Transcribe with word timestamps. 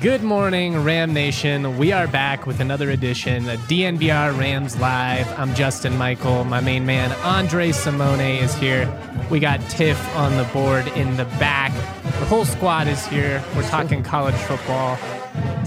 Good 0.00 0.22
morning, 0.22 0.82
Ram 0.82 1.12
Nation. 1.12 1.76
We 1.76 1.92
are 1.92 2.08
back 2.08 2.46
with 2.46 2.60
another 2.60 2.88
edition 2.88 3.46
of 3.50 3.60
DNVR 3.68 4.34
Rams 4.38 4.80
Live. 4.80 5.28
I'm 5.38 5.54
Justin 5.54 5.98
Michael. 5.98 6.44
My 6.44 6.62
main 6.62 6.86
man, 6.86 7.12
Andre 7.22 7.70
Simone, 7.70 8.18
is 8.18 8.54
here. 8.54 8.90
We 9.30 9.40
got 9.40 9.60
Tiff 9.68 9.98
on 10.16 10.38
the 10.38 10.44
board 10.54 10.88
in 10.96 11.18
the 11.18 11.26
back. 11.38 11.70
The 12.02 12.24
whole 12.24 12.46
squad 12.46 12.88
is 12.88 13.04
here. 13.08 13.44
We're 13.54 13.68
talking 13.68 14.02
college 14.02 14.34
football, 14.36 14.96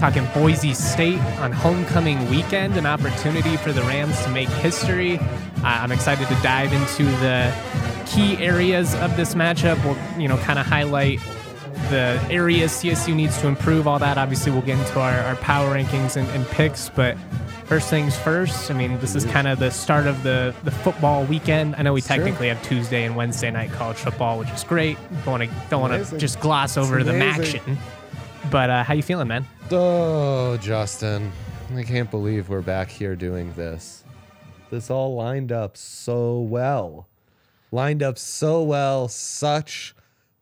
talking 0.00 0.26
Boise 0.34 0.74
State 0.74 1.20
on 1.38 1.52
homecoming 1.52 2.28
weekend, 2.28 2.76
an 2.76 2.86
opportunity 2.86 3.56
for 3.56 3.70
the 3.70 3.82
Rams 3.82 4.20
to 4.24 4.30
make 4.30 4.48
history. 4.48 5.18
Uh, 5.18 5.28
I'm 5.62 5.92
excited 5.92 6.26
to 6.26 6.34
dive 6.42 6.72
into 6.72 7.04
the 7.20 7.54
key 8.04 8.36
areas 8.38 8.96
of 8.96 9.16
this 9.16 9.36
matchup. 9.36 9.80
We'll, 9.84 10.20
you 10.20 10.26
know, 10.26 10.38
kind 10.38 10.58
of 10.58 10.66
highlight 10.66 11.20
the 11.90 12.24
areas 12.30 12.72
CSU 12.72 13.14
needs 13.14 13.38
to 13.40 13.48
improve, 13.48 13.86
all 13.86 13.98
that. 13.98 14.18
Obviously, 14.18 14.52
we'll 14.52 14.62
get 14.62 14.78
into 14.78 15.00
our, 15.00 15.18
our 15.20 15.36
power 15.36 15.74
rankings 15.74 16.16
and, 16.16 16.28
and, 16.30 16.46
picks, 16.48 16.88
but 16.88 17.16
first 17.66 17.90
things 17.90 18.16
first. 18.16 18.70
I 18.70 18.74
mean, 18.74 18.98
this 19.00 19.14
is 19.14 19.24
kind 19.24 19.48
of 19.48 19.58
the 19.58 19.70
start 19.70 20.06
of 20.06 20.22
the, 20.22 20.54
the 20.64 20.70
football 20.70 21.24
weekend. 21.24 21.74
I 21.76 21.82
know 21.82 21.92
we 21.92 21.98
it's 21.98 22.08
technically 22.08 22.48
true. 22.48 22.56
have 22.56 22.62
Tuesday 22.62 23.04
and 23.04 23.16
Wednesday 23.16 23.50
night 23.50 23.72
college 23.72 23.98
football, 23.98 24.38
which 24.38 24.50
is 24.50 24.64
great. 24.64 24.96
Don't 25.24 25.40
want 25.40 25.50
to 25.50 25.66
don't 25.70 25.80
want 25.80 26.06
to 26.06 26.18
just 26.18 26.40
gloss 26.40 26.76
over 26.76 27.02
the 27.02 27.14
action. 27.14 27.78
But 28.50 28.70
uh, 28.70 28.84
how 28.84 28.94
you 28.94 29.02
feeling, 29.02 29.28
man? 29.28 29.46
Oh, 29.70 30.56
Justin, 30.58 31.32
I 31.74 31.82
can't 31.82 32.10
believe 32.10 32.48
we're 32.48 32.60
back 32.60 32.90
here 32.90 33.16
doing 33.16 33.52
this. 33.54 34.04
This 34.70 34.90
all 34.90 35.14
lined 35.14 35.52
up 35.52 35.76
so 35.76 36.40
well, 36.40 37.08
lined 37.70 38.02
up 38.02 38.18
so 38.18 38.62
well. 38.62 39.08
Such 39.08 39.94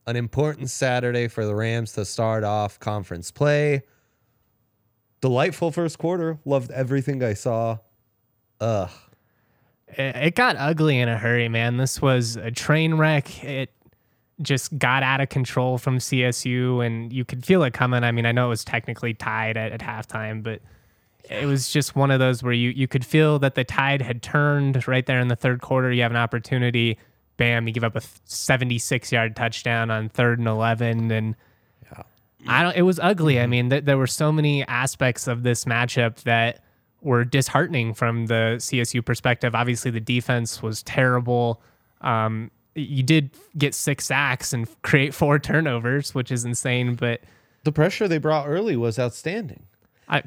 an 0.07 0.17
important 0.17 0.71
Saturday 0.71 1.29
for 1.29 1.47
the 1.47 1.55
Rams 1.55 1.93
to 1.93 2.05
start 2.05 2.45
off 2.45 2.79
conference 2.81 3.31
play. 3.31 3.83
Delightful 5.21 5.71
first 5.71 5.99
quarter. 5.99 6.39
Loved 6.45 6.71
everything 6.73 7.23
I 7.23 7.35
saw. 7.35 7.79
Ugh. 8.61 8.91
It 9.89 10.35
got 10.35 10.57
ugly 10.57 10.99
in 10.99 11.09
a 11.09 11.19
hurry, 11.19 11.49
man. 11.49 11.77
This 11.77 12.01
was 12.01 12.37
a 12.37 12.51
train 12.51 12.95
wreck. 12.95 13.45
It 13.45 13.71
just 14.41 14.77
got 14.79 15.03
out 15.03 15.21
of 15.21 15.29
control 15.29 15.79
from 15.79 15.99
CSU, 15.99 16.85
and 16.85 17.13
you 17.13 17.25
could 17.25 17.45
feel 17.45 17.63
it 17.63 17.75
coming. 17.75 18.03
I 18.03 18.11
mean, 18.11 18.27
I 18.27 18.33
know 18.33 18.47
it 18.47 18.51
was 18.51 18.65
technically 18.65 19.15
tied 19.15 19.57
at, 19.57 19.73
at 19.73 19.81
halftime, 19.81 20.43
but 20.43 20.61
it 21.29 21.47
was 21.47 21.71
just 21.71 21.95
one 21.95 22.11
of 22.11 22.19
those 22.19 22.43
where 22.43 22.53
you, 22.53 22.71
you 22.71 22.89
could 22.89 23.05
feel 23.05 23.39
that 23.41 23.55
the 23.55 23.65
tide 23.65 24.03
had 24.03 24.23
turned 24.23 24.89
right 24.89 25.07
there 25.07 25.21
in 25.21 25.29
the 25.29 25.37
third 25.37 25.61
quarter. 25.61 25.93
You 25.93 26.03
have 26.03 26.11
an 26.11 26.17
opportunity 26.17 26.99
bam, 27.43 27.67
you 27.67 27.75
give 27.75 27.83
up 27.83 27.97
a 27.97 28.03
76 28.25 29.11
yard 29.11 29.35
touchdown 29.35 29.91
on 29.91 30.09
third 30.09 30.39
and 30.39 30.47
11. 30.47 31.11
And 31.11 31.35
yeah. 31.91 32.03
I 32.47 32.63
don't, 32.63 32.77
it 32.77 32.83
was 32.83 33.01
ugly. 33.01 33.41
I 33.41 33.43
mm-hmm. 33.43 33.51
mean, 33.51 33.71
th- 33.71 33.85
there 33.85 33.99
were 33.99 34.07
so 34.07 34.31
many 34.31 34.65
aspects 34.69 35.27
of 35.27 35.43
this 35.43 35.65
matchup 35.65 36.23
that 36.23 36.63
were 37.01 37.25
disheartening 37.25 37.95
from 37.95 38.27
the 38.27 38.59
CSU 38.59 39.05
perspective. 39.05 39.57
Obviously, 39.57 39.91
the 39.91 40.01
defense 40.01 40.63
was 40.63 40.85
terrible. 40.85 41.61
Um, 42.01 42.53
you 42.77 43.03
did 43.03 43.31
get 43.59 43.75
six 43.75 44.07
sacks 44.07 44.53
and 44.53 44.69
create 44.83 45.13
four 45.13 45.41
turnovers, 45.41 46.15
which 46.15 46.31
is 46.31 46.45
insane, 46.45 46.95
but 46.95 47.23
the 47.65 47.73
pressure 47.73 48.07
they 48.07 48.19
brought 48.19 48.47
early 48.47 48.77
was 48.77 49.01
outstanding. 49.01 49.65
I, 50.09 50.23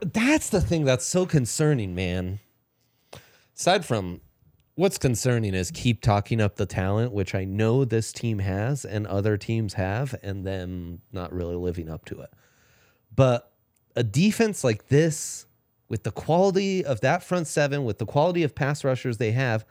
that's 0.00 0.50
the 0.50 0.60
thing 0.60 0.84
that's 0.84 1.06
so 1.06 1.24
concerning, 1.24 1.94
man. 1.94 2.40
Aside 3.56 3.86
from 3.86 4.20
what's 4.74 4.98
concerning 4.98 5.54
is 5.54 5.70
keep 5.70 6.00
talking 6.00 6.40
up 6.40 6.56
the 6.56 6.66
talent, 6.66 7.12
which 7.12 7.34
I 7.34 7.44
know 7.44 7.84
this 7.84 8.12
team 8.12 8.38
has 8.38 8.84
and 8.84 9.06
other 9.06 9.36
teams 9.36 9.74
have, 9.74 10.14
and 10.22 10.46
then 10.46 11.00
not 11.12 11.32
really 11.32 11.56
living 11.56 11.88
up 11.88 12.04
to 12.06 12.20
it. 12.20 12.30
But 13.14 13.52
a 13.94 14.02
defense 14.02 14.64
like 14.64 14.88
this, 14.88 15.46
with 15.88 16.04
the 16.04 16.10
quality 16.10 16.84
of 16.84 17.00
that 17.02 17.22
front 17.22 17.46
seven, 17.46 17.84
with 17.84 17.98
the 17.98 18.06
quality 18.06 18.42
of 18.42 18.54
pass 18.54 18.84
rushers 18.84 19.18
they 19.18 19.32
have, 19.32 19.66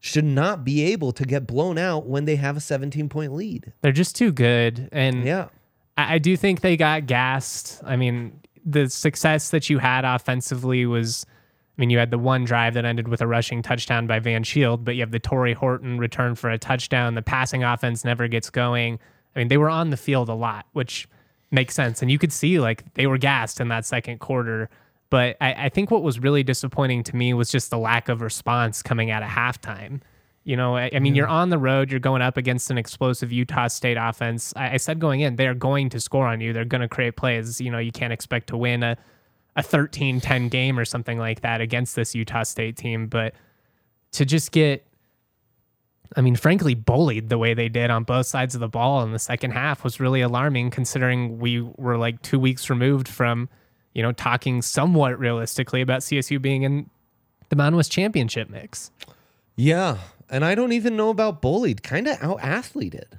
should 0.00 0.24
not 0.24 0.64
be 0.64 0.82
able 0.82 1.12
to 1.12 1.24
get 1.24 1.46
blown 1.46 1.78
out 1.78 2.06
when 2.06 2.24
they 2.24 2.36
have 2.36 2.56
a 2.56 2.60
17 2.60 3.08
point 3.08 3.32
lead. 3.32 3.72
They're 3.80 3.92
just 3.92 4.16
too 4.16 4.32
good. 4.32 4.88
And 4.92 5.24
yeah, 5.24 5.48
I, 5.96 6.14
I 6.14 6.18
do 6.18 6.36
think 6.36 6.60
they 6.60 6.76
got 6.76 7.06
gassed. 7.06 7.80
I 7.84 7.96
mean, 7.96 8.40
the 8.64 8.90
success 8.90 9.50
that 9.50 9.70
you 9.70 9.78
had 9.78 10.04
offensively 10.04 10.84
was 10.86 11.24
I 11.76 11.80
mean, 11.80 11.90
you 11.90 11.98
had 11.98 12.10
the 12.10 12.18
one 12.18 12.44
drive 12.44 12.74
that 12.74 12.84
ended 12.84 13.08
with 13.08 13.22
a 13.22 13.26
rushing 13.26 13.62
touchdown 13.62 14.06
by 14.06 14.18
Van 14.18 14.42
Shield, 14.42 14.84
but 14.84 14.94
you 14.94 15.00
have 15.00 15.10
the 15.10 15.18
Tory 15.18 15.54
Horton 15.54 15.98
return 15.98 16.34
for 16.34 16.50
a 16.50 16.58
touchdown. 16.58 17.14
The 17.14 17.22
passing 17.22 17.64
offense 17.64 18.04
never 18.04 18.28
gets 18.28 18.50
going. 18.50 18.98
I 19.34 19.38
mean, 19.38 19.48
they 19.48 19.56
were 19.56 19.70
on 19.70 19.90
the 19.90 19.96
field 19.96 20.28
a 20.28 20.34
lot, 20.34 20.66
which 20.72 21.08
makes 21.50 21.74
sense. 21.74 22.02
And 22.02 22.10
you 22.10 22.18
could 22.18 22.32
see 22.32 22.60
like 22.60 22.92
they 22.94 23.06
were 23.06 23.16
gassed 23.18 23.60
in 23.60 23.68
that 23.68 23.86
second 23.86 24.18
quarter. 24.18 24.68
But 25.08 25.36
I, 25.40 25.66
I 25.66 25.68
think 25.70 25.90
what 25.90 26.02
was 26.02 26.18
really 26.18 26.42
disappointing 26.42 27.04
to 27.04 27.16
me 27.16 27.32
was 27.32 27.50
just 27.50 27.70
the 27.70 27.78
lack 27.78 28.08
of 28.08 28.20
response 28.20 28.82
coming 28.82 29.10
out 29.10 29.22
of 29.22 29.28
halftime. 29.30 30.00
You 30.44 30.56
know, 30.56 30.76
I, 30.76 30.90
I 30.92 30.98
mean, 30.98 31.14
you're 31.14 31.28
on 31.28 31.50
the 31.50 31.58
road, 31.58 31.90
you're 31.90 32.00
going 32.00 32.20
up 32.20 32.36
against 32.36 32.70
an 32.70 32.76
explosive 32.76 33.30
Utah 33.30 33.68
State 33.68 33.96
offense. 33.96 34.52
I, 34.56 34.74
I 34.74 34.76
said 34.76 34.98
going 34.98 35.20
in, 35.20 35.36
they're 35.36 35.54
going 35.54 35.88
to 35.90 36.00
score 36.00 36.26
on 36.26 36.40
you. 36.40 36.52
They're 36.52 36.64
going 36.64 36.80
to 36.80 36.88
create 36.88 37.16
plays. 37.16 37.60
You 37.60 37.70
know, 37.70 37.78
you 37.78 37.92
can't 37.92 38.12
expect 38.12 38.48
to 38.48 38.56
win 38.56 38.82
a 38.82 38.96
a 39.56 39.62
13-10 39.62 40.50
game 40.50 40.78
or 40.78 40.84
something 40.84 41.18
like 41.18 41.42
that 41.42 41.60
against 41.60 41.96
this 41.96 42.14
Utah 42.14 42.42
State 42.42 42.76
team, 42.76 43.06
but 43.06 43.34
to 44.12 44.24
just 44.24 44.52
get 44.52 44.86
I 46.16 46.20
mean, 46.20 46.36
frankly, 46.36 46.74
bullied 46.74 47.28
the 47.28 47.38
way 47.38 47.54
they 47.54 47.68
did 47.68 47.90
on 47.90 48.04
both 48.04 48.26
sides 48.26 48.54
of 48.54 48.60
the 48.60 48.68
ball 48.68 49.02
in 49.02 49.12
the 49.12 49.18
second 49.18 49.52
half 49.52 49.84
was 49.84 50.00
really 50.00 50.20
alarming 50.20 50.70
considering 50.70 51.38
we 51.38 51.62
were 51.76 51.96
like 51.96 52.20
two 52.22 52.38
weeks 52.38 52.68
removed 52.68 53.08
from, 53.08 53.48
you 53.94 54.02
know, 54.02 54.12
talking 54.12 54.62
somewhat 54.62 55.18
realistically 55.18 55.80
about 55.80 56.00
CSU 56.00 56.40
being 56.40 56.62
in 56.62 56.90
the 57.48 57.56
Mountain 57.56 57.76
West 57.76 57.90
Championship 57.92 58.50
mix. 58.50 58.90
Yeah. 59.56 59.98
And 60.28 60.44
I 60.44 60.54
don't 60.54 60.72
even 60.72 60.96
know 60.96 61.10
about 61.10 61.42
bullied, 61.42 61.82
kind 61.82 62.08
of 62.08 62.22
out 62.22 62.40
athleted. 62.42 63.18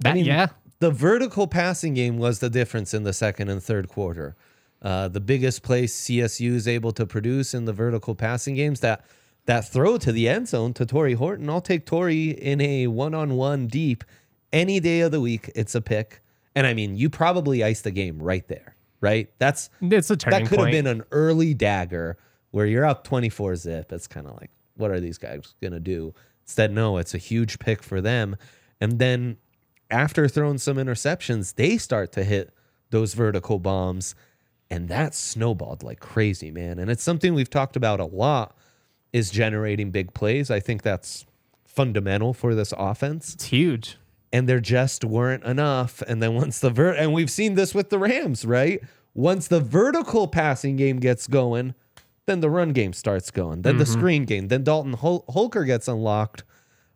That, 0.00 0.10
I 0.10 0.14
mean, 0.14 0.24
yeah. 0.26 0.48
The 0.80 0.90
vertical 0.90 1.46
passing 1.46 1.94
game 1.94 2.18
was 2.18 2.40
the 2.40 2.50
difference 2.50 2.92
in 2.92 3.04
the 3.04 3.12
second 3.12 3.48
and 3.48 3.62
third 3.62 3.88
quarter. 3.88 4.34
Uh, 4.82 5.06
the 5.06 5.20
biggest 5.20 5.62
place 5.62 5.98
CSU 6.02 6.54
is 6.54 6.66
able 6.66 6.90
to 6.92 7.06
produce 7.06 7.54
in 7.54 7.64
the 7.66 7.72
vertical 7.72 8.14
passing 8.14 8.56
games 8.56 8.80
that 8.80 9.04
that 9.46 9.68
throw 9.68 9.96
to 9.98 10.12
the 10.12 10.28
end 10.28 10.48
zone 10.48 10.72
to 10.74 10.86
Tory 10.86 11.14
Horton. 11.14 11.48
I'll 11.50 11.60
take 11.60 11.84
Tory 11.84 12.30
in 12.30 12.60
a 12.60 12.86
one-on-one 12.86 13.66
deep 13.66 14.04
any 14.52 14.78
day 14.78 15.00
of 15.00 15.10
the 15.10 15.20
week. 15.20 15.50
It's 15.54 15.74
a 15.74 15.80
pick, 15.80 16.20
and 16.54 16.66
I 16.66 16.74
mean, 16.74 16.96
you 16.96 17.10
probably 17.10 17.62
iced 17.64 17.84
the 17.84 17.90
game 17.90 18.20
right 18.20 18.46
there, 18.48 18.76
right? 19.00 19.30
That's 19.38 19.70
it's 19.80 20.10
a 20.10 20.16
turning 20.16 20.44
that 20.44 20.48
could 20.48 20.58
point. 20.58 20.74
have 20.74 20.84
been 20.84 21.00
an 21.00 21.04
early 21.10 21.54
dagger 21.54 22.18
where 22.50 22.66
you're 22.66 22.84
up 22.84 23.04
24 23.04 23.56
zip. 23.56 23.92
It's 23.92 24.06
kind 24.06 24.26
of 24.26 24.34
like, 24.40 24.50
what 24.76 24.90
are 24.90 25.00
these 25.00 25.18
guys 25.18 25.54
gonna 25.62 25.80
do? 25.80 26.12
Instead, 26.44 26.72
no, 26.72 26.98
it's 26.98 27.14
a 27.14 27.18
huge 27.18 27.60
pick 27.60 27.82
for 27.82 28.00
them, 28.00 28.36
and 28.80 28.98
then 28.98 29.36
after 29.90 30.26
throwing 30.26 30.58
some 30.58 30.76
interceptions, 30.76 31.54
they 31.54 31.78
start 31.78 32.10
to 32.12 32.24
hit 32.24 32.52
those 32.90 33.14
vertical 33.14 33.58
bombs 33.58 34.14
and 34.72 34.88
that 34.88 35.14
snowballed 35.14 35.82
like 35.82 36.00
crazy, 36.00 36.50
man. 36.50 36.78
And 36.78 36.90
it's 36.90 37.02
something 37.02 37.34
we've 37.34 37.50
talked 37.50 37.76
about 37.76 38.00
a 38.00 38.06
lot 38.06 38.56
is 39.12 39.30
generating 39.30 39.90
big 39.90 40.14
plays. 40.14 40.50
I 40.50 40.60
think 40.60 40.80
that's 40.80 41.26
fundamental 41.64 42.32
for 42.32 42.54
this 42.54 42.72
offense. 42.78 43.34
It's 43.34 43.44
huge. 43.44 43.98
and 44.32 44.48
there 44.48 44.60
just 44.60 45.04
weren't 45.04 45.44
enough. 45.44 46.02
And 46.02 46.22
then 46.22 46.34
once 46.34 46.58
the 46.58 46.70
vert, 46.70 46.96
and 46.96 47.12
we've 47.12 47.30
seen 47.30 47.54
this 47.54 47.74
with 47.74 47.90
the 47.90 47.98
Rams, 47.98 48.44
right? 48.44 48.80
Once 49.14 49.48
the 49.48 49.60
vertical 49.60 50.26
passing 50.26 50.76
game 50.76 50.98
gets 50.98 51.26
going, 51.26 51.74
then 52.26 52.40
the 52.40 52.48
run 52.48 52.72
game 52.72 52.94
starts 52.94 53.30
going, 53.30 53.62
then 53.62 53.74
mm-hmm. 53.74 53.80
the 53.80 53.86
screen 53.86 54.24
game, 54.24 54.48
then 54.48 54.64
Dalton 54.64 54.94
Hol- 54.94 55.26
Holker 55.28 55.64
gets 55.64 55.86
unlocked. 55.86 56.44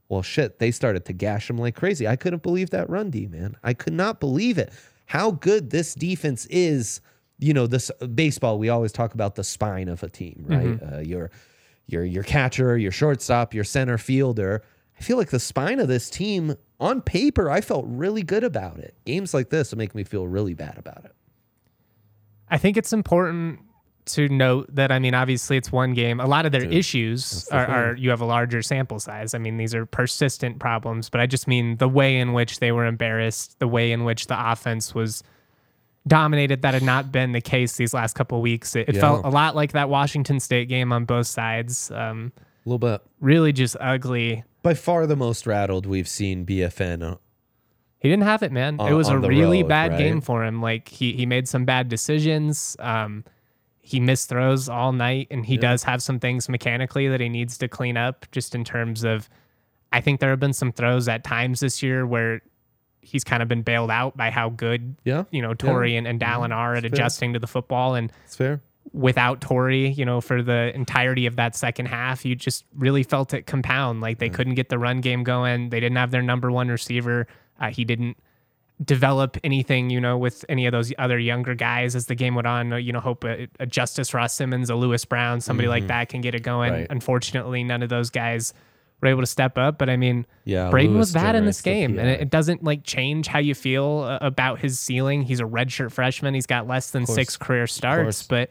Well, 0.09 0.23
shit, 0.23 0.59
they 0.61 0.71
started 0.71 1.05
to 1.07 1.13
gash 1.13 1.51
him 1.51 1.59
like 1.59 1.75
crazy. 1.75 2.09
I 2.09 2.17
couldn't 2.17 2.43
believe 2.43 2.71
that 2.71 2.89
run 2.89 3.11
D, 3.11 3.27
man. 3.27 3.57
I 3.63 3.75
could 3.75 3.93
not 3.93 4.21
believe 4.21 4.57
it. 4.57 4.73
How 5.07 5.33
good 5.33 5.71
this 5.71 5.95
defense 5.95 6.47
is. 6.47 7.01
You 7.39 7.53
know, 7.53 7.67
this 7.67 7.91
baseball, 8.15 8.59
we 8.59 8.69
always 8.69 8.93
talk 8.93 9.15
about 9.15 9.35
the 9.35 9.45
spine 9.45 9.89
of 9.89 10.03
a 10.03 10.09
team, 10.09 10.45
right? 10.47 10.67
Mm-hmm. 10.67 10.95
Uh, 10.95 10.99
your 11.01 11.31
your 11.87 12.05
your 12.05 12.23
catcher, 12.23 12.77
your 12.77 12.93
shortstop, 12.93 13.55
your 13.55 13.65
center 13.65 13.99
fielder. 13.99 14.63
I 14.99 15.03
feel 15.03 15.19
like 15.19 15.31
the 15.31 15.41
spine 15.41 15.79
of 15.79 15.89
this 15.89 16.09
team 16.09 16.57
on 16.81 17.03
paper, 17.03 17.51
I 17.51 17.61
felt 17.61 17.85
really 17.87 18.23
good 18.23 18.45
about 18.45 18.79
it. 18.79 18.95
Games 19.05 19.35
like 19.35 19.51
this 19.51 19.75
make 19.75 19.95
me 19.95 20.05
feel 20.05 20.27
really 20.27 20.55
bad 20.55 20.79
about 20.79 21.05
it. 21.05 21.15
I 22.49 22.59
think 22.59 22.77
it's 22.77 22.93
important 22.93 23.61
to 24.07 24.29
note 24.29 24.73
that 24.75 24.93
I 24.93 24.99
mean, 24.99 25.15
obviously, 25.15 25.57
it's 25.57 25.73
one 25.73 25.93
game. 25.93 26.21
A 26.21 26.27
lot 26.27 26.47
of 26.47 26.53
their 26.53 26.63
Dude, 26.63 26.75
issues 26.75 27.49
are, 27.49 27.67
are, 27.67 27.97
you 27.97 28.11
have 28.11 28.21
a 28.21 28.25
larger 28.25 28.63
sample 28.63 29.01
size. 29.01 29.35
I 29.35 29.39
mean, 29.39 29.57
these 29.57 29.75
are 29.75 29.85
persistent 29.85 30.59
problems, 30.61 31.11
but 31.11 31.21
I 31.21 31.27
just 31.27 31.49
mean 31.49 31.77
the 31.79 31.89
way 31.89 32.17
in 32.17 32.33
which 32.33 32.61
they 32.61 32.73
were 32.73 32.87
embarrassed, 32.87 33.59
the 33.59 33.69
way 33.69 33.93
in 33.93 34.05
which 34.05 34.29
the 34.29 34.53
offense 34.53 34.95
was 34.95 35.23
dominated. 36.07 36.63
That 36.63 36.75
had 36.75 36.83
not 36.83 37.13
been 37.13 37.33
the 37.33 37.41
case 37.41 37.77
these 37.77 37.95
last 37.95 38.15
couple 38.15 38.41
weeks. 38.41 38.77
It, 38.77 38.89
it 38.89 38.95
yeah. 38.97 39.01
felt 39.01 39.25
a 39.25 39.31
lot 39.31 39.55
like 39.57 39.73
that 39.73 39.89
Washington 39.89 40.41
State 40.41 40.69
game 40.69 40.93
on 40.93 41.05
both 41.05 41.27
sides. 41.27 41.91
Um, 41.91 42.33
a 42.37 42.69
little 42.69 42.79
bit. 42.79 43.03
Really, 43.21 43.53
just 43.53 43.77
ugly. 43.81 44.45
By 44.63 44.75
far 44.75 45.07
the 45.07 45.17
most 45.17 45.47
rattled 45.47 45.87
we've 45.87 46.09
seen 46.09 46.45
BFN 46.45 47.19
he 48.07 48.11
didn't 48.11 48.25
have 48.25 48.43
it, 48.43 48.53
man. 48.53 48.77
On, 48.79 48.91
it 48.91 48.95
was 48.95 49.09
a 49.09 49.19
really 49.19 49.63
road, 49.63 49.69
bad 49.69 49.91
right? 49.93 49.99
game 49.99 50.21
for 50.21 50.45
him. 50.45 50.61
Like 50.61 50.89
he 50.89 51.13
he 51.13 51.27
made 51.27 51.49
some 51.49 51.65
bad 51.65 51.89
decisions. 51.89 52.77
Um, 52.79 53.25
he 53.81 54.01
missed 54.01 54.29
throws 54.29 54.69
all 54.69 54.93
night, 54.93 55.29
and 55.31 55.47
he 55.47 55.55
yeah. 55.55 55.61
does 55.61 55.83
have 55.85 56.03
some 56.03 56.21
things 56.21 56.49
mechanically 56.49 57.09
that 57.09 57.21
he 57.21 57.29
needs 57.29 57.59
to 57.59 57.69
clean 57.69 57.97
up. 57.97 58.27
Just 58.31 58.55
in 58.55 58.65
terms 58.65 59.03
of, 59.05 59.29
I 59.93 60.01
think 60.01 60.21
there 60.21 60.31
have 60.31 60.41
been 60.41 60.53
some 60.53 60.73
throws 60.73 61.09
at 61.09 61.25
times 61.25 61.61
this 61.61 61.83
year 61.83 62.07
where 62.07 62.43
he's 63.07 63.25
kind 63.25 63.43
of 63.43 63.49
been 63.49 63.63
bailed 63.63 63.91
out 63.91 64.17
by 64.17 64.31
how 64.31 64.51
good, 64.51 64.97
yeah, 65.05 65.25
you 65.31 65.41
know, 65.41 65.55
Tory 65.55 65.93
yeah. 65.93 65.99
and, 65.99 66.07
and 66.07 66.21
Dallin 66.21 66.55
are 66.55 66.75
at 66.75 66.85
adjusting 66.85 67.33
to 67.33 67.39
the 67.39 67.47
football. 67.47 67.95
And 67.95 68.13
it's 68.25 68.37
fair 68.37 68.61
without 68.93 69.41
Tory, 69.41 69.91
you 69.91 70.05
know, 70.05 70.21
for 70.21 70.43
the 70.43 70.75
entirety 70.75 71.27
of 71.27 71.37
that 71.37 71.55
second 71.55 71.87
half, 71.87 72.25
you 72.25 72.35
just 72.35 72.65
really 72.77 73.03
felt 73.03 73.35
it 73.35 73.47
compound. 73.47 74.01
Like 74.01 74.19
they 74.19 74.29
couldn't 74.29 74.55
get 74.55 74.69
the 74.69 74.79
run 74.79 75.01
game 75.01 75.23
going. 75.23 75.69
They 75.69 75.81
didn't 75.81 75.97
have 75.97 76.11
their 76.11 76.23
number 76.23 76.51
one 76.51 76.69
receiver. 76.69 77.27
Uh, 77.61 77.71
he 77.71 77.85
didn't 77.85 78.17
develop 78.85 79.37
anything, 79.43 79.91
you 79.91 80.01
know, 80.01 80.17
with 80.19 80.45
any 80.49 80.67
of 80.67 80.73
those 80.73 80.93
other 80.99 81.19
younger 81.19 81.55
guys 81.55 81.95
as 81.95 82.07
the 82.07 82.15
game 82.15 82.35
went 82.35 82.47
on. 82.47 82.73
You 82.83 82.93
know, 82.93 83.01
hope 83.01 83.25
a, 83.25 83.49
a 83.61 83.67
Justus 83.67 84.13
Ross 84.15 84.35
Simmons, 84.35 84.71
a 84.71 84.75
Louis 84.75 85.05
Brown, 85.05 85.41
somebody 85.41 85.67
mm-hmm. 85.67 85.73
like 85.73 85.87
that 85.89 86.09
can 86.09 86.21
get 86.21 86.35
it 86.35 86.43
going. 86.43 86.73
Right. 86.73 86.87
Unfortunately, 86.89 87.65
none 87.65 87.83
of 87.83 87.89
those 87.89 88.11
guys 88.11 88.55
were 89.01 89.09
able 89.09 89.23
to 89.23 89.27
step 89.27 89.59
up. 89.59 89.79
But 89.79 89.91
I 89.91 89.97
mean, 89.97 90.27
yeah, 90.45 90.71
Brayden 90.71 90.91
Lewis 90.91 91.09
was 91.09 91.13
bad 91.13 91.35
in 91.35 91.45
this 91.45 91.61
game, 91.61 91.99
and 91.99 92.09
it, 92.09 92.23
it, 92.23 92.31
doesn't 92.31 92.65
like 92.65 92.85
change 92.85 93.27
how 93.27 93.39
you 93.39 93.55
feel 93.55 94.01
uh, 94.07 94.19
about 94.21 94.61
his 94.61 94.79
ceiling. 94.79 95.23
He's 95.23 95.41
a 95.41 95.45
redshirt 95.45 95.93
freshman. 95.93 96.35
He's 96.35 96.47
got 96.47 96.67
less 96.67 96.91
than 96.91 97.07
six 97.07 97.37
career 97.37 97.67
starts, 97.67 98.23
but 98.23 98.51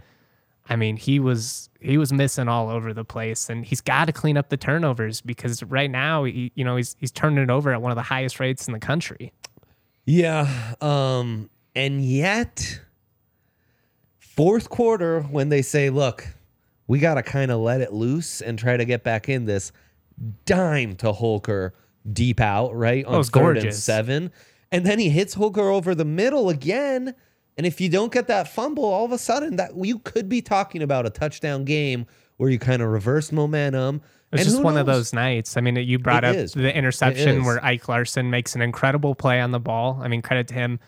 I 0.68 0.76
mean, 0.76 0.98
he 0.98 1.20
was 1.20 1.70
he 1.80 1.98
was 1.98 2.12
missing 2.12 2.48
all 2.48 2.70
over 2.70 2.94
the 2.94 3.06
place, 3.06 3.50
and 3.50 3.66
he's 3.66 3.82
got 3.82 4.06
to 4.06 4.12
clean 4.12 4.36
up 4.36 4.50
the 4.50 4.58
turnovers 4.58 5.22
because 5.22 5.62
right 5.64 5.90
now, 5.90 6.24
he, 6.24 6.52
you 6.56 6.64
know, 6.64 6.76
he's 6.76 6.96
he's 7.00 7.12
turning 7.12 7.44
it 7.44 7.50
over 7.50 7.72
at 7.72 7.82
one 7.82 7.92
of 7.92 7.96
the 7.96 8.02
highest 8.02 8.40
rates 8.40 8.68
in 8.68 8.74
the 8.74 8.80
country. 8.80 9.32
Yeah, 10.06 10.74
um, 10.82 11.50
and 11.76 12.04
yet, 12.04 12.80
fourth 14.18 14.70
quarter 14.70 15.22
when 15.22 15.50
they 15.50 15.62
say, 15.62 15.92
"Look, 15.92 16.28
we 16.88 16.98
got 16.98 17.16
to 17.16 17.24
kind 17.24 17.52
of 17.52 17.60
let 17.60 17.82
it 17.82 17.94
loose 17.94 18.42
and 18.42 18.58
try 18.58 18.76
to 18.76 18.86
get 18.86 19.04
back 19.04 19.30
in 19.30 19.46
this," 19.46 19.72
dime 20.46 20.96
to 20.98 21.12
Holker 21.12 21.74
deep 22.12 22.40
out 22.40 22.76
right 22.76 23.06
on 23.06 23.16
oh, 23.16 23.24
third 23.24 23.32
gorgeous. 23.32 23.64
and 23.64 23.76
seven, 23.76 24.32
and 24.72 24.86
then 24.86 25.00
he 25.00 25.10
hits 25.10 25.34
Holker 25.34 25.70
over 25.70 25.96
the 25.96 26.06
middle 26.06 26.50
again 26.50 27.16
and 27.58 27.66
if 27.66 27.80
you 27.80 27.90
don't 27.90 28.12
get 28.12 28.28
that 28.28 28.48
fumble, 28.48 28.86
all 28.86 29.06
of 29.06 29.12
a 29.12 29.18
sudden 29.18 29.56
that 29.58 29.72
you 29.76 30.00
could 30.00 30.28
be 30.28 30.42
talking 30.42 30.82
about 30.82 31.06
a 31.06 31.10
touchdown 31.10 31.64
game 31.64 32.06
where 32.38 32.50
you 32.50 32.60
kind 32.60 32.82
of 32.82 32.90
reverse 32.90 33.32
momentum. 33.32 34.02
It's 34.34 34.44
just 34.44 34.62
one 34.62 34.74
knows? 34.74 34.82
of 34.82 34.88
those 34.88 35.14
nights. 35.14 35.56
I 35.56 35.62
mean, 35.62 35.78
you 35.78 35.98
brought 35.98 36.26
it 36.26 36.28
up 36.28 36.36
is. 36.36 36.54
the 36.54 36.76
interception 36.76 37.46
where 37.46 37.64
Ike 37.64 37.88
Larsen 37.88 38.30
makes 38.30 38.56
an 38.56 38.62
incredible 38.62 39.16
play 39.16 39.40
on 39.40 39.52
the 39.52 39.60
ball. 39.60 40.00
I 40.02 40.10
mean, 40.10 40.22
credit 40.22 40.50
to 40.50 40.54
him. 40.54 40.80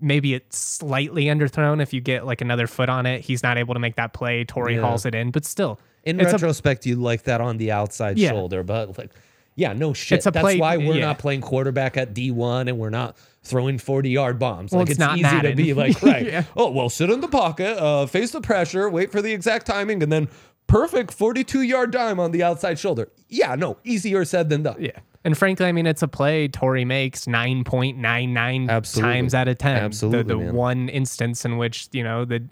Maybe 0.00 0.32
it's 0.32 0.56
slightly 0.56 1.24
underthrown. 1.24 1.82
If 1.82 1.92
you 1.92 2.00
get 2.00 2.24
like 2.24 2.40
another 2.40 2.66
foot 2.66 2.88
on 2.88 3.04
it, 3.04 3.20
he's 3.20 3.42
not 3.42 3.58
able 3.58 3.74
to 3.74 3.80
make 3.80 3.96
that 3.96 4.14
play. 4.14 4.44
Tory 4.44 4.76
yeah. 4.76 4.80
hauls 4.80 5.04
it 5.04 5.14
in, 5.14 5.30
but 5.30 5.44
still. 5.44 5.78
In 6.06 6.18
retrospect, 6.18 6.86
a, 6.86 6.88
you 6.88 6.96
like 6.96 7.24
that 7.24 7.40
on 7.40 7.58
the 7.58 7.72
outside 7.72 8.16
yeah. 8.16 8.30
shoulder, 8.30 8.62
but 8.62 8.96
like, 8.96 9.10
yeah, 9.56 9.72
no 9.72 9.92
shit. 9.92 10.22
That's 10.22 10.38
play, 10.38 10.58
why 10.58 10.76
we're 10.76 10.94
yeah. 10.94 11.06
not 11.06 11.18
playing 11.18 11.40
quarterback 11.40 11.96
at 11.96 12.14
D1 12.14 12.68
and 12.68 12.78
we're 12.78 12.90
not 12.90 13.16
throwing 13.42 13.78
40 13.78 14.10
yard 14.10 14.38
bombs. 14.38 14.72
Well, 14.72 14.80
like 14.80 14.90
it's, 14.90 15.00
it's 15.00 15.12
easy 15.12 15.22
Madden. 15.22 15.50
to 15.50 15.56
be 15.56 15.74
like, 15.74 16.02
right. 16.02 16.26
yeah. 16.26 16.44
Oh, 16.56 16.70
well, 16.70 16.88
sit 16.88 17.10
in 17.10 17.20
the 17.20 17.28
pocket, 17.28 17.76
uh, 17.78 18.06
face 18.06 18.30
the 18.30 18.40
pressure, 18.40 18.88
wait 18.88 19.10
for 19.10 19.20
the 19.20 19.32
exact 19.32 19.66
timing, 19.66 20.02
and 20.02 20.12
then 20.12 20.28
perfect 20.66 21.12
42 21.12 21.62
yard 21.62 21.90
dime 21.90 22.20
on 22.20 22.32
the 22.32 22.42
outside 22.42 22.78
shoulder. 22.78 23.10
Yeah, 23.28 23.54
no, 23.54 23.78
easier 23.82 24.24
said 24.24 24.48
than 24.48 24.62
done. 24.62 24.76
Yeah. 24.78 24.98
And 25.24 25.36
frankly, 25.36 25.66
I 25.66 25.72
mean, 25.72 25.86
it's 25.86 26.02
a 26.02 26.08
play 26.08 26.46
Tory 26.46 26.84
makes 26.84 27.24
9.99 27.24 29.00
times 29.00 29.34
out 29.34 29.48
of 29.48 29.58
10. 29.58 29.76
Absolutely. 29.76 30.22
The, 30.22 30.44
the 30.44 30.52
one 30.52 30.88
instance 30.88 31.44
in 31.44 31.56
which, 31.56 31.88
you 31.90 32.04
know, 32.04 32.24
the 32.24 32.44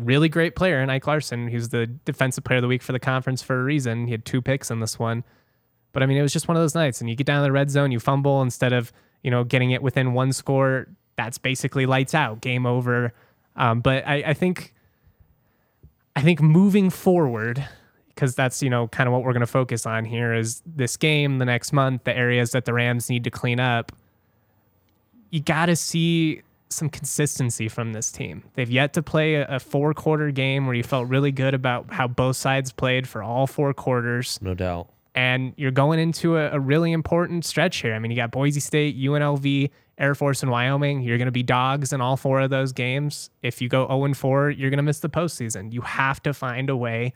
really 0.00 0.28
great 0.28 0.56
player, 0.56 0.80
and 0.80 0.90
Ike 0.90 1.06
Larsen. 1.06 1.48
who's 1.48 1.68
the 1.70 1.86
defensive 1.86 2.44
player 2.44 2.58
of 2.58 2.62
the 2.62 2.68
week 2.68 2.82
for 2.82 2.92
the 2.92 3.00
conference 3.00 3.42
for 3.42 3.60
a 3.60 3.64
reason. 3.64 4.06
He 4.06 4.12
had 4.12 4.24
two 4.24 4.40
picks 4.42 4.70
in 4.70 4.80
this 4.80 4.98
one. 4.98 5.24
But 5.92 6.02
I 6.02 6.06
mean, 6.06 6.16
it 6.16 6.22
was 6.22 6.32
just 6.32 6.48
one 6.48 6.56
of 6.56 6.62
those 6.62 6.74
nights, 6.74 7.00
and 7.00 7.10
you 7.10 7.16
get 7.16 7.26
down 7.26 7.42
to 7.42 7.44
the 7.44 7.52
red 7.52 7.70
zone, 7.70 7.92
you 7.92 8.00
fumble 8.00 8.40
instead 8.42 8.72
of 8.72 8.92
you 9.22 9.30
know, 9.30 9.44
getting 9.44 9.70
it 9.70 9.82
within 9.82 10.12
one 10.12 10.32
score, 10.32 10.88
that's 11.16 11.38
basically 11.38 11.86
lights 11.86 12.14
out, 12.14 12.40
game 12.40 12.66
over. 12.66 13.14
Um, 13.56 13.80
but 13.80 14.06
I, 14.06 14.22
I 14.26 14.34
think, 14.34 14.74
I 16.16 16.22
think 16.22 16.40
moving 16.40 16.90
forward, 16.90 17.66
because 18.08 18.34
that's 18.34 18.62
you 18.62 18.70
know 18.70 18.88
kind 18.88 19.06
of 19.06 19.12
what 19.12 19.22
we're 19.22 19.32
going 19.32 19.40
to 19.40 19.46
focus 19.46 19.86
on 19.86 20.04
here 20.04 20.34
is 20.34 20.62
this 20.66 20.96
game, 20.96 21.38
the 21.38 21.44
next 21.44 21.72
month, 21.72 22.04
the 22.04 22.16
areas 22.16 22.50
that 22.50 22.64
the 22.64 22.72
Rams 22.72 23.08
need 23.08 23.24
to 23.24 23.30
clean 23.30 23.60
up. 23.60 23.92
You 25.30 25.40
got 25.40 25.66
to 25.66 25.76
see 25.76 26.42
some 26.74 26.88
consistency 26.88 27.68
from 27.68 27.92
this 27.92 28.10
team. 28.10 28.44
They've 28.54 28.70
yet 28.70 28.92
to 28.94 29.02
play 29.02 29.34
a, 29.34 29.46
a 29.46 29.60
four 29.60 29.94
quarter 29.94 30.30
game 30.30 30.66
where 30.66 30.74
you 30.74 30.82
felt 30.82 31.08
really 31.08 31.32
good 31.32 31.54
about 31.54 31.92
how 31.92 32.08
both 32.08 32.36
sides 32.36 32.72
played 32.72 33.08
for 33.08 33.22
all 33.22 33.46
four 33.46 33.72
quarters. 33.74 34.38
No 34.42 34.54
doubt 34.54 34.88
and 35.14 35.52
you're 35.56 35.70
going 35.70 35.98
into 35.98 36.36
a, 36.36 36.52
a, 36.52 36.60
really 36.60 36.92
important 36.92 37.44
stretch 37.44 37.78
here. 37.78 37.94
I 37.94 37.98
mean, 37.98 38.10
you 38.10 38.16
got 38.16 38.30
Boise 38.30 38.60
State, 38.60 38.98
UNLV, 38.98 39.70
Air 39.98 40.14
Force, 40.14 40.42
and 40.42 40.50
Wyoming. 40.50 41.02
You're 41.02 41.18
going 41.18 41.26
to 41.26 41.32
be 41.32 41.42
dogs 41.42 41.92
in 41.92 42.00
all 42.00 42.16
four 42.16 42.40
of 42.40 42.50
those 42.50 42.72
games. 42.72 43.30
If 43.42 43.60
you 43.60 43.68
go 43.68 43.86
0 43.86 44.14
4, 44.14 44.50
you're 44.50 44.70
going 44.70 44.78
to 44.78 44.82
miss 44.82 45.00
the 45.00 45.10
postseason. 45.10 45.72
You 45.72 45.82
have 45.82 46.22
to 46.22 46.32
find 46.32 46.70
a 46.70 46.76
way 46.76 47.12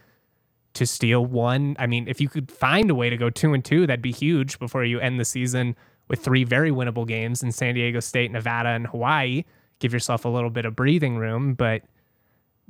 to 0.75 0.87
steal 0.87 1.25
one. 1.25 1.75
I 1.79 1.87
mean, 1.87 2.07
if 2.07 2.21
you 2.21 2.29
could 2.29 2.51
find 2.53 2.91
a 2.91 2.95
way 2.95 3.09
to 3.09 3.17
go 3.17 3.31
2 3.31 3.55
and 3.55 3.65
2, 3.65 3.87
that'd 3.87 4.03
be 4.03 4.13
huge 4.13 4.59
before 4.59 4.85
you 4.85 5.01
end 5.01 5.19
the 5.19 5.25
season 5.25 5.75
with 6.09 6.21
three 6.21 6.45
very 6.45 6.71
winnable 6.71 7.07
games 7.07 7.43
in 7.43 7.53
San 7.53 7.75
Diego 7.75 8.01
State, 8.01 8.31
Nevada, 8.31 8.71
and 8.71 8.87
Hawaii. 8.87 9.45
Give 9.79 9.93
yourself 9.93 10.25
a 10.25 10.29
little 10.29 10.51
bit 10.51 10.65
of 10.65 10.75
breathing 10.75 11.17
room, 11.17 11.55
but 11.55 11.83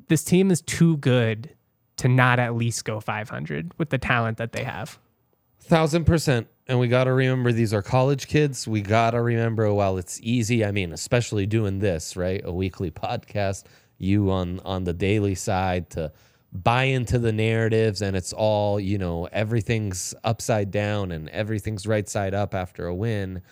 this 0.09 0.25
team 0.25 0.51
is 0.51 0.61
too 0.61 0.97
good 0.99 1.51
to 1.99 2.09
not 2.09 2.39
at 2.39 2.55
least 2.55 2.85
go 2.85 3.01
500 3.01 3.73
with 3.79 3.91
the 3.91 3.99
talent 3.99 4.39
that 4.39 4.53
they 4.53 4.65
have. 4.65 4.99
Thousand 5.61 6.05
percent. 6.05 6.49
And 6.69 6.81
we 6.81 6.89
got 6.89 7.05
to 7.05 7.13
remember 7.13 7.53
these 7.53 7.73
are 7.73 7.83
college 7.83 8.27
kids. 8.27 8.67
We 8.67 8.81
got 8.81 9.13
to 9.13 9.23
remember 9.23 9.73
while 9.73 9.99
it's 9.99 10.21
easy, 10.23 10.65
I 10.65 10.73
mean, 10.73 10.93
especially 10.93 11.47
doing 11.47 11.79
this, 11.79 12.17
right? 12.17 12.41
A 12.45 12.53
weekly 12.53 12.91
podcast, 12.93 13.65
you 13.99 14.31
on 14.31 14.61
on 14.61 14.85
the 14.85 14.93
daily 14.93 15.35
side 15.35 15.91
to 15.91 16.13
buy 16.63 16.85
into 16.85 17.19
the 17.19 17.33
narratives 17.33 18.03
and 18.03 18.17
it's 18.17 18.33
all, 18.33 18.81
you 18.81 18.99
know, 18.99 19.27
everything's 19.33 20.15
upside 20.25 20.71
down 20.71 21.13
and 21.13 21.29
everything's 21.31 21.87
right 21.87 22.09
side 22.09 22.35
up 22.35 22.55
after 22.55 22.87
a 22.87 22.95
win. 22.95 23.43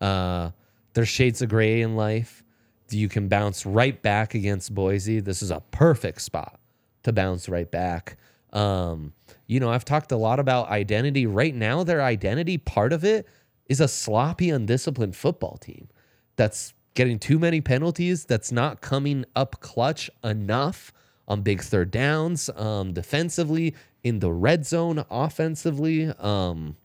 Uh, 0.00 0.50
there's 0.94 1.08
shades 1.08 1.42
of 1.42 1.48
gray 1.48 1.80
in 1.80 1.96
life. 1.96 2.42
You 2.90 3.08
can 3.08 3.28
bounce 3.28 3.66
right 3.66 4.00
back 4.00 4.34
against 4.34 4.74
Boise. 4.74 5.20
This 5.20 5.42
is 5.42 5.50
a 5.50 5.60
perfect 5.70 6.20
spot 6.20 6.60
to 7.02 7.12
bounce 7.12 7.48
right 7.48 7.70
back. 7.70 8.16
Um, 8.52 9.12
you 9.46 9.58
know, 9.58 9.70
I've 9.70 9.84
talked 9.84 10.12
a 10.12 10.16
lot 10.16 10.38
about 10.38 10.68
identity. 10.68 11.26
Right 11.26 11.54
now, 11.54 11.82
their 11.82 12.02
identity, 12.02 12.56
part 12.58 12.92
of 12.92 13.04
it, 13.04 13.26
is 13.66 13.80
a 13.80 13.88
sloppy, 13.88 14.50
undisciplined 14.50 15.16
football 15.16 15.56
team 15.56 15.88
that's 16.36 16.72
getting 16.94 17.18
too 17.18 17.38
many 17.38 17.60
penalties, 17.60 18.24
that's 18.24 18.52
not 18.52 18.80
coming 18.80 19.24
up 19.34 19.60
clutch 19.60 20.08
enough 20.22 20.92
on 21.26 21.42
big 21.42 21.62
third 21.62 21.90
downs, 21.90 22.50
um, 22.56 22.92
defensively, 22.92 23.74
in 24.02 24.18
the 24.18 24.30
red 24.30 24.66
zone, 24.66 25.04
offensively. 25.10 26.06
Um, 26.18 26.76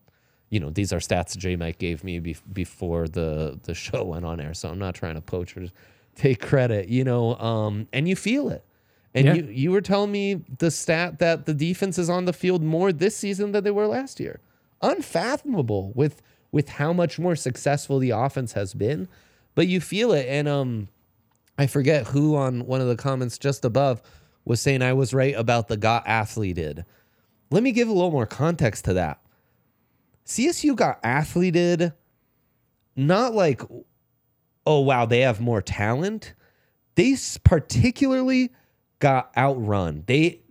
you 0.50 0.60
know, 0.60 0.70
these 0.70 0.92
are 0.92 1.00
stats 1.00 1.38
J 1.38 1.56
Mike 1.56 1.78
gave 1.78 2.04
me 2.04 2.20
be- 2.20 2.38
before 2.52 3.08
the 3.08 3.60
the 3.64 3.74
show 3.74 4.04
went 4.06 4.26
on 4.26 4.40
air, 4.40 4.54
so 4.54 4.70
I'm 4.70 4.80
not 4.80 4.96
trying 4.96 5.16
to 5.16 5.22
poach 5.22 5.56
or 5.56 5.68
take 6.16 6.42
credit, 6.42 6.90
you 6.90 7.04
know. 7.04 7.36
Um, 7.36 7.88
and 7.94 8.08
you 8.08 8.16
feel 8.16 8.50
it. 8.50 8.66
And 9.14 9.26
yeah. 9.26 9.34
you 9.34 9.44
you 9.44 9.72
were 9.72 9.82
telling 9.82 10.12
me 10.12 10.36
the 10.58 10.72
stat 10.72 11.20
that 11.20 11.46
the 11.46 11.54
defense 11.54 11.98
is 11.98 12.10
on 12.10 12.26
the 12.26 12.34
field 12.34 12.64
more 12.64 12.92
this 12.92 13.16
season 13.16 13.52
than 13.52 13.64
they 13.64 13.72
were 13.72 13.88
last 13.88 14.20
year. 14.20 14.40
Unfathomable 14.82 15.92
with 15.94 16.22
with 16.52 16.70
how 16.70 16.94
much 16.94 17.20
more 17.20 17.36
successful 17.36 18.00
the 18.00 18.12
offense 18.12 18.54
has 18.54 18.74
been, 18.74 19.08
but 19.56 19.68
you 19.68 19.82
feel 19.82 20.14
it. 20.14 20.26
And 20.28 20.48
um, 20.48 20.88
I 21.58 21.68
forget 21.68 22.08
who 22.08 22.36
on 22.36 22.66
one 22.66 22.82
of 22.82 22.88
the 22.88 22.96
comments 22.96 23.38
just 23.38 23.66
above 23.66 24.02
was 24.50 24.60
saying 24.60 24.82
I 24.82 24.94
was 24.94 25.14
right 25.14 25.36
about 25.36 25.68
the 25.68 25.78
got 25.78 26.06
athleted. 26.08 26.84
Let 27.52 27.62
me 27.62 27.72
give 27.72 27.88
a 27.88 27.94
little 27.94 28.10
more 28.10 28.26
context 28.26 28.86
to 28.86 28.94
that. 28.96 29.22
CSU 30.26 30.76
got 30.76 31.00
athleted, 31.04 31.94
not 32.96 33.36
like, 33.36 33.62
oh, 34.66 34.80
wow, 34.80 35.06
they 35.06 35.20
have 35.20 35.40
more 35.40 35.62
talent. 35.62 36.34
They 36.96 37.16
particularly 37.44 38.50
got 38.98 39.32
outrun. 39.38 40.04
They, 40.08 40.42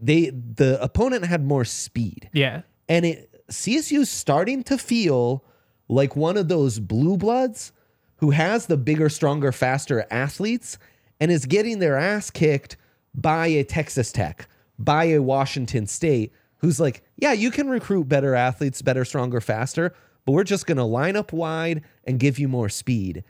they, 0.00 0.30
the 0.30 0.82
opponent 0.82 1.26
had 1.26 1.44
more 1.44 1.66
speed. 1.66 2.30
Yeah. 2.32 2.62
And 2.88 3.04
it, 3.04 3.44
CSU's 3.50 4.08
starting 4.08 4.62
to 4.64 4.78
feel 4.78 5.44
like 5.88 6.16
one 6.16 6.38
of 6.38 6.48
those 6.48 6.78
blue 6.78 7.18
bloods 7.18 7.70
who 8.16 8.30
has 8.30 8.64
the 8.64 8.78
bigger, 8.78 9.10
stronger, 9.10 9.52
faster 9.52 10.06
athletes 10.10 10.78
and 11.20 11.30
is 11.30 11.44
getting 11.44 11.80
their 11.80 11.98
ass 11.98 12.30
kicked 12.30 12.78
by 13.14 13.46
a 13.46 13.64
Texas 13.64 14.12
Tech, 14.12 14.48
by 14.78 15.04
a 15.04 15.22
Washington 15.22 15.86
State 15.86 16.32
who's 16.58 16.80
like, 16.80 17.04
yeah, 17.16 17.32
you 17.32 17.50
can 17.50 17.68
recruit 17.68 18.08
better 18.08 18.34
athletes, 18.34 18.82
better, 18.82 19.04
stronger, 19.04 19.40
faster, 19.40 19.94
but 20.24 20.32
we're 20.32 20.44
just 20.44 20.66
going 20.66 20.78
to 20.78 20.84
line 20.84 21.16
up 21.16 21.32
wide 21.32 21.82
and 22.04 22.18
give 22.18 22.38
you 22.38 22.48
more 22.48 22.68
speed. 22.68 23.22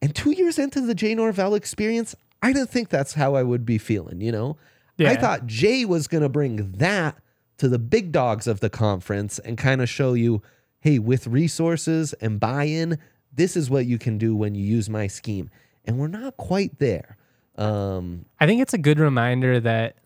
And 0.00 0.14
two 0.14 0.32
years 0.32 0.58
into 0.58 0.80
the 0.80 0.94
Jay 0.94 1.14
Norvell 1.14 1.54
experience, 1.54 2.14
I 2.42 2.52
didn't 2.52 2.70
think 2.70 2.88
that's 2.88 3.14
how 3.14 3.34
I 3.34 3.42
would 3.42 3.64
be 3.64 3.78
feeling, 3.78 4.20
you 4.20 4.32
know? 4.32 4.56
Yeah. 4.96 5.10
I 5.10 5.16
thought 5.16 5.46
Jay 5.46 5.84
was 5.84 6.08
going 6.08 6.22
to 6.22 6.28
bring 6.28 6.72
that 6.72 7.16
to 7.58 7.68
the 7.68 7.78
big 7.78 8.10
dogs 8.10 8.46
of 8.46 8.60
the 8.60 8.70
conference 8.70 9.38
and 9.38 9.56
kind 9.56 9.80
of 9.80 9.88
show 9.88 10.14
you, 10.14 10.42
hey, 10.80 10.98
with 10.98 11.26
resources 11.26 12.12
and 12.14 12.40
buy 12.40 12.64
in, 12.64 12.98
this 13.32 13.56
is 13.56 13.70
what 13.70 13.86
you 13.86 13.98
can 13.98 14.18
do 14.18 14.34
when 14.34 14.54
you 14.54 14.64
use 14.64 14.90
my 14.90 15.06
scheme. 15.06 15.50
And 15.84 15.98
we're 15.98 16.08
not 16.08 16.36
quite 16.36 16.78
there. 16.78 17.16
Um, 17.56 18.24
I 18.40 18.46
think 18.46 18.62
it's 18.62 18.74
a 18.74 18.78
good 18.78 18.98
reminder 18.98 19.60
that 19.60 19.96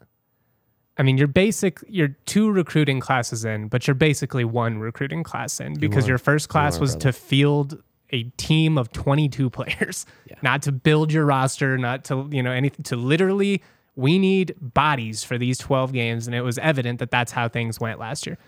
I 0.99 1.03
mean, 1.03 1.19
you're 1.19 1.29
basic, 1.29 1.79
you're 1.89 2.17
two 2.25 2.51
recruiting 2.51 3.01
classes 3.01 3.45
in, 3.45 3.69
but 3.69 3.87
you're 3.87 3.95
basically 3.95 4.45
one 4.45 4.79
recruiting 4.79 5.23
class 5.23 5.61
in 5.61 5.75
because 5.75 6.07
you 6.07 6.13
your 6.13 6.19
first 6.19 6.49
class 6.49 6.75
you 6.75 6.79
are, 6.79 6.81
was 6.81 6.93
brother. 6.93 7.13
to 7.13 7.19
field 7.19 7.83
a 8.11 8.23
team 8.37 8.79
of 8.79 8.93
22 8.93 9.51
players, 9.51 10.07
yeah. 10.29 10.37
not 10.43 10.63
to 10.63 10.73
build 10.73 11.13
your 11.13 11.27
roster, 11.27 11.77
not 11.77 12.05
to, 12.05 12.29
you 12.33 12.43
know, 12.43 12.51
anything, 12.51 12.83
to 12.85 12.97
literally, 12.97 13.63
we 13.95 14.19
need 14.19 14.55
bodies 14.61 15.23
for 15.23 15.37
these 15.37 15.59
12 15.59 15.93
games. 15.93 16.27
And 16.27 16.35
it 16.35 16.43
was 16.43 16.57
evident 16.59 16.99
that 17.01 17.11
that's 17.11 17.33
how 17.33 17.49
things 17.49 17.79
went 17.79 17.99
last 17.99 18.27
year. 18.27 18.39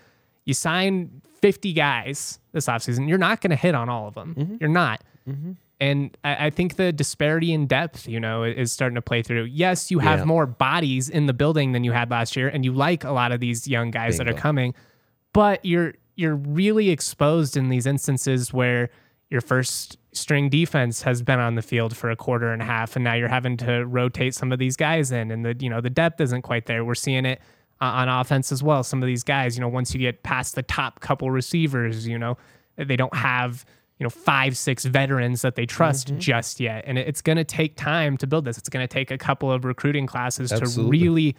You 0.46 0.54
sign 0.54 1.20
50 1.42 1.74
guys 1.74 2.38
this 2.52 2.66
offseason, 2.66 3.08
you're 3.08 3.18
not 3.18 3.42
going 3.42 3.50
to 3.50 3.56
hit 3.56 3.74
on 3.74 3.90
all 3.90 4.08
of 4.08 4.14
them. 4.14 4.34
Mm-hmm. 4.34 4.56
You're 4.60 4.70
not. 4.70 5.04
Mm-hmm. 5.28 5.52
And 5.80 6.16
I, 6.24 6.46
I, 6.46 6.50
think 6.50 6.74
the 6.74 6.92
disparity 6.92 7.52
in 7.52 7.68
depth, 7.68 8.08
you 8.08 8.18
know, 8.18 8.42
is 8.42 8.72
starting 8.72 8.96
to 8.96 9.02
play 9.02 9.22
through. 9.22 9.44
Yes, 9.44 9.92
you 9.92 10.00
have 10.00 10.20
yeah. 10.20 10.24
more 10.24 10.44
bodies 10.44 11.08
in 11.08 11.26
the 11.26 11.32
building 11.32 11.70
than 11.70 11.84
you 11.84 11.92
had 11.92 12.10
last 12.10 12.34
year, 12.34 12.48
and 12.48 12.64
you 12.64 12.72
like 12.72 13.04
a 13.04 13.12
lot 13.12 13.30
of 13.30 13.38
these 13.38 13.68
young 13.68 13.92
guys 13.92 14.18
Bingo. 14.18 14.32
that 14.32 14.38
are 14.38 14.40
coming, 14.40 14.74
but 15.32 15.64
you're 15.64 15.94
you're 16.16 16.34
really 16.34 16.90
exposed 16.90 17.56
in 17.56 17.68
these 17.68 17.86
instances 17.86 18.52
where 18.52 18.90
your 19.30 19.40
first 19.40 19.98
string 20.12 20.48
defense 20.48 21.02
has 21.02 21.22
been 21.22 21.38
on 21.38 21.54
the 21.54 21.62
field 21.62 21.96
for 21.96 22.10
a 22.10 22.16
quarter 22.16 22.52
and 22.52 22.60
a 22.60 22.64
half, 22.64 22.96
and 22.96 23.04
now 23.04 23.14
you're 23.14 23.28
having 23.28 23.56
to 23.58 23.84
rotate 23.84 24.34
some 24.34 24.50
of 24.50 24.58
these 24.58 24.76
guys 24.76 25.12
in, 25.12 25.30
and 25.30 25.44
the 25.44 25.56
you 25.60 25.70
know 25.70 25.80
the 25.80 25.90
depth 25.90 26.20
isn't 26.20 26.42
quite 26.42 26.66
there. 26.66 26.84
We're 26.84 26.96
seeing 26.96 27.24
it 27.24 27.40
uh, 27.80 27.84
on 27.84 28.08
offense 28.08 28.50
as 28.50 28.62
well. 28.62 28.82
Some 28.82 29.02
of 29.02 29.06
these 29.06 29.22
guys, 29.22 29.56
you 29.56 29.60
know, 29.60 29.68
once 29.68 29.94
you 29.94 30.00
get 30.00 30.22
past 30.22 30.54
the 30.54 30.62
top 30.62 31.00
couple 31.00 31.30
receivers, 31.30 32.06
you 32.06 32.18
know, 32.18 32.36
they 32.76 32.96
don't 32.96 33.14
have 33.14 33.64
you 33.98 34.04
know 34.04 34.10
five 34.10 34.56
six 34.56 34.84
veterans 34.84 35.42
that 35.42 35.56
they 35.56 35.66
trust 35.66 36.08
mm-hmm. 36.08 36.18
just 36.18 36.60
yet. 36.60 36.84
And 36.86 36.98
it's 36.98 37.20
going 37.20 37.36
to 37.36 37.44
take 37.44 37.76
time 37.76 38.16
to 38.18 38.26
build 38.26 38.44
this. 38.44 38.56
It's 38.56 38.68
going 38.68 38.84
to 38.84 38.92
take 38.92 39.10
a 39.10 39.18
couple 39.18 39.50
of 39.50 39.64
recruiting 39.64 40.06
classes 40.06 40.52
Absolutely. 40.52 40.98
to 40.98 41.04
really 41.04 41.36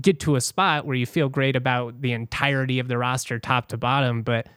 get 0.00 0.20
to 0.20 0.36
a 0.36 0.40
spot 0.40 0.86
where 0.86 0.94
you 0.94 1.06
feel 1.06 1.28
great 1.28 1.56
about 1.56 2.00
the 2.02 2.12
entirety 2.12 2.78
of 2.78 2.88
the 2.88 2.98
roster 2.98 3.38
top 3.38 3.68
to 3.68 3.76
bottom. 3.76 4.22
But 4.22 4.48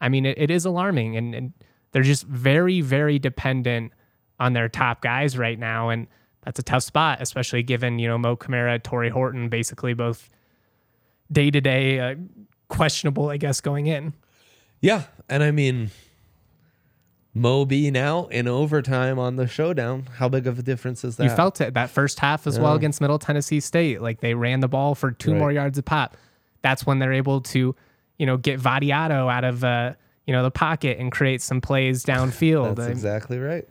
i 0.00 0.08
mean 0.08 0.24
it, 0.24 0.38
it 0.38 0.50
is 0.50 0.64
alarming 0.64 1.16
and, 1.16 1.34
and 1.34 1.52
they're 1.90 2.04
just 2.04 2.24
very 2.24 2.80
very 2.80 3.18
dependent 3.18 3.92
on 4.38 4.52
their 4.52 4.68
top 4.68 5.00
guys 5.00 5.38
right 5.38 5.58
now. 5.58 5.88
And 5.88 6.06
that's 6.44 6.58
a 6.58 6.62
tough 6.62 6.82
spot 6.82 7.18
especially 7.22 7.62
given 7.62 7.98
you 7.98 8.06
know 8.06 8.18
mo 8.18 8.36
Kamara 8.36 8.82
tory 8.82 9.08
horton 9.08 9.48
basically 9.48 9.94
both 9.94 10.28
day 11.32 11.50
to 11.50 11.60
day 11.60 12.16
questionable 12.68 13.30
i 13.30 13.38
guess 13.38 13.62
going 13.62 13.86
in. 13.86 14.12
Yeah 14.82 15.04
and 15.30 15.42
i 15.42 15.50
mean 15.50 15.90
Mo 17.38 17.64
being 17.64 17.96
out 17.96 18.32
in 18.32 18.48
overtime 18.48 19.18
on 19.18 19.36
the 19.36 19.46
showdown. 19.46 20.08
How 20.16 20.28
big 20.28 20.46
of 20.46 20.58
a 20.58 20.62
difference 20.62 21.04
is 21.04 21.16
that? 21.16 21.24
You 21.24 21.30
felt 21.30 21.60
it 21.60 21.74
that 21.74 21.90
first 21.90 22.18
half 22.18 22.46
as 22.46 22.56
yeah. 22.56 22.64
well 22.64 22.74
against 22.74 23.00
Middle 23.00 23.18
Tennessee 23.18 23.60
State. 23.60 24.02
Like 24.02 24.20
they 24.20 24.34
ran 24.34 24.60
the 24.60 24.68
ball 24.68 24.94
for 24.94 25.12
two 25.12 25.32
right. 25.32 25.38
more 25.38 25.52
yards 25.52 25.78
a 25.78 25.82
pop. 25.82 26.16
That's 26.62 26.84
when 26.84 26.98
they're 26.98 27.12
able 27.12 27.40
to, 27.42 27.74
you 28.18 28.26
know, 28.26 28.36
get 28.36 28.60
Vattiato 28.60 29.32
out 29.32 29.44
of 29.44 29.64
uh, 29.64 29.94
you 30.26 30.32
know 30.32 30.42
the 30.42 30.50
pocket 30.50 30.98
and 30.98 31.10
create 31.10 31.40
some 31.40 31.60
plays 31.60 32.04
downfield. 32.06 32.76
That's 32.76 32.90
exactly 32.90 33.38
right. 33.38 33.66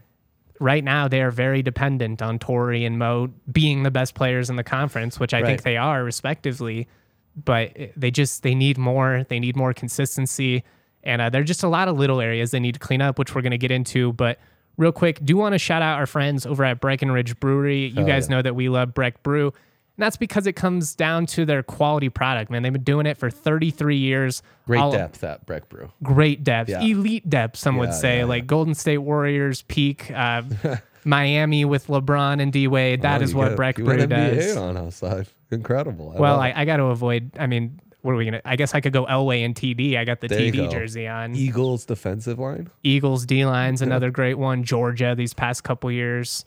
Right 0.59 0.83
now, 0.83 1.07
they 1.07 1.21
are 1.21 1.29
very 1.29 1.61
dependent 1.61 2.21
on 2.21 2.39
Tory 2.39 2.83
and 2.83 2.97
Mo 2.97 3.29
being 3.51 3.83
the 3.83 3.91
best 3.91 4.15
players 4.15 4.49
in 4.49 4.55
the 4.55 4.63
conference, 4.63 5.19
which 5.19 5.33
I 5.33 5.41
right. 5.41 5.47
think 5.47 5.61
they 5.61 5.77
are, 5.77 6.03
respectively. 6.03 6.87
But 7.35 7.77
they 7.95 8.09
just 8.09 8.41
they 8.41 8.55
need 8.55 8.79
more. 8.79 9.25
They 9.29 9.39
need 9.39 9.55
more 9.55 9.73
consistency 9.73 10.63
and 11.07 11.21
uh, 11.21 11.29
there 11.29 11.41
are 11.41 11.45
just 11.45 11.63
a 11.63 11.67
lot 11.67 11.87
of 11.87 11.97
little 11.97 12.21
areas 12.21 12.51
they 12.51 12.59
need 12.59 12.73
to 12.73 12.79
clean 12.79 13.01
up, 13.01 13.17
which 13.17 13.33
we're 13.33 13.41
going 13.41 13.51
to 13.51 13.57
get 13.57 13.71
into. 13.71 14.13
But 14.13 14.39
real 14.77 14.91
quick, 14.91 15.23
do 15.23 15.37
want 15.37 15.53
to 15.53 15.59
shout 15.59 15.81
out 15.81 15.97
our 15.97 16.05
friends 16.05 16.45
over 16.45 16.63
at 16.63 16.79
Breckenridge 16.79 17.39
Brewery. 17.39 17.87
You 17.87 18.03
oh, 18.03 18.05
guys 18.05 18.27
yeah. 18.27 18.35
know 18.35 18.41
that 18.41 18.55
we 18.55 18.69
love 18.69 18.93
Breck 18.93 19.23
Brew. 19.23 19.47
And 19.47 20.03
that's 20.03 20.17
because 20.17 20.45
it 20.45 20.53
comes 20.53 20.93
down 20.93 21.25
to 21.27 21.45
their 21.45 21.63
quality 21.63 22.09
product, 22.09 22.51
man. 22.51 22.61
They've 22.61 22.71
been 22.73 22.83
doing 22.83 23.07
it 23.07 23.17
for 23.17 23.31
33 23.31 23.97
years. 23.97 24.43
Great 24.67 24.79
All, 24.79 24.91
depth 24.91 25.23
at 25.23 25.45
Breck 25.47 25.69
Brew. 25.69 25.91
Great 26.03 26.43
depth. 26.43 26.69
Yeah. 26.69 26.81
Elite 26.81 27.27
depth, 27.27 27.57
some 27.57 27.75
yeah, 27.75 27.79
would 27.81 27.93
say. 27.93 28.23
like 28.23 28.45
Golden 28.45 28.75
State 28.75 28.99
Warriors 28.99 29.63
peak. 29.63 30.11
Uh, 30.11 30.43
Miami 31.05 31.63
with 31.63 31.87
LeBron 31.87 32.41
and 32.41 32.51
D 32.51 32.67
Wade. 32.67 33.01
That 33.03 33.21
oh, 33.21 33.23
is 33.23 33.33
what 33.33 33.55
Breck 33.55 33.77
Brew 33.77 34.05
does. 34.05 34.57
on 34.57 34.77
outside. 34.77 35.27
Incredible. 35.49 36.13
I 36.15 36.19
well, 36.19 36.39
I, 36.39 36.53
I 36.53 36.65
got 36.65 36.77
to 36.77 36.85
avoid. 36.85 37.31
I 37.39 37.47
mean, 37.47 37.79
what 38.01 38.11
are 38.11 38.15
we 38.15 38.25
gonna? 38.25 38.41
I 38.45 38.55
guess 38.55 38.73
I 38.75 38.81
could 38.81 38.93
go 38.93 39.05
Elway 39.05 39.43
and 39.43 39.55
TD. 39.55 39.97
I 39.97 40.05
got 40.05 40.21
the 40.21 40.27
there 40.27 40.39
TD 40.39 40.71
jersey 40.71 41.07
on. 41.07 41.35
Eagles 41.35 41.85
defensive 41.85 42.39
line. 42.39 42.69
Eagles 42.83 43.25
D 43.25 43.45
line's 43.45 43.81
another 43.81 44.11
great 44.11 44.35
one. 44.37 44.63
Georgia 44.63 45.15
these 45.15 45.33
past 45.33 45.63
couple 45.63 45.91
years. 45.91 46.45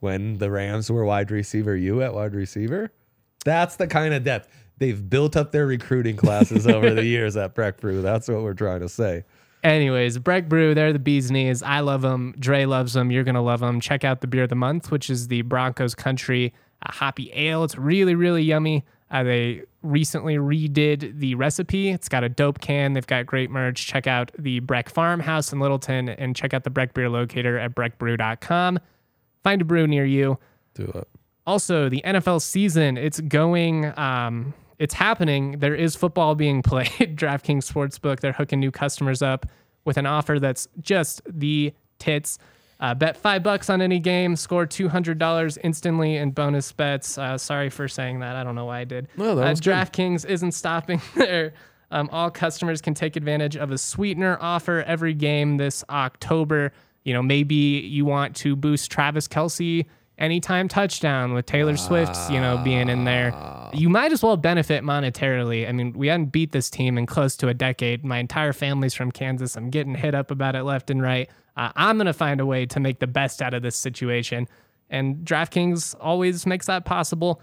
When 0.00 0.38
the 0.38 0.50
Rams 0.50 0.90
were 0.90 1.04
wide 1.04 1.30
receiver, 1.30 1.76
you 1.76 2.02
at 2.02 2.14
wide 2.14 2.34
receiver. 2.34 2.92
That's 3.44 3.76
the 3.76 3.86
kind 3.86 4.14
of 4.14 4.24
depth 4.24 4.48
they've 4.78 5.08
built 5.08 5.36
up 5.36 5.52
their 5.52 5.66
recruiting 5.66 6.16
classes 6.16 6.66
over 6.66 6.92
the 6.92 7.04
years 7.06 7.36
at 7.36 7.54
Breck 7.54 7.80
Brew. 7.80 8.02
That's 8.02 8.28
what 8.28 8.42
we're 8.42 8.54
trying 8.54 8.80
to 8.80 8.88
say. 8.88 9.24
Anyways, 9.62 10.18
Breck 10.18 10.48
Brew, 10.48 10.74
they're 10.74 10.92
the 10.92 10.98
bee's 10.98 11.30
knees. 11.30 11.62
I 11.62 11.80
love 11.80 12.02
them. 12.02 12.34
Dre 12.38 12.64
loves 12.64 12.94
them. 12.94 13.12
You're 13.12 13.22
gonna 13.22 13.42
love 13.42 13.60
them. 13.60 13.80
Check 13.80 14.02
out 14.02 14.20
the 14.20 14.26
beer 14.26 14.42
of 14.42 14.48
the 14.48 14.56
month, 14.56 14.90
which 14.90 15.08
is 15.08 15.28
the 15.28 15.42
Broncos 15.42 15.94
Country 15.94 16.52
uh, 16.84 16.92
Hoppy 16.92 17.30
Ale. 17.32 17.62
It's 17.62 17.78
really, 17.78 18.16
really 18.16 18.42
yummy. 18.42 18.84
Uh, 19.12 19.22
they 19.22 19.62
recently 19.82 20.36
redid 20.36 21.18
the 21.18 21.34
recipe. 21.34 21.90
It's 21.90 22.08
got 22.08 22.24
a 22.24 22.30
dope 22.30 22.60
can. 22.60 22.94
They've 22.94 23.06
got 23.06 23.26
great 23.26 23.50
merch. 23.50 23.86
Check 23.86 24.06
out 24.06 24.32
the 24.38 24.60
Breck 24.60 24.88
Farmhouse 24.88 25.52
in 25.52 25.60
Littleton 25.60 26.08
and 26.08 26.34
check 26.34 26.54
out 26.54 26.64
the 26.64 26.70
Breck 26.70 26.94
Beer 26.94 27.10
Locator 27.10 27.58
at 27.58 27.74
breckbrew.com. 27.74 28.78
Find 29.44 29.60
a 29.60 29.64
brew 29.64 29.86
near 29.86 30.06
you. 30.06 30.38
Do 30.74 30.84
it. 30.94 31.08
Also, 31.46 31.88
the 31.90 32.00
NFL 32.06 32.40
season, 32.40 32.96
it's 32.96 33.20
going, 33.20 33.92
um, 33.98 34.54
it's 34.78 34.94
happening. 34.94 35.58
There 35.58 35.74
is 35.74 35.94
football 35.94 36.34
being 36.34 36.62
played. 36.62 36.88
DraftKings 37.16 37.70
Sportsbook, 37.70 38.20
they're 38.20 38.32
hooking 38.32 38.60
new 38.60 38.70
customers 38.70 39.20
up 39.20 39.46
with 39.84 39.98
an 39.98 40.06
offer 40.06 40.38
that's 40.38 40.68
just 40.80 41.20
the 41.26 41.74
tits. 41.98 42.38
Uh, 42.82 42.92
bet 42.92 43.16
five 43.16 43.44
bucks 43.44 43.70
on 43.70 43.80
any 43.80 44.00
game, 44.00 44.34
score 44.34 44.66
two 44.66 44.88
hundred 44.88 45.16
dollars 45.16 45.56
instantly 45.58 46.16
in 46.16 46.32
bonus 46.32 46.72
bets. 46.72 47.16
Uh, 47.16 47.38
sorry 47.38 47.70
for 47.70 47.86
saying 47.86 48.18
that. 48.18 48.34
I 48.34 48.42
don't 48.42 48.56
know 48.56 48.64
why 48.64 48.80
I 48.80 48.84
did. 48.84 49.06
No, 49.16 49.36
that 49.36 49.46
uh, 49.46 49.54
DraftKings 49.54 50.26
isn't 50.26 50.50
stopping 50.50 51.00
there. 51.14 51.54
Um, 51.92 52.08
all 52.10 52.28
customers 52.28 52.80
can 52.80 52.94
take 52.94 53.14
advantage 53.14 53.56
of 53.56 53.70
a 53.70 53.78
sweetener 53.78 54.36
offer 54.40 54.82
every 54.84 55.14
game 55.14 55.58
this 55.58 55.84
October. 55.88 56.72
You 57.04 57.12
know, 57.12 57.22
maybe 57.22 57.54
you 57.54 58.04
want 58.04 58.34
to 58.36 58.56
boost 58.56 58.90
Travis 58.90 59.28
Kelce 59.28 59.86
anytime 60.22 60.68
touchdown 60.68 61.34
with 61.34 61.44
Taylor 61.44 61.76
Swift, 61.76 62.16
you 62.30 62.40
know, 62.40 62.56
being 62.58 62.88
in 62.88 63.04
there. 63.04 63.34
You 63.74 63.88
might 63.88 64.12
as 64.12 64.22
well 64.22 64.36
benefit 64.36 64.84
monetarily. 64.84 65.68
I 65.68 65.72
mean, 65.72 65.92
we 65.92 66.06
hadn't 66.06 66.26
beat 66.26 66.52
this 66.52 66.70
team 66.70 66.96
in 66.96 67.06
close 67.06 67.36
to 67.38 67.48
a 67.48 67.54
decade. 67.54 68.04
My 68.04 68.18
entire 68.18 68.52
family's 68.52 68.94
from 68.94 69.10
Kansas. 69.10 69.56
I'm 69.56 69.68
getting 69.68 69.94
hit 69.94 70.14
up 70.14 70.30
about 70.30 70.54
it 70.54 70.62
left 70.62 70.90
and 70.90 71.02
right. 71.02 71.28
Uh, 71.56 71.72
I'm 71.74 71.96
going 71.96 72.06
to 72.06 72.12
find 72.14 72.40
a 72.40 72.46
way 72.46 72.64
to 72.66 72.80
make 72.80 73.00
the 73.00 73.06
best 73.06 73.42
out 73.42 73.52
of 73.52 73.62
this 73.62 73.76
situation. 73.76 74.48
And 74.88 75.16
DraftKings 75.26 75.96
always 76.00 76.46
makes 76.46 76.66
that 76.66 76.84
possible. 76.84 77.42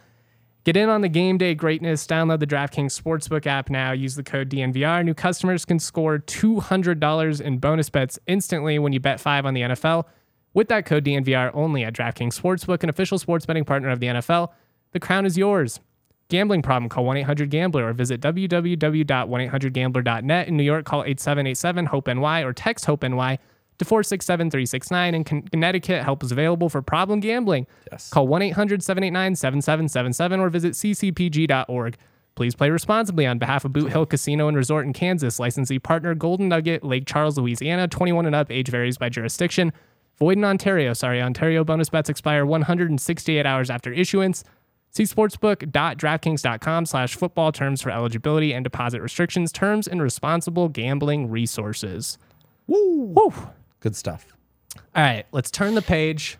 Get 0.63 0.77
in 0.77 0.87
on 0.89 1.01
the 1.01 1.09
game 1.09 1.37
day 1.37 1.55
greatness. 1.55 2.07
Download 2.07 2.39
the 2.39 2.47
DraftKings 2.47 2.99
Sportsbook 2.99 3.45
app 3.45 3.69
now. 3.69 3.91
Use 3.91 4.15
the 4.15 4.23
code 4.23 4.49
DNVR. 4.49 5.03
New 5.03 5.13
customers 5.13 5.65
can 5.65 5.79
score 5.79 6.19
$200 6.19 7.41
in 7.41 7.57
bonus 7.57 7.89
bets 7.89 8.19
instantly 8.27 8.79
when 8.79 8.93
you 8.93 8.99
bet 8.99 9.19
five 9.19 9.45
on 9.45 9.53
the 9.53 9.61
NFL. 9.61 10.05
With 10.53 10.67
that 10.69 10.85
code 10.85 11.03
DNVR 11.05 11.51
only 11.53 11.83
at 11.83 11.93
DraftKings 11.93 12.39
Sportsbook, 12.39 12.83
an 12.83 12.89
official 12.89 13.19
sports 13.19 13.45
betting 13.45 13.65
partner 13.65 13.89
of 13.89 13.99
the 13.99 14.07
NFL. 14.07 14.49
The 14.91 14.99
crown 14.99 15.25
is 15.25 15.37
yours. 15.37 15.79
Gambling 16.29 16.61
problem, 16.61 16.89
call 16.89 17.05
1 17.05 17.17
800 17.17 17.49
Gambler 17.49 17.87
or 17.87 17.93
visit 17.93 18.21
www.1800Gambler.net. 18.21 20.47
In 20.47 20.57
New 20.57 20.63
York, 20.63 20.85
call 20.85 21.03
8787 21.03 21.87
HOPE 21.87 22.07
NY 22.07 22.43
or 22.43 22.53
text 22.53 22.85
HOPE 22.85 23.01
NY 23.03 23.39
to 23.79 23.85
467 23.85 24.51
369. 24.51 25.15
In 25.15 25.23
Connecticut, 25.23 26.03
help 26.03 26.23
is 26.23 26.31
available 26.31 26.69
for 26.69 26.83
problem 26.83 27.19
gambling. 27.19 27.65
Yes. 27.91 28.09
Call 28.09 28.27
1 28.27 28.43
800 28.43 28.83
789 28.83 29.35
7777 29.35 30.39
or 30.39 30.49
visit 30.49 30.73
ccpg.org. 30.73 31.97
Please 32.35 32.53
play 32.55 32.69
responsibly 32.69 33.25
on 33.25 33.39
behalf 33.39 33.65
of 33.65 33.73
Boot 33.73 33.91
Hill 33.91 34.05
Casino 34.05 34.47
and 34.47 34.55
Resort 34.55 34.85
in 34.85 34.93
Kansas. 34.93 35.39
Licensee 35.39 35.79
partner 35.79 36.15
Golden 36.15 36.47
Nugget, 36.47 36.83
Lake 36.83 37.05
Charles, 37.05 37.37
Louisiana. 37.37 37.87
21 37.87 38.27
and 38.27 38.35
up. 38.35 38.51
Age 38.51 38.69
varies 38.69 38.97
by 38.97 39.09
jurisdiction. 39.09 39.73
Void 40.19 40.37
in 40.37 40.43
Ontario. 40.43 40.93
Sorry, 40.93 41.21
Ontario 41.21 41.63
bonus 41.63 41.89
bets 41.89 42.09
expire 42.09 42.45
168 42.45 43.45
hours 43.45 43.69
after 43.69 43.91
issuance. 43.91 44.43
See 44.91 45.03
sportsbook.draftkings.com 45.03 46.85
slash 46.85 47.15
football 47.15 47.51
terms 47.51 47.81
for 47.81 47.91
eligibility 47.91 48.53
and 48.53 48.63
deposit 48.63 49.01
restrictions, 49.01 49.51
terms, 49.51 49.87
and 49.87 50.01
responsible 50.01 50.67
gambling 50.67 51.29
resources. 51.29 52.17
Woo! 52.67 53.13
Woo! 53.15 53.33
Good 53.79 53.95
stuff. 53.95 54.25
All 54.95 55.03
right, 55.03 55.25
let's 55.31 55.51
turn 55.51 55.75
the 55.75 55.81
page. 55.81 56.37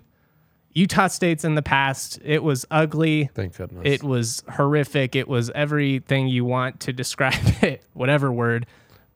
Utah 0.74 1.08
State's 1.08 1.44
in 1.44 1.56
the 1.56 1.62
past. 1.62 2.20
It 2.24 2.44
was 2.44 2.66
ugly. 2.70 3.30
Thank 3.34 3.58
goodness. 3.58 3.82
It 3.86 4.04
was 4.04 4.44
horrific. 4.50 5.16
It 5.16 5.28
was 5.28 5.50
everything 5.52 6.28
you 6.28 6.46
want 6.46 6.80
to 6.82 6.94
describe 6.94 7.34
it, 7.62 7.84
whatever 7.94 8.32
word. 8.32 8.66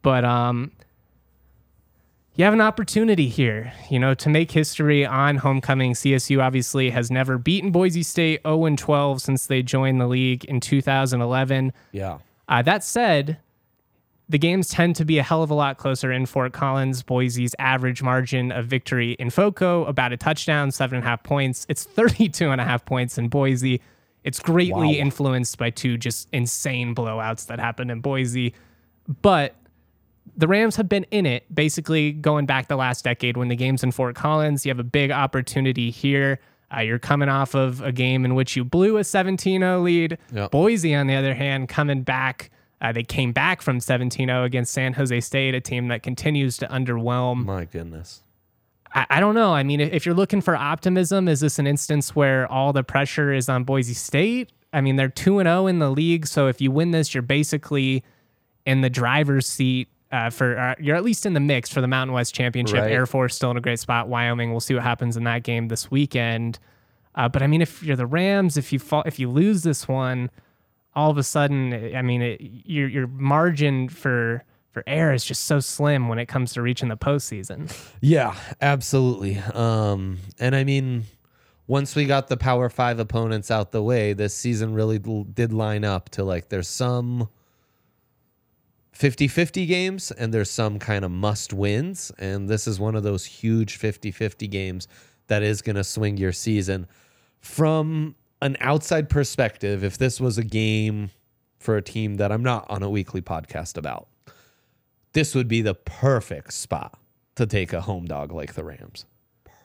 But 0.01 0.25
um, 0.25 0.71
you 2.35 2.45
have 2.45 2.53
an 2.53 2.61
opportunity 2.61 3.29
here, 3.29 3.73
you 3.89 3.99
know, 3.99 4.13
to 4.15 4.29
make 4.29 4.51
history 4.51 5.05
on 5.05 5.37
homecoming. 5.37 5.93
CSU 5.93 6.41
obviously 6.41 6.89
has 6.89 7.11
never 7.11 7.37
beaten 7.37 7.71
Boise 7.71 8.01
State 8.01 8.41
0 8.45 8.75
12 8.75 9.21
since 9.21 9.45
they 9.45 9.61
joined 9.61 10.01
the 10.01 10.07
league 10.07 10.43
in 10.45 10.59
2011. 10.59 11.73
Yeah. 11.91 12.17
Uh, 12.49 12.61
that 12.63 12.83
said, 12.83 13.37
the 14.27 14.39
games 14.39 14.69
tend 14.69 14.95
to 14.95 15.05
be 15.05 15.19
a 15.19 15.23
hell 15.23 15.43
of 15.43 15.51
a 15.51 15.53
lot 15.53 15.77
closer 15.77 16.11
in 16.11 16.25
Fort 16.25 16.53
Collins. 16.53 17.03
Boise's 17.03 17.53
average 17.59 18.01
margin 18.01 18.51
of 18.51 18.65
victory 18.65 19.11
in 19.13 19.29
FOCO, 19.29 19.85
about 19.85 20.11
a 20.11 20.17
touchdown, 20.17 20.71
seven 20.71 20.97
and 20.97 21.05
a 21.05 21.09
half 21.09 21.21
points. 21.21 21.67
It's 21.69 21.83
32 21.83 22.49
and 22.49 22.59
a 22.59 22.63
half 22.63 22.83
points 22.83 23.19
in 23.19 23.27
Boise. 23.27 23.79
It's 24.23 24.39
greatly 24.39 24.87
wow. 24.87 24.93
influenced 24.93 25.57
by 25.59 25.69
two 25.69 25.97
just 25.97 26.29
insane 26.31 26.95
blowouts 26.95 27.45
that 27.47 27.59
happened 27.59 27.91
in 27.91 27.99
Boise. 27.99 28.55
But 29.21 29.55
the 30.35 30.47
Rams 30.47 30.75
have 30.75 30.89
been 30.89 31.05
in 31.11 31.25
it 31.25 31.53
basically 31.53 32.11
going 32.11 32.45
back 32.45 32.67
the 32.67 32.75
last 32.75 33.03
decade 33.03 33.37
when 33.37 33.49
the 33.49 33.55
game's 33.55 33.83
in 33.83 33.91
Fort 33.91 34.15
Collins. 34.15 34.65
You 34.65 34.69
have 34.71 34.79
a 34.79 34.83
big 34.83 35.11
opportunity 35.11 35.91
here. 35.91 36.39
Uh, 36.75 36.81
you're 36.81 36.99
coming 36.99 37.29
off 37.29 37.53
of 37.53 37.81
a 37.81 37.91
game 37.91 38.25
in 38.25 38.33
which 38.33 38.55
you 38.55 38.63
blew 38.63 38.97
a 38.97 39.03
17 39.03 39.61
0 39.61 39.81
lead. 39.81 40.17
Yep. 40.33 40.51
Boise, 40.51 40.95
on 40.95 41.07
the 41.07 41.15
other 41.15 41.35
hand, 41.35 41.69
coming 41.69 42.01
back 42.01 42.49
uh, 42.83 42.91
they 42.91 43.03
came 43.03 43.31
back 43.31 43.61
from 43.61 43.79
17 43.79 44.27
0 44.27 44.43
against 44.43 44.73
San 44.73 44.93
Jose 44.93 45.21
State, 45.21 45.55
a 45.55 45.61
team 45.61 45.87
that 45.87 46.03
continues 46.03 46.57
to 46.57 46.67
underwhelm. 46.67 47.45
My 47.45 47.63
goodness. 47.63 48.23
I, 48.93 49.05
I 49.09 49.19
don't 49.21 49.35
know. 49.35 49.53
I 49.53 49.63
mean, 49.63 49.79
if 49.79 50.05
you're 50.05 50.13
looking 50.13 50.41
for 50.41 50.55
optimism, 50.55 51.29
is 51.29 51.39
this 51.39 51.57
an 51.59 51.65
instance 51.65 52.13
where 52.13 52.51
all 52.51 52.73
the 52.73 52.83
pressure 52.83 53.31
is 53.31 53.47
on 53.47 53.63
Boise 53.63 53.93
State? 53.93 54.51
I 54.73 54.81
mean, 54.81 54.97
they're 54.97 55.07
2 55.07 55.41
0 55.41 55.67
in 55.67 55.79
the 55.79 55.89
league. 55.89 56.27
So 56.27 56.47
if 56.47 56.59
you 56.59 56.71
win 56.71 56.91
this, 56.91 57.13
you're 57.13 57.23
basically 57.23 58.03
in 58.65 58.81
the 58.81 58.89
driver's 58.89 59.47
seat 59.47 59.87
uh, 60.13 60.29
for 60.29 60.57
uh, 60.57 60.75
you're 60.79 60.95
at 60.95 61.03
least 61.03 61.25
in 61.25 61.33
the 61.33 61.39
mix 61.39 61.69
for 61.69 61.81
the 61.81 61.87
Mountain 61.87 62.13
West 62.13 62.35
Championship. 62.35 62.81
Right. 62.81 62.91
Air 62.91 63.07
Force 63.07 63.35
still 63.35 63.49
in 63.49 63.57
a 63.57 63.61
great 63.61 63.79
spot. 63.79 64.07
Wyoming, 64.07 64.51
we'll 64.51 64.59
see 64.59 64.75
what 64.75 64.83
happens 64.83 65.17
in 65.17 65.23
that 65.23 65.41
game 65.41 65.69
this 65.69 65.89
weekend. 65.89 66.59
Uh, 67.15 67.27
but 67.27 67.41
I 67.41 67.47
mean, 67.47 67.61
if 67.61 67.81
you're 67.81 67.95
the 67.95 68.05
Rams, 68.05 68.55
if 68.55 68.71
you 68.71 68.77
fall, 68.79 69.03
if 69.07 69.17
you 69.17 69.29
lose 69.29 69.63
this 69.63 69.87
one, 69.87 70.29
all 70.95 71.09
of 71.09 71.17
a 71.17 71.23
sudden, 71.23 71.95
I 71.95 72.03
mean, 72.03 72.21
it, 72.21 72.41
your 72.41 72.87
your 72.87 73.07
margin 73.07 73.89
for 73.89 74.43
for 74.71 74.83
error 74.85 75.13
is 75.13 75.25
just 75.25 75.45
so 75.45 75.59
slim 75.59 76.07
when 76.07 76.19
it 76.19 76.27
comes 76.27 76.53
to 76.53 76.61
reaching 76.61 76.89
the 76.89 76.97
postseason. 76.97 77.75
Yeah, 78.01 78.35
absolutely. 78.61 79.37
Um, 79.37 80.19
and 80.39 80.55
I 80.55 80.63
mean, 80.63 81.05
once 81.65 81.95
we 81.95 82.05
got 82.05 82.27
the 82.27 82.37
Power 82.37 82.69
Five 82.69 82.99
opponents 82.99 83.49
out 83.49 83.71
the 83.71 83.81
way, 83.81 84.13
this 84.13 84.35
season 84.35 84.75
really 84.75 84.99
did 84.99 85.53
line 85.53 85.83
up 85.83 86.09
to 86.09 86.23
like 86.23 86.49
there's 86.49 86.67
some 86.67 87.29
50 88.93 89.27
50 89.27 89.65
games 89.65 90.11
and 90.11 90.33
there's 90.33 90.49
some 90.49 90.79
kind 90.79 91.03
of 91.03 91.11
must 91.11 91.51
wins. 91.51 92.11
And 92.17 92.47
this 92.47 92.67
is 92.67 92.79
one 92.79 92.95
of 92.95 93.03
those 93.03 93.25
huge 93.25 93.75
50 93.77 94.11
50 94.11 94.47
games 94.47 94.87
that 95.27 95.43
is 95.43 95.61
going 95.61 95.75
to 95.75 95.83
swing 95.83 96.17
your 96.17 96.31
season. 96.31 96.87
From 97.39 98.15
an 98.41 98.55
outside 98.59 99.09
perspective, 99.09 99.83
if 99.83 99.97
this 99.97 100.19
was 100.21 100.37
a 100.37 100.43
game 100.43 101.09
for 101.59 101.75
a 101.75 101.81
team 101.81 102.15
that 102.15 102.31
I'm 102.31 102.43
not 102.43 102.69
on 102.69 102.83
a 102.83 102.89
weekly 102.89 103.21
podcast 103.21 103.77
about, 103.77 104.07
this 105.13 105.33
would 105.33 105.47
be 105.47 105.61
the 105.61 105.75
perfect 105.75 106.53
spot 106.53 106.97
to 107.35 107.45
take 107.45 107.73
a 107.73 107.81
home 107.81 108.05
dog 108.05 108.31
like 108.31 108.53
the 108.53 108.63
Rams. 108.63 109.05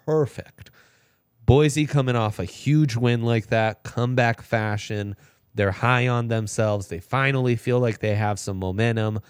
Perfect. 0.07 0.71
Boise 1.45 1.87
coming 1.87 2.17
off 2.17 2.39
a 2.39 2.45
huge 2.45 2.97
win 2.97 3.23
like 3.23 3.49
that, 3.49 3.83
comeback 3.83 4.43
fashion. 4.43 5.17
They're 5.59 5.73
high 5.73 6.09
on 6.09 6.29
themselves. 6.29 6.89
They 6.89 7.01
finally 7.01 7.57
feel 7.57 7.81
like 7.81 7.99
they 7.99 8.15
have 8.15 8.39
some 8.39 8.57
momentum. 8.59 9.21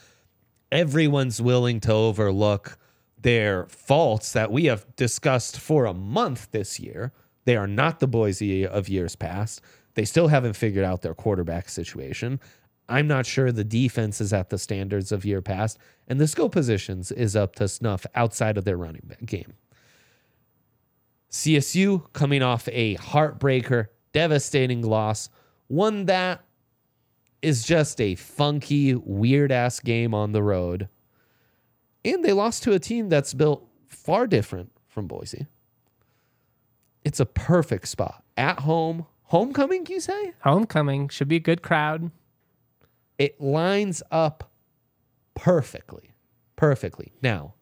Everyone's 0.71 1.43
willing 1.43 1.81
to 1.81 1.93
overlook 1.93 2.79
their 3.21 3.67
faults 3.67 4.33
that 4.35 4.53
we 4.53 4.67
have 4.67 4.87
discussed 4.95 5.59
for 5.59 5.87
a 5.87 5.95
month 5.95 6.53
this 6.53 6.79
year 6.79 7.13
they 7.49 7.57
are 7.57 7.67
not 7.67 7.99
the 7.99 8.07
Boise 8.07 8.67
of 8.67 8.91
years 8.91 9.17
past. 9.17 9.63
They 9.95 10.05
still 10.05 10.29
haven't 10.29 10.53
figured 10.53 10.85
out 10.85 11.01
their 11.01 11.15
quarterback 11.15 11.71
situation. 11.71 12.41
I'm 12.91 13.07
not 13.07 13.25
sure 13.25 13.51
the 13.51 13.65
defense 13.65 14.21
is 14.21 14.35
at 14.35 14.51
the 14.51 14.59
standards 14.59 15.13
of 15.13 15.25
year 15.25 15.41
past, 15.41 15.79
and 16.07 16.21
the 16.21 16.29
skill 16.29 16.51
positions 16.51 17.11
is 17.11 17.35
up 17.35 17.57
to 17.57 17.67
snuff 17.67 18.05
outside 18.15 18.59
of 18.59 18.67
their 18.67 18.77
running 18.77 19.11
game. 19.25 19.55
CSU 21.31 22.13
coming 22.13 22.43
off 22.43 22.69
a 22.71 22.97
heartbreaker, 22.97 23.87
devastating 24.13 24.83
loss, 24.83 25.31
one 25.69 26.07
that 26.07 26.45
is 27.41 27.63
just 27.63 28.01
a 28.01 28.15
funky, 28.17 28.95
weird 28.95 29.53
ass 29.53 29.81
game 29.81 30.13
on 30.13 30.33
the 30.33 30.43
road. 30.43 30.89
And 32.05 32.25
they 32.25 32.33
lost 32.33 32.63
to 32.65 32.73
a 32.73 32.79
team 32.79 33.09
that's 33.09 33.35
built 33.35 33.67
far 33.87 34.27
different 34.27 34.73
from 34.89 35.07
Boise. 35.07 35.47
It's 37.05 37.21
a 37.21 37.27
perfect 37.27 37.89
spot. 37.89 38.25
At 38.37 38.61
home, 38.61 39.07
homecoming, 39.25 39.87
you 39.89 40.01
say? 40.01 40.33
Homecoming 40.41 41.09
should 41.09 41.29
be 41.29 41.37
a 41.37 41.41
good 41.41 41.63
crowd. 41.63 42.11
It 43.19 43.41
lines 43.41 44.03
up 44.11 44.51
perfectly. 45.35 46.15
Perfectly. 46.57 47.13
Now, 47.23 47.55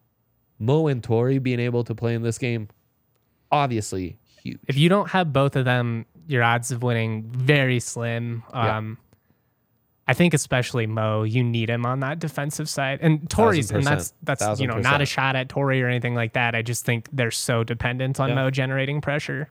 Mo 0.59 0.87
and 0.87 1.03
Tory 1.03 1.39
being 1.39 1.59
able 1.59 1.83
to 1.83 1.93
play 1.93 2.15
in 2.15 2.23
this 2.23 2.37
game, 2.37 2.69
obviously 3.51 4.17
huge. 4.41 4.59
If 4.67 4.77
you 4.77 4.89
don't 4.89 5.09
have 5.09 5.31
both 5.31 5.55
of 5.55 5.65
them, 5.65 6.05
your 6.27 6.43
odds 6.43 6.71
of 6.71 6.83
winning 6.83 7.23
very 7.23 7.79
slim. 7.79 8.43
Um, 8.53 8.97
I 10.07 10.13
think 10.13 10.33
especially 10.33 10.87
Mo, 10.87 11.23
you 11.23 11.43
need 11.43 11.69
him 11.69 11.85
on 11.85 11.99
that 11.99 12.19
defensive 12.19 12.69
side. 12.69 12.99
And 13.01 13.29
Tory's, 13.29 13.71
and 13.71 13.83
that's 13.83 14.13
that's 14.23 14.59
you 14.59 14.67
know 14.67 14.77
not 14.77 15.01
a 15.01 15.05
shot 15.05 15.35
at 15.35 15.49
Tory 15.49 15.81
or 15.81 15.87
anything 15.87 16.15
like 16.15 16.33
that. 16.33 16.55
I 16.55 16.61
just 16.61 16.85
think 16.85 17.09
they're 17.11 17.31
so 17.31 17.63
dependent 17.63 18.19
on 18.19 18.29
yeah. 18.29 18.35
Mo 18.35 18.49
generating 18.49 19.01
pressure. 19.01 19.49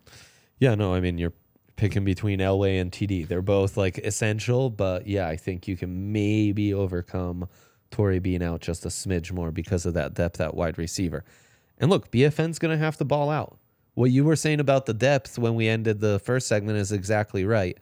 Yeah, 0.59 0.75
no, 0.75 0.95
I 0.95 1.01
mean 1.01 1.19
you're 1.19 1.35
picking 1.77 2.05
between 2.05 2.39
Elway 2.39 2.81
and 2.81 2.91
TD. 2.91 3.29
They're 3.29 3.43
both 3.43 3.77
like 3.77 3.99
essential, 3.99 4.71
but 4.71 5.07
yeah, 5.07 5.29
I 5.29 5.37
think 5.37 5.69
you 5.69 5.77
can 5.77 6.13
maybe 6.13 6.73
overcome 6.73 7.49
Tory 7.91 8.19
being 8.19 8.43
out 8.43 8.61
just 8.61 8.85
a 8.87 8.89
smidge 8.89 9.33
more 9.33 9.51
because 9.51 9.85
of 9.85 9.93
that 9.95 10.15
depth 10.15 10.41
at 10.41 10.55
wide 10.55 10.79
receiver. 10.79 11.23
And 11.79 11.91
look, 11.91 12.11
BFN's 12.11 12.59
going 12.59 12.77
to 12.77 12.83
have 12.83 12.97
to 12.97 13.05
ball 13.05 13.29
out. 13.31 13.59
What 13.97 14.11
you 14.11 14.25
were 14.25 14.37
saying 14.37 14.61
about 14.61 14.85
the 14.85 14.93
depth 14.93 15.39
when 15.39 15.55
we 15.55 15.69
ended 15.69 16.01
the 16.01 16.19
first 16.19 16.49
segment 16.49 16.77
is 16.77 16.93
exactly 16.93 17.47
right. 17.47 17.79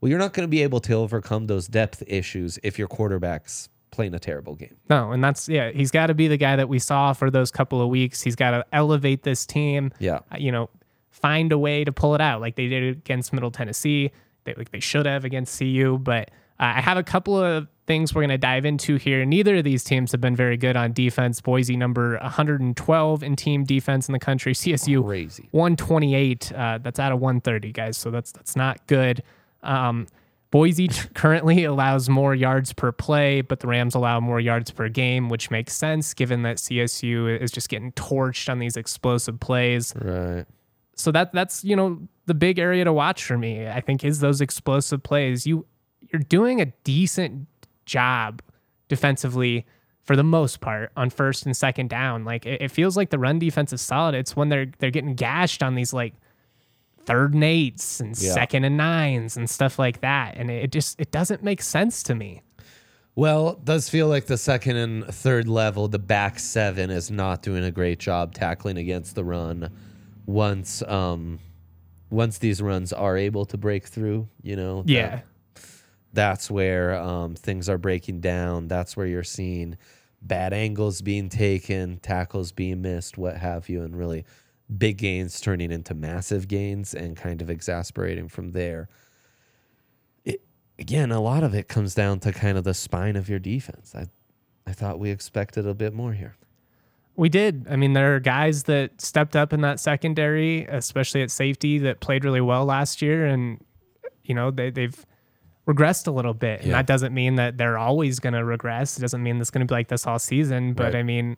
Well, 0.00 0.08
you're 0.08 0.18
not 0.20 0.32
going 0.32 0.44
to 0.46 0.50
be 0.50 0.62
able 0.62 0.78
to 0.80 0.92
overcome 0.92 1.48
those 1.48 1.66
depth 1.66 2.04
issues 2.06 2.56
if 2.62 2.78
your 2.78 2.86
quarterback's 2.86 3.68
playing 3.90 4.14
a 4.14 4.20
terrible 4.20 4.54
game. 4.54 4.76
No, 4.88 5.10
and 5.10 5.24
that's 5.24 5.48
yeah, 5.48 5.72
he's 5.72 5.90
got 5.90 6.06
to 6.06 6.14
be 6.14 6.28
the 6.28 6.36
guy 6.36 6.54
that 6.54 6.68
we 6.68 6.78
saw 6.78 7.12
for 7.12 7.32
those 7.32 7.50
couple 7.50 7.82
of 7.82 7.88
weeks. 7.88 8.22
He's 8.22 8.36
got 8.36 8.52
to 8.52 8.64
elevate 8.72 9.24
this 9.24 9.44
team. 9.44 9.92
Yeah. 9.98 10.20
Uh, 10.30 10.36
you 10.38 10.52
know, 10.52 10.70
find 11.10 11.50
a 11.50 11.58
way 11.58 11.82
to 11.82 11.90
pull 11.90 12.14
it 12.14 12.20
out, 12.20 12.40
like 12.40 12.54
they 12.54 12.68
did 12.68 12.98
against 12.98 13.32
Middle 13.32 13.50
Tennessee. 13.50 14.12
They 14.44 14.54
like 14.54 14.70
they 14.70 14.78
should 14.78 15.06
have 15.06 15.24
against 15.24 15.58
CU. 15.58 15.98
But 15.98 16.30
uh, 16.60 16.74
I 16.76 16.80
have 16.80 16.96
a 16.96 17.02
couple 17.02 17.36
of 17.36 17.66
things 17.86 18.14
we're 18.14 18.22
going 18.22 18.30
to 18.30 18.38
dive 18.38 18.64
into 18.64 18.96
here. 18.96 19.24
Neither 19.24 19.56
of 19.56 19.64
these 19.64 19.84
teams 19.84 20.12
have 20.12 20.20
been 20.20 20.36
very 20.36 20.56
good 20.56 20.76
on 20.76 20.92
defense. 20.92 21.40
Boise 21.40 21.76
number 21.76 22.18
112 22.18 23.22
in 23.22 23.36
team 23.36 23.64
defense 23.64 24.08
in 24.08 24.12
the 24.12 24.18
country. 24.18 24.52
CSU 24.52 25.04
Crazy. 25.04 25.48
128. 25.52 26.52
Uh, 26.52 26.78
that's 26.82 26.98
out 26.98 27.12
of 27.12 27.20
130, 27.20 27.72
guys. 27.72 27.96
So 27.96 28.10
that's 28.10 28.32
that's 28.32 28.56
not 28.56 28.86
good. 28.86 29.22
Um, 29.62 30.06
Boise 30.50 30.88
currently 31.14 31.64
allows 31.64 32.08
more 32.08 32.34
yards 32.34 32.72
per 32.72 32.92
play, 32.92 33.40
but 33.40 33.60
the 33.60 33.66
Rams 33.66 33.94
allow 33.94 34.20
more 34.20 34.40
yards 34.40 34.70
per 34.70 34.88
game, 34.88 35.28
which 35.28 35.50
makes 35.50 35.74
sense 35.74 36.14
given 36.14 36.42
that 36.42 36.56
CSU 36.56 37.40
is 37.40 37.50
just 37.50 37.68
getting 37.68 37.92
torched 37.92 38.48
on 38.48 38.58
these 38.58 38.76
explosive 38.76 39.40
plays. 39.40 39.92
Right. 39.96 40.46
So 40.94 41.12
that 41.12 41.32
that's 41.32 41.62
you 41.64 41.76
know 41.76 42.00
the 42.26 42.34
big 42.34 42.58
area 42.58 42.84
to 42.84 42.92
watch 42.92 43.24
for 43.24 43.36
me. 43.36 43.68
I 43.68 43.80
think 43.80 44.04
is 44.04 44.20
those 44.20 44.40
explosive 44.40 45.02
plays. 45.02 45.46
You 45.46 45.66
you're 46.12 46.22
doing 46.22 46.60
a 46.60 46.66
decent 46.84 47.48
job 47.86 48.42
defensively 48.88 49.64
for 50.02 50.14
the 50.14 50.24
most 50.24 50.60
part 50.60 50.92
on 50.96 51.10
first 51.10 51.46
and 51.46 51.56
second 51.56 51.90
down. 51.90 52.24
Like 52.24 52.46
it, 52.46 52.62
it 52.62 52.70
feels 52.70 52.96
like 52.96 53.10
the 53.10 53.18
run 53.18 53.38
defense 53.38 53.72
is 53.72 53.80
solid. 53.80 54.14
It's 54.14 54.36
when 54.36 54.48
they're 54.48 54.70
they're 54.78 54.90
getting 54.90 55.14
gashed 55.14 55.62
on 55.62 55.74
these 55.74 55.92
like 55.92 56.14
third 57.04 57.34
and 57.34 57.44
eights 57.44 58.00
and 58.00 58.18
yeah. 58.18 58.32
second 58.32 58.64
and 58.64 58.76
nines 58.76 59.36
and 59.36 59.48
stuff 59.50 59.78
like 59.78 60.00
that. 60.00 60.36
And 60.36 60.50
it 60.50 60.70
just 60.70 61.00
it 61.00 61.10
doesn't 61.10 61.42
make 61.42 61.60
sense 61.60 62.02
to 62.04 62.14
me. 62.14 62.42
Well, 63.16 63.50
it 63.50 63.64
does 63.64 63.88
feel 63.88 64.08
like 64.08 64.26
the 64.26 64.36
second 64.36 64.76
and 64.76 65.06
third 65.06 65.48
level, 65.48 65.88
the 65.88 65.98
back 65.98 66.38
seven 66.38 66.90
is 66.90 67.10
not 67.10 67.42
doing 67.42 67.64
a 67.64 67.70
great 67.70 67.98
job 67.98 68.34
tackling 68.34 68.76
against 68.76 69.14
the 69.14 69.24
run. 69.24 69.70
Once 70.26 70.82
um 70.82 71.40
once 72.10 72.38
these 72.38 72.62
runs 72.62 72.92
are 72.92 73.16
able 73.16 73.44
to 73.46 73.56
break 73.56 73.86
through, 73.86 74.28
you 74.42 74.54
know. 74.54 74.84
Yeah. 74.86 75.08
That, 75.08 75.24
that's 76.12 76.50
where 76.50 76.94
um, 76.94 77.34
things 77.34 77.68
are 77.68 77.78
breaking 77.78 78.20
down. 78.20 78.68
That's 78.68 78.96
where 78.96 79.06
you're 79.06 79.22
seeing 79.22 79.76
bad 80.22 80.52
angles 80.52 81.02
being 81.02 81.28
taken, 81.28 81.98
tackles 81.98 82.52
being 82.52 82.82
missed, 82.82 83.18
what 83.18 83.36
have 83.36 83.68
you, 83.68 83.82
and 83.82 83.96
really 83.96 84.24
big 84.78 84.98
gains 84.98 85.40
turning 85.40 85.70
into 85.70 85.94
massive 85.94 86.48
gains 86.48 86.94
and 86.94 87.16
kind 87.16 87.40
of 87.40 87.50
exasperating 87.50 88.28
from 88.28 88.52
there. 88.52 88.88
It, 90.24 90.42
again, 90.78 91.12
a 91.12 91.20
lot 91.20 91.42
of 91.42 91.54
it 91.54 91.68
comes 91.68 91.94
down 91.94 92.20
to 92.20 92.32
kind 92.32 92.58
of 92.58 92.64
the 92.64 92.74
spine 92.74 93.16
of 93.16 93.28
your 93.28 93.38
defense. 93.38 93.94
I, 93.94 94.06
I 94.66 94.72
thought 94.72 94.98
we 94.98 95.10
expected 95.10 95.66
a 95.66 95.74
bit 95.74 95.92
more 95.94 96.12
here. 96.14 96.36
We 97.14 97.28
did. 97.28 97.66
I 97.70 97.76
mean, 97.76 97.94
there 97.94 98.14
are 98.14 98.20
guys 98.20 98.64
that 98.64 99.00
stepped 99.00 99.36
up 99.36 99.52
in 99.52 99.62
that 99.62 99.80
secondary, 99.80 100.66
especially 100.66 101.22
at 101.22 101.30
safety, 101.30 101.78
that 101.78 102.00
played 102.00 102.24
really 102.24 102.42
well 102.42 102.66
last 102.66 103.00
year, 103.00 103.24
and 103.24 103.64
you 104.24 104.34
know 104.34 104.50
they, 104.50 104.68
they've 104.68 105.06
regressed 105.66 106.06
a 106.06 106.10
little 106.10 106.34
bit. 106.34 106.62
And 106.62 106.72
that 106.72 106.86
doesn't 106.86 107.12
mean 107.12 107.34
that 107.36 107.58
they're 107.58 107.78
always 107.78 108.20
going 108.20 108.34
to 108.34 108.44
regress. 108.44 108.98
It 108.98 109.00
doesn't 109.00 109.22
mean 109.22 109.40
it's 109.40 109.50
going 109.50 109.66
to 109.66 109.70
be 109.70 109.74
like 109.74 109.88
this 109.88 110.06
all 110.06 110.18
season. 110.18 110.74
But 110.74 110.94
right. 110.94 110.96
I 110.96 111.02
mean, 111.02 111.36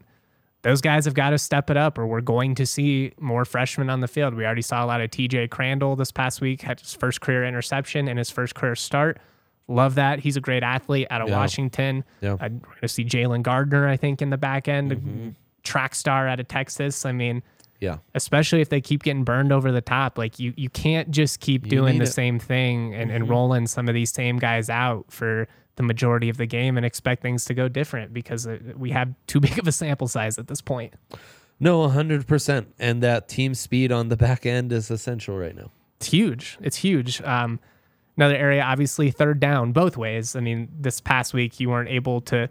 those 0.62 0.80
guys 0.80 1.04
have 1.04 1.14
got 1.14 1.30
to 1.30 1.38
step 1.38 1.70
it 1.70 1.76
up 1.76 1.98
or 1.98 2.06
we're 2.06 2.20
going 2.20 2.54
to 2.56 2.66
see 2.66 3.12
more 3.18 3.44
freshmen 3.44 3.88
on 3.88 4.00
the 4.00 4.08
field. 4.08 4.34
We 4.34 4.44
already 4.44 4.62
saw 4.62 4.84
a 4.84 4.86
lot 4.86 5.00
of 5.00 5.10
TJ 5.10 5.50
Crandall 5.50 5.96
this 5.96 6.12
past 6.12 6.40
week, 6.40 6.62
had 6.62 6.80
his 6.80 6.94
first 6.94 7.20
career 7.20 7.44
interception 7.44 8.08
and 8.08 8.18
his 8.18 8.30
first 8.30 8.54
career 8.54 8.74
start. 8.74 9.18
Love 9.68 9.94
that. 9.96 10.20
He's 10.20 10.36
a 10.36 10.40
great 10.40 10.62
athlete 10.62 11.06
out 11.10 11.20
of 11.20 11.28
yeah. 11.28 11.36
Washington. 11.36 12.04
Yeah. 12.20 12.32
we're 12.32 12.48
going 12.48 12.62
to 12.82 12.88
see 12.88 13.04
Jalen 13.04 13.42
Gardner, 13.42 13.86
I 13.86 13.96
think, 13.96 14.20
in 14.22 14.30
the 14.30 14.38
back 14.38 14.66
end, 14.66 14.92
mm-hmm. 14.92 15.28
track 15.62 15.94
star 15.94 16.26
out 16.26 16.40
of 16.40 16.48
Texas. 16.48 17.04
I 17.04 17.12
mean, 17.12 17.42
yeah. 17.80 17.98
Especially 18.14 18.60
if 18.60 18.68
they 18.68 18.80
keep 18.80 19.02
getting 19.02 19.24
burned 19.24 19.52
over 19.52 19.70
the 19.70 19.80
top. 19.80 20.18
Like 20.18 20.38
you 20.38 20.52
you 20.56 20.68
can't 20.68 21.10
just 21.10 21.40
keep 21.40 21.64
you 21.64 21.70
doing 21.70 21.98
the 21.98 22.04
it. 22.04 22.12
same 22.12 22.38
thing 22.38 22.94
and, 22.94 23.10
mm-hmm. 23.10 23.16
and 23.16 23.28
rolling 23.28 23.66
some 23.66 23.88
of 23.88 23.94
these 23.94 24.12
same 24.12 24.38
guys 24.38 24.68
out 24.68 25.06
for 25.10 25.48
the 25.76 25.82
majority 25.84 26.28
of 26.28 26.36
the 26.36 26.46
game 26.46 26.76
and 26.76 26.84
expect 26.84 27.22
things 27.22 27.44
to 27.44 27.54
go 27.54 27.68
different 27.68 28.12
because 28.12 28.48
we 28.76 28.90
have 28.90 29.14
too 29.26 29.40
big 29.40 29.58
of 29.58 29.66
a 29.66 29.72
sample 29.72 30.08
size 30.08 30.38
at 30.38 30.48
this 30.48 30.60
point. 30.60 30.94
No, 31.60 31.88
100%. 31.88 32.66
And 32.78 33.02
that 33.02 33.28
team 33.28 33.54
speed 33.54 33.90
on 33.90 34.08
the 34.08 34.16
back 34.16 34.46
end 34.46 34.72
is 34.72 34.90
essential 34.90 35.36
right 35.36 35.56
now. 35.56 35.70
It's 35.96 36.06
huge. 36.06 36.58
It's 36.60 36.76
huge. 36.76 37.20
Um, 37.22 37.58
another 38.16 38.36
area, 38.36 38.62
obviously, 38.62 39.10
third 39.10 39.40
down 39.40 39.72
both 39.72 39.96
ways. 39.96 40.36
I 40.36 40.40
mean, 40.40 40.68
this 40.78 41.00
past 41.00 41.34
week, 41.34 41.58
you 41.58 41.70
weren't 41.70 41.88
able 41.88 42.20
to 42.22 42.48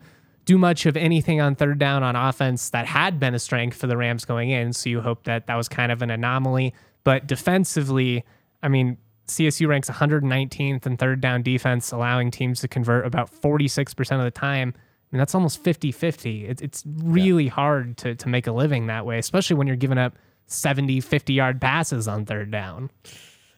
do 0.47 0.57
much 0.57 0.85
of 0.85 0.95
anything 0.95 1.41
on 1.41 1.55
third 1.55 1.77
down 1.77 2.03
on 2.03 2.15
offense 2.15 2.69
that 2.69 2.87
had 2.87 3.19
been 3.19 3.35
a 3.35 3.39
strength 3.39 3.77
for 3.77 3.85
the 3.85 3.97
Rams 3.97 4.23
going 4.23 4.49
in. 4.49 4.71
So 4.71 4.89
you 4.89 5.01
hope 5.01 5.25
that 5.25 5.45
that 5.47 5.55
was 5.55 5.67
kind 5.67 5.91
of 5.91 6.01
an 6.01 6.09
anomaly. 6.09 6.73
But 7.03 7.27
defensively, 7.27 8.23
I 8.63 8.69
mean, 8.69 8.97
CSU 9.27 9.67
ranks 9.67 9.89
119th 9.89 10.85
in 10.85 10.95
third 10.95 11.19
down 11.19 11.43
defense, 11.43 11.91
allowing 11.91 12.31
teams 12.31 12.61
to 12.61 12.69
convert 12.69 13.05
about 13.05 13.29
46% 13.29 14.17
of 14.17 14.23
the 14.23 14.31
time. 14.31 14.73
I 14.73 15.05
mean, 15.11 15.19
that's 15.19 15.35
almost 15.35 15.61
50 15.61 15.91
50. 15.91 16.45
it's 16.45 16.83
really 16.85 17.45
yeah. 17.45 17.51
hard 17.51 17.97
to, 17.97 18.15
to 18.15 18.29
make 18.29 18.47
a 18.47 18.53
living 18.53 18.87
that 18.87 19.05
way, 19.05 19.19
especially 19.19 19.57
when 19.57 19.67
you're 19.67 19.75
giving 19.75 19.97
up 19.97 20.17
70, 20.45 21.01
50 21.01 21.33
yard 21.33 21.59
passes 21.59 22.07
on 22.07 22.25
third 22.25 22.51
down. 22.51 22.89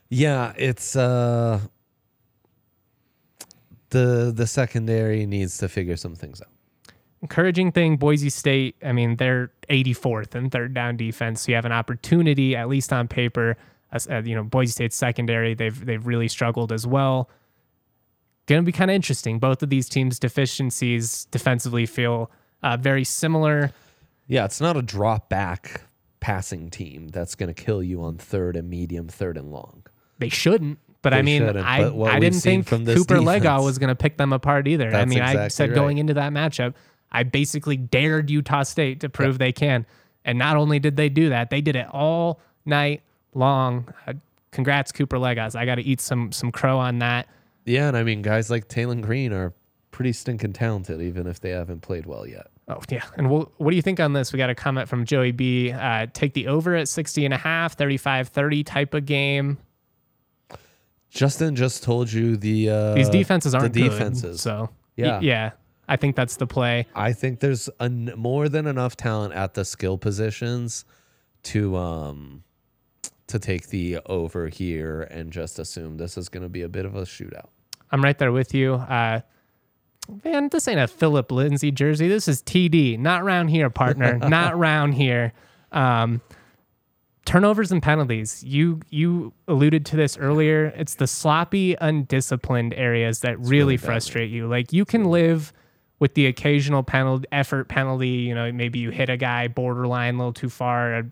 Yeah, 0.10 0.54
it's 0.58 0.96
uh 0.96 1.60
the 3.92 4.32
the 4.36 4.48
secondary 4.48 5.28
needs 5.28 5.60
to 5.60 5.70
figure 5.70 5.98
some 5.98 6.16
things 6.16 6.42
out. 6.42 6.50
Encouraging 7.22 7.72
thing, 7.72 7.98
Boise 7.98 8.30
State, 8.30 8.76
I 8.84 8.94
mean, 8.94 9.18
they're 9.18 9.52
84th 9.70 10.36
in 10.36 10.50
third 10.50 10.74
down 10.74 10.96
defense. 10.96 11.42
So 11.42 11.52
you 11.52 11.56
have 11.56 11.66
an 11.66 11.72
opportunity, 11.72 12.56
at 12.56 12.70
least 12.70 12.94
on 12.94 13.08
paper, 13.08 13.58
uh, 13.92 14.22
you 14.24 14.36
know, 14.36 14.44
Boise 14.44 14.72
State's 14.72 14.96
secondary, 14.96 15.54
they've 15.54 15.86
they've 15.86 16.06
really 16.06 16.28
struggled 16.28 16.72
as 16.72 16.88
well. 16.88 17.30
Going 18.48 18.62
to 18.62 18.66
be 18.66 18.72
kind 18.72 18.90
of 18.90 18.96
interesting. 18.96 19.38
Both 19.40 19.62
of 19.62 19.70
these 19.70 19.90
teams' 19.90 20.18
deficiencies 20.18 21.26
defensively 21.26 21.86
feel 21.86 22.32
uh, 22.64 22.78
very 22.78 23.04
similar. 23.04 23.72
Yeah, 24.28 24.46
it's 24.46 24.62
not 24.62 24.78
a 24.78 24.82
drop 24.82 25.30
back 25.30 25.82
passing 26.20 26.70
team 26.70 27.10
that's 27.10 27.36
going 27.36 27.54
to 27.54 27.64
kill 27.64 27.82
you 27.82 28.02
on 28.04 28.18
third 28.18 28.56
and 28.56 28.70
medium, 28.70 29.08
third 29.08 29.38
and 29.38 29.52
long. 29.52 29.84
They 30.20 30.30
shouldn't. 30.30 30.80
But 31.02 31.12
they 31.12 31.20
I 31.20 31.22
mean, 31.22 31.44
I, 31.44 31.88
I 31.88 32.20
didn't 32.20 32.42
think 32.42 32.68
Cooper 32.68 32.84
defense, 32.86 33.26
Legas 33.26 33.64
was 33.64 33.78
going 33.78 33.88
to 33.88 33.96
pick 33.96 34.18
them 34.18 34.34
apart 34.34 34.68
either. 34.68 34.94
I 34.94 35.06
mean, 35.06 35.20
exactly 35.20 35.42
I 35.44 35.48
said 35.48 35.70
right. 35.70 35.76
going 35.76 35.98
into 35.98 36.14
that 36.16 36.34
matchup, 36.34 36.74
I 37.12 37.24
basically 37.24 37.78
dared 37.78 38.30
Utah 38.30 38.64
State 38.64 39.00
to 39.02 39.10
prove 39.10 39.34
yep. 39.34 39.40
they 39.40 39.52
can. 39.52 39.86
And 40.26 40.38
not 40.38 40.58
only 40.58 40.80
did 40.80 40.96
they 40.96 41.10
do 41.10 41.30
that, 41.30 41.50
they 41.50 41.62
did 41.62 41.76
it 41.76 41.88
all 41.92 42.40
night 42.66 43.02
long. 43.34 43.94
Uh, 44.06 44.14
congrats, 44.52 44.92
Cooper 44.92 45.18
Legas. 45.18 45.56
I 45.56 45.66
got 45.66 45.76
to 45.76 45.82
eat 45.82 46.02
some 46.02 46.32
some 46.32 46.52
crow 46.52 46.78
on 46.78 47.00
that. 47.00 47.28
Yeah, 47.66 47.88
and 47.88 47.98
I 47.98 48.04
mean, 48.04 48.22
guys 48.22 48.50
like 48.50 48.68
Taylen 48.68 49.02
Green 49.02 49.32
are 49.34 49.54
pretty 49.92 50.14
stinking 50.14 50.54
talented, 50.54 51.02
even 51.02 51.28
if 51.28 51.40
they 51.40 51.50
haven't 51.52 51.82
played 51.82 52.06
well 52.06 52.28
yet. 52.28 52.48
Oh, 52.68 52.80
yeah. 52.90 53.04
And 53.18 53.30
we'll, 53.30 53.52
what 53.58 53.72
do 53.72 53.76
you 53.76 53.82
think 53.82 54.00
on 54.00 54.14
this? 54.14 54.32
We 54.32 54.38
got 54.38 54.52
a 54.52 54.56
comment 54.56 54.88
from 54.88 55.04
Joey 55.04 55.32
B. 55.32 55.72
Uh, 55.72 56.06
take 56.14 56.34
the 56.34 56.48
over 56.48 56.76
at 56.76 56.88
60 56.88 57.26
and 57.26 57.34
a 57.34 57.38
half, 57.38 57.76
35 57.76 58.30
30 58.30 58.64
type 58.64 58.94
of 58.94 59.06
game. 59.06 59.58
Justin 61.10 61.56
just 61.56 61.84
told 61.84 62.12
you 62.12 62.38
the 62.38 62.70
uh, 62.70 62.94
these 62.94 63.10
defenses 63.10 63.56
aren't 63.56 63.74
the 63.74 63.90
defenses. 63.90 64.38
Good, 64.38 64.40
so 64.40 64.70
yeah, 64.96 65.18
y- 65.18 65.24
yeah, 65.24 65.52
I 65.90 65.96
think 65.98 66.16
that's 66.16 66.38
the 66.38 66.48
play. 66.48 66.86
I 66.96 67.14
think 67.14 67.40
there's 67.40 67.68
an, 67.80 68.14
more 68.16 68.48
than 68.48 68.68
enough 68.68 68.96
talent 68.96 69.34
at 69.34 69.56
the 69.56 69.66
skill 69.66 69.98
positions 69.98 70.86
to 71.42 71.76
um 71.76 72.44
to 73.28 73.40
take 73.40 73.68
the 73.68 74.00
over 74.08 74.48
here 74.48 75.02
and 75.02 75.32
just 75.32 75.60
assume 75.60 75.98
this 75.98 76.18
is 76.18 76.30
going 76.30 76.44
to 76.44 76.50
be 76.50 76.64
a 76.64 76.70
bit 76.70 76.86
of 76.86 76.96
a 76.96 77.04
shootout. 77.04 77.50
I'm 77.92 78.04
right 78.04 78.18
there 78.18 78.32
with 78.32 78.54
you. 78.54 78.74
Uh, 78.74 79.22
man, 80.24 80.50
this 80.50 80.68
ain't 80.68 80.80
a 80.80 80.88
Phillip 80.88 81.32
Lindsay 81.32 81.72
jersey. 81.72 82.08
This 82.08 82.28
is 82.28 82.42
TD. 82.42 82.98
Not 82.98 83.24
round 83.24 83.50
here, 83.52 83.70
partner. 83.70 84.18
not 84.30 84.58
round 84.58 84.96
here. 84.96 85.34
Um, 85.72 86.22
turnovers 87.26 87.72
and 87.72 87.82
penalties. 87.84 88.44
You 88.44 88.82
you 88.90 89.34
alluded 89.48 89.86
to 89.88 89.96
this 89.96 90.18
earlier. 90.18 90.74
It's 90.76 90.96
the 90.96 91.08
sloppy, 91.08 91.76
undisciplined 91.80 92.74
areas 92.74 93.20
that 93.20 93.38
really, 93.40 93.50
really 93.50 93.78
frustrate 93.78 94.32
you. 94.32 94.48
Like 94.48 94.74
you 94.74 94.86
can 94.86 95.06
live 95.06 95.54
with 96.00 96.14
the 96.16 96.26
occasional 96.26 96.84
penalty, 96.84 97.28
effort 97.32 97.68
penalty. 97.68 98.08
You 98.10 98.36
know, 98.36 98.52
maybe 98.52 98.80
you 98.80 98.90
hit 98.90 99.10
a 99.10 99.18
guy 99.18 99.48
borderline 99.48 100.16
a 100.16 100.18
little 100.18 100.34
too 100.34 100.50
far 100.50 101.04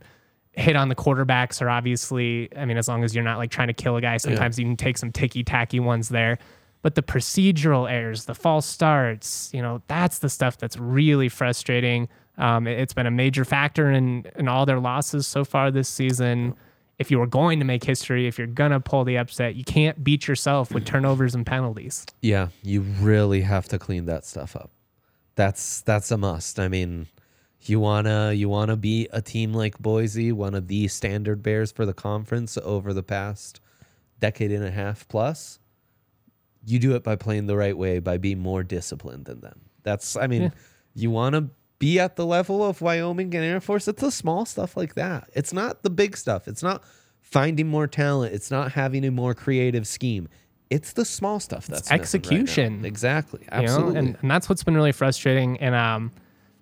hit 0.57 0.75
on 0.75 0.89
the 0.89 0.95
quarterbacks 0.95 1.61
are 1.61 1.69
obviously, 1.69 2.49
I 2.57 2.65
mean, 2.65 2.77
as 2.77 2.87
long 2.87 3.03
as 3.03 3.13
you're 3.13 3.23
not 3.23 3.37
like 3.37 3.51
trying 3.51 3.67
to 3.67 3.73
kill 3.73 3.95
a 3.95 4.01
guy, 4.01 4.17
sometimes 4.17 4.57
yeah. 4.57 4.63
you 4.63 4.69
can 4.69 4.77
take 4.77 4.97
some 4.97 5.11
ticky 5.11 5.43
tacky 5.43 5.79
ones 5.79 6.09
there. 6.09 6.39
But 6.81 6.95
the 6.95 7.03
procedural 7.03 7.89
errors, 7.89 8.25
the 8.25 8.35
false 8.35 8.65
starts, 8.65 9.51
you 9.53 9.61
know, 9.61 9.81
that's 9.87 10.19
the 10.19 10.29
stuff 10.29 10.57
that's 10.57 10.77
really 10.77 11.29
frustrating. 11.29 12.09
Um, 12.37 12.67
it, 12.67 12.79
has 12.79 12.93
been 12.93 13.05
a 13.05 13.11
major 13.11 13.45
factor 13.45 13.91
in, 13.91 14.25
in 14.35 14.47
all 14.47 14.65
their 14.65 14.79
losses 14.79 15.27
so 15.27 15.45
far 15.45 15.69
this 15.69 15.89
season. 15.89 16.55
If 16.97 17.11
you 17.11 17.21
are 17.21 17.27
going 17.27 17.59
to 17.59 17.65
make 17.65 17.83
history, 17.83 18.27
if 18.27 18.39
you're 18.39 18.47
going 18.47 18.71
to 18.71 18.79
pull 18.79 19.03
the 19.03 19.17
upset, 19.17 19.55
you 19.55 19.63
can't 19.63 20.03
beat 20.03 20.27
yourself 20.27 20.71
with 20.71 20.85
turnovers 20.85 21.35
and 21.35 21.45
penalties. 21.45 22.05
Yeah, 22.21 22.47
you 22.63 22.81
really 22.81 23.41
have 23.41 23.67
to 23.67 23.77
clean 23.77 24.05
that 24.05 24.25
stuff 24.25 24.55
up. 24.55 24.71
That's 25.37 25.81
that's 25.81 26.11
a 26.11 26.17
must. 26.17 26.59
I 26.59 26.67
mean, 26.67 27.07
You 27.61 27.79
wanna 27.79 28.33
you 28.33 28.49
wanna 28.49 28.75
be 28.75 29.07
a 29.11 29.21
team 29.21 29.53
like 29.53 29.77
Boise, 29.79 30.31
one 30.31 30.55
of 30.55 30.67
the 30.67 30.87
standard 30.89 31.43
bears 31.43 31.71
for 31.71 31.85
the 31.85 31.93
conference 31.93 32.57
over 32.57 32.93
the 32.93 33.03
past 33.03 33.61
decade 34.19 34.51
and 34.51 34.65
a 34.65 34.71
half 34.71 35.07
plus. 35.07 35.59
You 36.65 36.79
do 36.79 36.95
it 36.95 37.03
by 37.03 37.15
playing 37.15 37.45
the 37.47 37.55
right 37.55 37.77
way, 37.77 37.99
by 37.99 38.17
being 38.17 38.39
more 38.39 38.63
disciplined 38.63 39.25
than 39.25 39.41
them. 39.41 39.61
That's 39.83 40.17
I 40.17 40.27
mean, 40.27 40.41
yeah. 40.43 40.49
you 40.95 41.11
wanna 41.11 41.49
be 41.79 41.99
at 41.99 42.15
the 42.15 42.25
level 42.25 42.63
of 42.65 42.81
Wyoming 42.81 43.35
and 43.35 43.43
Air 43.45 43.61
Force. 43.61 43.87
It's 43.87 44.01
the 44.01 44.11
small 44.11 44.45
stuff 44.45 44.75
like 44.75 44.95
that. 44.95 45.29
It's 45.33 45.53
not 45.53 45.83
the 45.83 45.91
big 45.91 46.17
stuff. 46.17 46.47
It's 46.47 46.63
not 46.63 46.83
finding 47.21 47.67
more 47.67 47.87
talent. 47.87 48.33
It's 48.33 48.49
not 48.49 48.71
having 48.71 49.05
a 49.05 49.11
more 49.11 49.35
creative 49.35 49.85
scheme. 49.87 50.29
It's 50.69 50.93
the 50.93 51.05
small 51.05 51.39
stuff 51.39 51.67
that's 51.67 51.91
execution. 51.91 52.77
Right 52.77 52.85
exactly. 52.85 53.45
Absolutely. 53.51 53.87
You 53.87 53.93
know? 53.93 53.99
and, 53.99 54.17
and 54.21 54.31
that's 54.31 54.49
what's 54.49 54.63
been 54.63 54.75
really 54.75 54.91
frustrating. 54.91 55.57
And 55.59 55.73
um, 55.73 56.11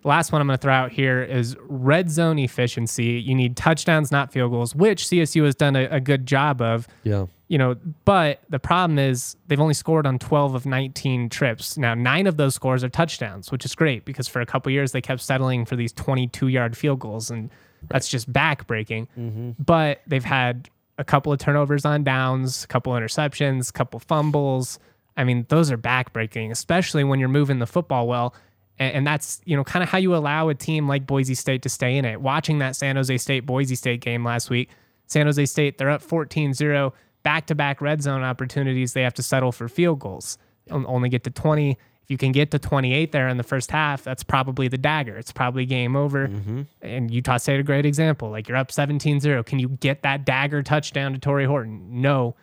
last 0.06 0.32
one 0.32 0.42
I'm 0.42 0.48
going 0.48 0.58
to 0.58 0.62
throw 0.62 0.74
out 0.74 0.92
here 0.92 1.24
is 1.24 1.58
red 1.68 2.10
zone 2.10 2.40
efficiency. 2.40 3.20
You 3.20 3.36
need 3.36 3.58
touchdowns, 3.58 4.12
not 4.12 4.32
field 4.32 4.52
goals, 4.52 4.76
which 4.76 5.06
CSU 5.06 5.44
has 5.46 5.56
done 5.56 5.76
a, 5.76 5.86
a 5.86 6.00
good 6.00 6.26
job 6.26 6.62
of. 6.62 6.88
Yeah. 7.04 7.26
You 7.48 7.60
know, 7.60 7.76
but 8.06 8.42
the 8.50 8.58
problem 8.58 8.98
is 8.98 9.36
they've 9.48 9.60
only 9.60 9.76
scored 9.76 10.08
on 10.08 10.18
12 10.18 10.56
of 10.56 10.66
19 10.66 11.30
trips. 11.30 11.78
Now, 11.78 11.94
nine 11.94 12.26
of 12.26 12.38
those 12.38 12.56
scores 12.56 12.84
are 12.84 12.90
touchdowns, 12.90 13.52
which 13.52 13.66
is 13.66 13.76
great 13.76 14.04
because 14.04 14.28
for 14.28 14.42
a 14.42 14.48
couple 14.48 14.72
years 14.72 14.94
they 14.94 15.02
kept 15.02 15.22
settling 15.22 15.64
for 15.66 15.76
these 15.76 15.94
22 15.94 16.48
yard 16.48 16.76
field 16.76 17.00
goals, 17.00 17.30
and 17.30 17.44
right. 17.44 17.90
that's 17.90 18.08
just 18.08 18.34
backbreaking. 18.34 19.08
Mm-hmm. 19.18 19.52
But 19.64 20.02
they've 20.08 20.24
had 20.24 20.70
a 20.98 21.04
couple 21.04 21.32
of 21.32 21.40
turnovers 21.40 21.86
on 21.86 22.04
downs, 22.04 22.64
a 22.64 22.68
couple 22.68 22.94
interceptions, 22.94 23.70
a 23.70 23.74
couple 23.74 24.00
fumbles. 24.00 24.80
I 25.18 25.24
mean, 25.24 25.46
those 25.50 25.72
are 25.72 25.78
backbreaking, 25.78 26.52
especially 26.52 27.04
when 27.04 27.20
you're 27.20 27.30
moving 27.30 27.60
the 27.60 27.68
football 27.68 28.08
well. 28.08 28.36
And, 28.78 29.08
that's, 29.08 29.42
you 29.46 29.56
know, 29.56 29.64
kind 29.64 29.84
of 29.84 29.90
how 29.90 30.00
you 30.00 30.14
allow 30.14 30.50
a 30.50 30.54
team 30.54 30.86
like 30.86 31.08
Boise 31.08 31.34
State 31.34 31.62
to 31.62 31.70
stay 31.70 31.98
in 31.98 32.04
it. 32.04 32.20
Watching 32.20 32.60
that 32.60 32.76
San 32.76 32.98
Jose 32.98 33.18
State 33.20 33.46
Boise 33.46 33.76
State 33.76 34.02
game 34.02 34.26
last 34.26 34.50
week, 34.50 34.70
San 35.08 35.28
Jose 35.28 35.46
State, 35.46 35.78
they're 35.78 35.90
up 35.90 36.02
14 36.02 36.54
0, 36.54 36.94
back 37.24 37.48
to 37.48 37.56
back 37.56 37.80
red 37.80 38.02
zone 38.02 38.22
opportunities. 38.22 38.92
They 38.92 39.04
have 39.04 39.14
to 39.14 39.24
settle 39.24 39.54
for 39.54 39.70
field 39.70 40.00
goals, 40.00 40.38
only 40.70 41.08
get 41.08 41.24
to 41.24 41.30
20 41.30 41.78
if 42.06 42.12
you 42.12 42.20
can 42.20 42.32
get 42.32 42.52
to 42.52 42.60
28 42.60 43.12
there 43.12 43.28
in 43.30 43.38
the 43.38 43.44
first 43.44 43.72
half, 43.72 44.04
that's 44.04 44.22
probably 44.22 44.68
the 44.68 44.78
dagger. 44.78 45.18
It's 45.18 45.32
probably 45.32 45.66
game 45.66 45.96
over. 45.96 46.28
Mm-hmm. 46.28 46.62
And 46.84 47.10
Utah 47.10 47.38
State, 47.38 47.60
a 47.60 47.64
great 47.64 47.84
example. 47.84 48.30
Like 48.30 48.48
you're 48.48 48.58
up 48.58 48.72
17 48.72 49.20
0. 49.20 49.42
Can 49.42 49.58
you 49.58 49.70
get 49.70 50.04
that 50.04 50.24
dagger 50.24 50.62
touchdown 50.62 51.14
to 51.14 51.18
Tory 51.18 51.46
Horton? 51.46 52.00
No. 52.04 52.36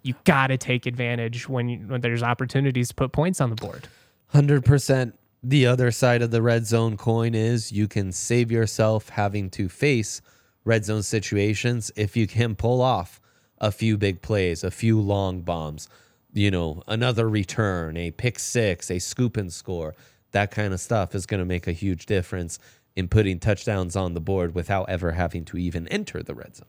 You 0.00 0.14
got 0.24 0.46
to 0.46 0.56
take 0.56 0.86
advantage 0.86 1.46
when, 1.46 1.68
you, 1.68 1.78
when 1.80 2.00
there's 2.00 2.22
opportunities 2.22 2.88
to 2.88 2.94
put 2.94 3.12
points 3.12 3.38
on 3.42 3.50
the 3.50 3.56
board. 3.56 3.86
100%. 4.32 5.12
The 5.42 5.66
other 5.66 5.90
side 5.90 6.22
of 6.22 6.30
the 6.30 6.40
red 6.40 6.64
zone 6.64 6.96
coin 6.96 7.34
is 7.34 7.70
you 7.70 7.88
can 7.88 8.12
save 8.12 8.50
yourself 8.50 9.10
having 9.10 9.50
to 9.50 9.68
face 9.68 10.22
red 10.64 10.86
zone 10.86 11.02
situations 11.02 11.92
if 11.96 12.16
you 12.16 12.26
can 12.26 12.54
pull 12.54 12.80
off 12.80 13.20
a 13.58 13.70
few 13.70 13.98
big 13.98 14.22
plays, 14.22 14.64
a 14.64 14.70
few 14.70 14.98
long 14.98 15.42
bombs 15.42 15.86
you 16.32 16.50
know, 16.50 16.82
another 16.86 17.28
return, 17.28 17.96
a 17.96 18.10
pick 18.10 18.38
six, 18.38 18.90
a 18.90 18.98
scoop 18.98 19.36
and 19.36 19.52
score, 19.52 19.94
that 20.32 20.50
kind 20.50 20.72
of 20.72 20.80
stuff 20.80 21.14
is 21.14 21.26
going 21.26 21.40
to 21.40 21.46
make 21.46 21.66
a 21.66 21.72
huge 21.72 22.06
difference 22.06 22.58
in 22.96 23.08
putting 23.08 23.38
touchdowns 23.38 23.96
on 23.96 24.14
the 24.14 24.20
board 24.20 24.54
without 24.54 24.88
ever 24.88 25.12
having 25.12 25.44
to 25.46 25.56
even 25.56 25.88
enter 25.88 26.22
the 26.22 26.34
red 26.34 26.56
zone. 26.56 26.66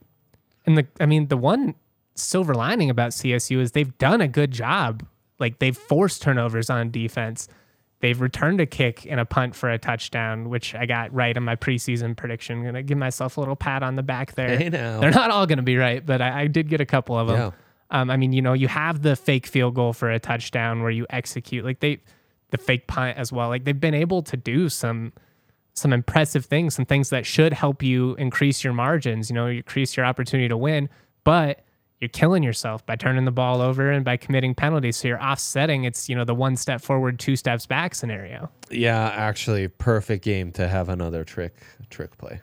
And 0.65 0.77
the, 0.77 0.87
I 0.99 1.05
mean, 1.05 1.27
the 1.27 1.37
one 1.37 1.75
silver 2.15 2.53
lining 2.53 2.89
about 2.89 3.11
CSU 3.11 3.59
is 3.59 3.71
they've 3.71 3.97
done 3.97 4.21
a 4.21 4.27
good 4.27 4.51
job. 4.51 5.05
Like 5.39 5.59
they've 5.59 5.75
forced 5.75 6.21
turnovers 6.21 6.69
on 6.69 6.91
defense. 6.91 7.47
They've 7.99 8.19
returned 8.19 8.59
a 8.59 8.65
kick 8.65 9.07
and 9.09 9.19
a 9.19 9.25
punt 9.25 9.55
for 9.55 9.69
a 9.69 9.77
touchdown, 9.77 10.49
which 10.49 10.75
I 10.75 10.85
got 10.85 11.13
right 11.13 11.35
in 11.35 11.43
my 11.43 11.55
preseason 11.55 12.15
prediction. 12.17 12.59
I'm 12.59 12.65
gonna 12.65 12.83
give 12.83 12.97
myself 12.97 13.37
a 13.37 13.39
little 13.39 13.55
pat 13.55 13.81
on 13.81 13.95
the 13.95 14.03
back 14.03 14.35
there. 14.35 14.57
They're 14.99 15.11
not 15.11 15.31
all 15.31 15.45
gonna 15.45 15.61
be 15.63 15.77
right, 15.77 16.05
but 16.05 16.21
I, 16.21 16.41
I 16.41 16.47
did 16.47 16.67
get 16.67 16.81
a 16.81 16.85
couple 16.85 17.17
of 17.17 17.27
them. 17.27 17.37
Yeah. 17.37 17.51
Um, 17.93 18.09
I 18.09 18.17
mean, 18.17 18.33
you 18.33 18.41
know, 18.41 18.53
you 18.53 18.67
have 18.67 19.03
the 19.03 19.15
fake 19.15 19.45
field 19.47 19.75
goal 19.75 19.93
for 19.93 20.11
a 20.11 20.19
touchdown 20.19 20.81
where 20.81 20.91
you 20.91 21.05
execute 21.11 21.63
like 21.63 21.79
they, 21.79 21.99
the 22.49 22.57
fake 22.57 22.87
punt 22.87 23.17
as 23.17 23.31
well. 23.31 23.49
Like 23.49 23.63
they've 23.63 23.79
been 23.79 23.93
able 23.93 24.23
to 24.23 24.35
do 24.35 24.67
some, 24.67 25.13
some 25.75 25.93
impressive 25.93 26.45
things, 26.45 26.75
some 26.75 26.85
things 26.85 27.11
that 27.11 27.25
should 27.25 27.53
help 27.53 27.83
you 27.83 28.15
increase 28.15 28.63
your 28.63 28.73
margins. 28.73 29.29
You 29.29 29.35
know, 29.35 29.47
increase 29.47 29.95
your 29.95 30.05
opportunity 30.05 30.49
to 30.49 30.57
win, 30.57 30.89
but 31.23 31.63
you're 32.03 32.09
killing 32.09 32.43
yourself 32.43 32.85
by 32.85 32.97
turning 32.97 33.23
the 33.23 33.31
ball 33.31 33.61
over 33.61 33.89
and 33.89 34.03
by 34.03 34.17
committing 34.17 34.53
penalties. 34.53 34.97
So 34.97 35.07
you're 35.07 35.23
offsetting. 35.23 35.85
It's 35.85 36.09
you 36.09 36.15
know 36.17 36.25
the 36.25 36.35
one 36.35 36.57
step 36.57 36.81
forward, 36.81 37.17
two 37.17 37.37
steps 37.37 37.65
back 37.65 37.95
scenario. 37.95 38.49
Yeah, 38.69 39.07
actually, 39.07 39.69
perfect 39.69 40.25
game 40.25 40.51
to 40.53 40.67
have 40.67 40.89
another 40.89 41.23
trick 41.23 41.55
trick 41.89 42.17
play. 42.17 42.41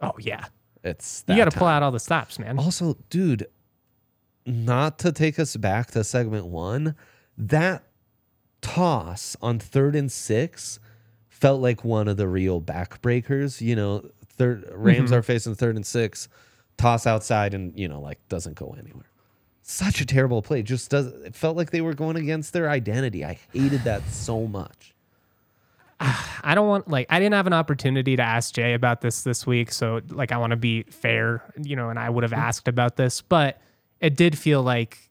Oh 0.00 0.14
yeah, 0.18 0.46
it's 0.82 1.24
you 1.28 1.36
got 1.36 1.50
to 1.50 1.58
pull 1.58 1.66
out 1.66 1.82
all 1.82 1.90
the 1.90 2.00
stops, 2.00 2.38
man. 2.38 2.58
Also, 2.58 2.96
dude, 3.10 3.46
not 4.50 4.98
to 5.00 5.12
take 5.12 5.38
us 5.38 5.56
back 5.56 5.90
to 5.92 6.04
segment 6.04 6.46
one, 6.46 6.94
that 7.36 7.84
toss 8.60 9.36
on 9.40 9.58
third 9.58 9.96
and 9.96 10.10
six 10.10 10.78
felt 11.28 11.60
like 11.60 11.84
one 11.84 12.06
of 12.08 12.16
the 12.16 12.28
real 12.28 12.60
backbreakers. 12.60 13.60
You 13.60 13.76
know, 13.76 14.10
third 14.36 14.70
Rams 14.72 15.10
mm-hmm. 15.10 15.18
are 15.18 15.22
facing 15.22 15.54
third 15.54 15.76
and 15.76 15.86
six, 15.86 16.28
toss 16.76 17.06
outside, 17.06 17.54
and 17.54 17.78
you 17.78 17.88
know, 17.88 18.00
like 18.00 18.18
doesn't 18.28 18.56
go 18.56 18.76
anywhere. 18.78 19.06
Such 19.62 20.00
a 20.00 20.06
terrible 20.06 20.42
play. 20.42 20.62
Just 20.62 20.90
does. 20.90 21.06
It 21.06 21.34
felt 21.34 21.56
like 21.56 21.70
they 21.70 21.80
were 21.80 21.94
going 21.94 22.16
against 22.16 22.52
their 22.52 22.68
identity. 22.68 23.24
I 23.24 23.38
hated 23.52 23.84
that 23.84 24.06
so 24.08 24.46
much. 24.46 24.94
I 26.00 26.54
don't 26.54 26.68
want 26.68 26.88
like 26.88 27.06
I 27.10 27.18
didn't 27.18 27.34
have 27.34 27.46
an 27.46 27.52
opportunity 27.52 28.16
to 28.16 28.22
ask 28.22 28.54
Jay 28.54 28.74
about 28.74 29.00
this 29.00 29.22
this 29.22 29.46
week, 29.46 29.72
so 29.72 30.00
like 30.08 30.32
I 30.32 30.38
want 30.38 30.50
to 30.50 30.56
be 30.56 30.82
fair, 30.84 31.42
you 31.62 31.76
know, 31.76 31.90
and 31.90 31.98
I 31.98 32.10
would 32.10 32.24
have 32.24 32.32
mm-hmm. 32.32 32.40
asked 32.40 32.68
about 32.68 32.96
this, 32.96 33.20
but 33.20 33.60
it 34.00 34.16
did 34.16 34.36
feel 34.38 34.62
like 34.62 35.10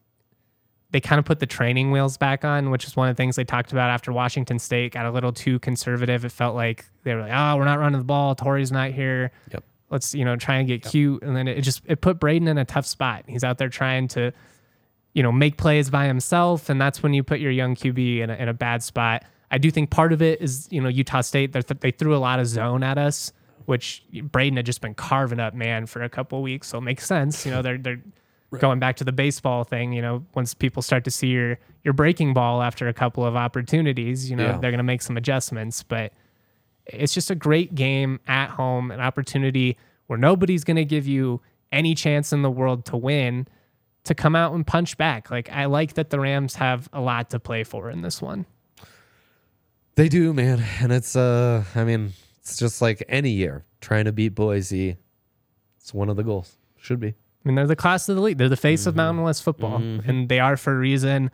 they 0.92 1.00
kind 1.00 1.18
of 1.18 1.24
put 1.24 1.38
the 1.38 1.46
training 1.46 1.92
wheels 1.92 2.16
back 2.16 2.44
on, 2.44 2.70
which 2.70 2.84
is 2.84 2.96
one 2.96 3.08
of 3.08 3.16
the 3.16 3.20
things 3.20 3.36
they 3.36 3.44
talked 3.44 3.72
about 3.72 3.90
after 3.90 4.12
Washington 4.12 4.58
State 4.58 4.92
got 4.92 5.06
a 5.06 5.10
little 5.10 5.32
too 5.32 5.58
conservative. 5.60 6.24
It 6.24 6.32
felt 6.32 6.56
like 6.56 6.84
they 7.04 7.14
were 7.14 7.22
like, 7.22 7.32
"Oh, 7.32 7.56
we're 7.56 7.64
not 7.64 7.78
running 7.78 7.98
the 7.98 8.04
ball. 8.04 8.34
Tory's 8.34 8.72
not 8.72 8.90
here. 8.90 9.30
Yep. 9.52 9.64
Let's 9.90 10.14
you 10.14 10.24
know 10.24 10.36
try 10.36 10.56
and 10.56 10.66
get 10.66 10.84
yep. 10.84 10.90
cute." 10.90 11.22
And 11.22 11.36
then 11.36 11.46
it 11.46 11.60
just 11.62 11.82
it 11.86 12.00
put 12.00 12.18
Brayden 12.18 12.48
in 12.48 12.58
a 12.58 12.64
tough 12.64 12.86
spot. 12.86 13.24
He's 13.28 13.44
out 13.44 13.58
there 13.58 13.68
trying 13.68 14.08
to, 14.08 14.32
you 15.14 15.22
know, 15.22 15.30
make 15.30 15.56
plays 15.56 15.90
by 15.90 16.06
himself, 16.06 16.68
and 16.68 16.80
that's 16.80 17.02
when 17.02 17.14
you 17.14 17.22
put 17.22 17.38
your 17.38 17.52
young 17.52 17.76
QB 17.76 18.20
in 18.20 18.30
a, 18.30 18.34
in 18.34 18.48
a 18.48 18.54
bad 18.54 18.82
spot. 18.82 19.24
I 19.52 19.58
do 19.58 19.70
think 19.70 19.90
part 19.90 20.12
of 20.12 20.22
it 20.22 20.40
is 20.40 20.68
you 20.70 20.80
know 20.80 20.88
Utah 20.88 21.20
State 21.20 21.52
they 21.52 21.92
threw 21.92 22.16
a 22.16 22.18
lot 22.18 22.40
of 22.40 22.48
zone 22.48 22.82
at 22.82 22.98
us, 22.98 23.32
which 23.66 24.02
Brayden 24.12 24.56
had 24.56 24.66
just 24.66 24.80
been 24.80 24.94
carving 24.94 25.38
up 25.38 25.54
man 25.54 25.86
for 25.86 26.02
a 26.02 26.08
couple 26.08 26.42
weeks, 26.42 26.66
so 26.66 26.78
it 26.78 26.82
makes 26.82 27.06
sense. 27.06 27.46
You 27.46 27.52
know 27.52 27.62
they're 27.62 27.78
they're 27.78 28.00
Right. 28.50 28.60
Going 28.60 28.80
back 28.80 28.96
to 28.96 29.04
the 29.04 29.12
baseball 29.12 29.62
thing, 29.62 29.92
you 29.92 30.02
know, 30.02 30.26
once 30.34 30.54
people 30.54 30.82
start 30.82 31.04
to 31.04 31.10
see 31.10 31.28
your 31.28 31.58
your 31.84 31.94
breaking 31.94 32.34
ball 32.34 32.62
after 32.62 32.88
a 32.88 32.92
couple 32.92 33.24
of 33.24 33.36
opportunities, 33.36 34.28
you 34.28 34.36
know, 34.36 34.46
yeah. 34.46 34.58
they're 34.58 34.72
going 34.72 34.78
to 34.78 34.84
make 34.84 35.02
some 35.02 35.16
adjustments. 35.16 35.84
But 35.84 36.12
it's 36.86 37.14
just 37.14 37.30
a 37.30 37.36
great 37.36 37.74
game 37.74 38.18
at 38.26 38.48
home, 38.50 38.90
an 38.90 39.00
opportunity 39.00 39.76
where 40.08 40.18
nobody's 40.18 40.64
going 40.64 40.76
to 40.76 40.84
give 40.84 41.06
you 41.06 41.40
any 41.70 41.94
chance 41.94 42.32
in 42.32 42.42
the 42.42 42.50
world 42.50 42.84
to 42.86 42.96
win 42.96 43.46
to 44.04 44.14
come 44.14 44.34
out 44.34 44.52
and 44.54 44.66
punch 44.66 44.96
back. 44.96 45.30
Like 45.30 45.50
I 45.50 45.66
like 45.66 45.94
that 45.94 46.10
the 46.10 46.18
Rams 46.18 46.56
have 46.56 46.88
a 46.92 47.00
lot 47.00 47.30
to 47.30 47.38
play 47.38 47.64
for 47.64 47.90
in 47.90 48.02
this 48.02 48.20
one. 48.20 48.46
They 49.94 50.08
do, 50.08 50.32
man. 50.32 50.64
And 50.80 50.92
it's 50.92 51.14
uh 51.14 51.64
I 51.74 51.84
mean, 51.84 52.14
it's 52.40 52.56
just 52.56 52.82
like 52.82 53.02
any 53.08 53.30
year 53.30 53.64
trying 53.80 54.06
to 54.06 54.12
beat 54.12 54.34
Boise. 54.34 54.96
It's 55.76 55.94
one 55.94 56.08
of 56.08 56.16
the 56.16 56.24
goals. 56.24 56.56
Should 56.76 57.00
be. 57.00 57.14
I 57.44 57.48
mean, 57.48 57.56
they're 57.56 57.66
the 57.66 57.76
class 57.76 58.08
of 58.08 58.16
the 58.16 58.22
league. 58.22 58.38
They're 58.38 58.48
the 58.48 58.56
face 58.56 58.80
mm-hmm. 58.82 58.90
of 58.90 58.96
Mountain 58.96 59.24
West 59.24 59.42
football, 59.42 59.78
mm-hmm. 59.78 60.08
and 60.08 60.28
they 60.28 60.40
are 60.40 60.56
for 60.56 60.74
a 60.74 60.78
reason. 60.78 61.30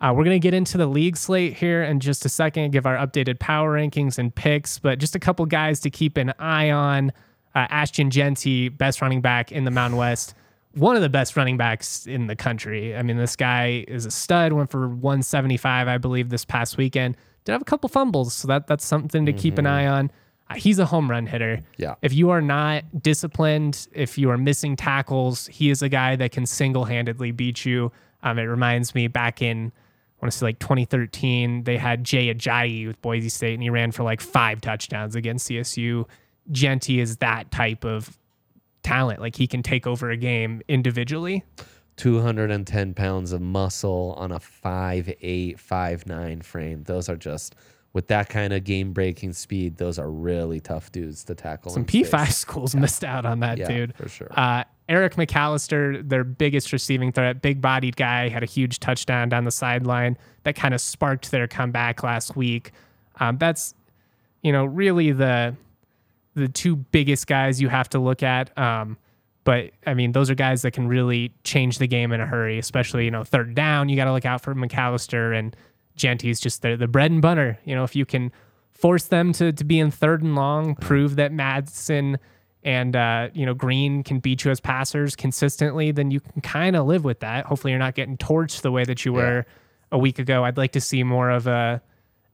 Uh, 0.00 0.12
we're 0.14 0.24
going 0.24 0.34
to 0.34 0.44
get 0.44 0.52
into 0.52 0.76
the 0.76 0.86
league 0.86 1.16
slate 1.16 1.54
here 1.54 1.82
in 1.82 2.00
just 2.00 2.24
a 2.26 2.28
second, 2.28 2.70
give 2.70 2.84
our 2.84 2.96
updated 2.96 3.38
power 3.38 3.78
rankings 3.78 4.18
and 4.18 4.34
picks, 4.34 4.78
but 4.78 4.98
just 4.98 5.14
a 5.14 5.18
couple 5.18 5.46
guys 5.46 5.80
to 5.80 5.90
keep 5.90 6.16
an 6.16 6.34
eye 6.38 6.70
on. 6.70 7.10
Uh, 7.54 7.66
Ashton 7.70 8.10
Jeanty, 8.10 8.68
best 8.68 9.00
running 9.00 9.22
back 9.22 9.50
in 9.50 9.64
the 9.64 9.70
Mountain 9.70 9.96
West, 9.96 10.34
one 10.74 10.94
of 10.94 11.00
the 11.00 11.08
best 11.08 11.36
running 11.36 11.56
backs 11.56 12.06
in 12.06 12.26
the 12.26 12.36
country. 12.36 12.94
I 12.94 13.02
mean, 13.02 13.16
this 13.16 13.34
guy 13.34 13.86
is 13.88 14.04
a 14.04 14.10
stud, 14.10 14.52
went 14.52 14.70
for 14.70 14.88
175, 14.88 15.88
I 15.88 15.96
believe, 15.96 16.28
this 16.28 16.44
past 16.44 16.76
weekend. 16.76 17.16
Did 17.46 17.52
have 17.52 17.62
a 17.62 17.64
couple 17.64 17.88
fumbles, 17.88 18.34
so 18.34 18.48
that 18.48 18.66
that's 18.66 18.84
something 18.84 19.24
to 19.24 19.32
mm-hmm. 19.32 19.38
keep 19.38 19.56
an 19.56 19.64
mm-hmm. 19.64 19.74
eye 19.74 19.86
on. 19.86 20.10
He's 20.54 20.78
a 20.78 20.86
home 20.86 21.10
run 21.10 21.26
hitter. 21.26 21.60
Yeah. 21.76 21.96
If 22.02 22.12
you 22.12 22.30
are 22.30 22.40
not 22.40 23.02
disciplined, 23.02 23.88
if 23.92 24.16
you 24.16 24.30
are 24.30 24.38
missing 24.38 24.76
tackles, 24.76 25.48
he 25.48 25.70
is 25.70 25.82
a 25.82 25.88
guy 25.88 26.14
that 26.16 26.30
can 26.30 26.46
single 26.46 26.84
handedly 26.84 27.32
beat 27.32 27.64
you. 27.64 27.90
Um, 28.22 28.38
it 28.38 28.44
reminds 28.44 28.94
me 28.94 29.08
back 29.08 29.42
in, 29.42 29.72
I 29.74 30.24
want 30.24 30.32
to 30.32 30.38
say 30.38 30.46
like 30.46 30.58
2013, 30.60 31.64
they 31.64 31.76
had 31.76 32.04
Jay 32.04 32.32
Ajayi 32.32 32.86
with 32.86 33.00
Boise 33.02 33.28
State, 33.28 33.54
and 33.54 33.62
he 33.62 33.70
ran 33.70 33.90
for 33.90 34.04
like 34.04 34.20
five 34.20 34.60
touchdowns 34.60 35.16
against 35.16 35.48
CSU. 35.48 36.06
Jeanty 36.52 37.00
is 37.00 37.16
that 37.16 37.50
type 37.50 37.84
of 37.84 38.16
talent. 38.82 39.20
Like 39.20 39.34
he 39.36 39.46
can 39.48 39.62
take 39.62 39.86
over 39.86 40.10
a 40.10 40.16
game 40.16 40.62
individually. 40.68 41.44
210 41.96 42.94
pounds 42.94 43.32
of 43.32 43.40
muscle 43.40 44.14
on 44.18 44.30
a 44.30 44.38
5'8, 44.38 45.58
5'9 45.58 46.44
frame. 46.44 46.82
Those 46.84 47.08
are 47.08 47.16
just 47.16 47.54
with 47.96 48.08
that 48.08 48.28
kind 48.28 48.52
of 48.52 48.62
game 48.62 48.92
breaking 48.92 49.32
speed, 49.32 49.78
those 49.78 49.98
are 49.98 50.10
really 50.10 50.60
tough 50.60 50.92
dudes 50.92 51.24
to 51.24 51.34
tackle. 51.34 51.72
Some 51.72 51.86
P5 51.86 52.06
space. 52.06 52.36
schools 52.36 52.74
yeah. 52.74 52.80
missed 52.82 53.02
out 53.02 53.24
on 53.24 53.40
that, 53.40 53.56
yeah, 53.56 53.68
dude. 53.68 53.96
For 53.96 54.06
sure. 54.06 54.28
Uh, 54.38 54.64
Eric 54.86 55.14
McAlister, 55.14 56.06
their 56.06 56.22
biggest 56.22 56.74
receiving 56.74 57.10
threat, 57.10 57.40
big 57.40 57.62
bodied 57.62 57.96
guy, 57.96 58.28
had 58.28 58.42
a 58.42 58.46
huge 58.46 58.80
touchdown 58.80 59.30
down 59.30 59.44
the 59.44 59.50
sideline 59.50 60.18
that 60.42 60.54
kind 60.54 60.74
of 60.74 60.82
sparked 60.82 61.30
their 61.30 61.48
comeback 61.48 62.02
last 62.02 62.36
week. 62.36 62.72
Um, 63.18 63.38
that's, 63.38 63.74
you 64.42 64.52
know, 64.52 64.66
really 64.66 65.12
the 65.12 65.56
the 66.34 66.48
two 66.48 66.76
biggest 66.76 67.26
guys 67.26 67.62
you 67.62 67.70
have 67.70 67.88
to 67.88 67.98
look 67.98 68.22
at. 68.22 68.56
Um, 68.58 68.98
but 69.44 69.70
I 69.86 69.94
mean, 69.94 70.12
those 70.12 70.28
are 70.28 70.34
guys 70.34 70.60
that 70.62 70.72
can 70.72 70.86
really 70.86 71.32
change 71.44 71.78
the 71.78 71.86
game 71.86 72.12
in 72.12 72.20
a 72.20 72.26
hurry, 72.26 72.58
especially, 72.58 73.06
you 73.06 73.10
know, 73.10 73.24
third 73.24 73.54
down. 73.54 73.88
You 73.88 73.96
got 73.96 74.04
to 74.04 74.12
look 74.12 74.26
out 74.26 74.42
for 74.42 74.54
McAlister 74.54 75.34
and 75.34 75.56
Jeanty's 75.96 76.38
just 76.38 76.62
the, 76.62 76.76
the 76.76 76.86
bread 76.86 77.10
and 77.10 77.20
butter. 77.20 77.58
You 77.64 77.74
know, 77.74 77.82
if 77.82 77.96
you 77.96 78.06
can 78.06 78.30
force 78.70 79.06
them 79.06 79.32
to, 79.32 79.52
to 79.52 79.64
be 79.64 79.80
in 79.80 79.90
third 79.90 80.22
and 80.22 80.34
long, 80.34 80.74
prove 80.76 81.16
that 81.16 81.32
Madsen 81.32 82.18
and, 82.62 82.94
uh, 82.94 83.30
you 83.32 83.46
know, 83.46 83.54
Green 83.54 84.02
can 84.02 84.18
beat 84.18 84.44
you 84.44 84.50
as 84.50 84.60
passers 84.60 85.16
consistently, 85.16 85.92
then 85.92 86.10
you 86.10 86.20
can 86.20 86.40
kind 86.42 86.76
of 86.76 86.86
live 86.86 87.04
with 87.04 87.20
that. 87.20 87.46
Hopefully 87.46 87.72
you're 87.72 87.78
not 87.78 87.94
getting 87.94 88.16
torched 88.16 88.60
the 88.60 88.70
way 88.70 88.84
that 88.84 89.04
you 89.04 89.12
were 89.12 89.38
yeah. 89.38 89.52
a 89.92 89.98
week 89.98 90.18
ago. 90.18 90.44
I'd 90.44 90.58
like 90.58 90.72
to 90.72 90.80
see 90.80 91.02
more 91.02 91.30
of 91.30 91.46
a 91.46 91.80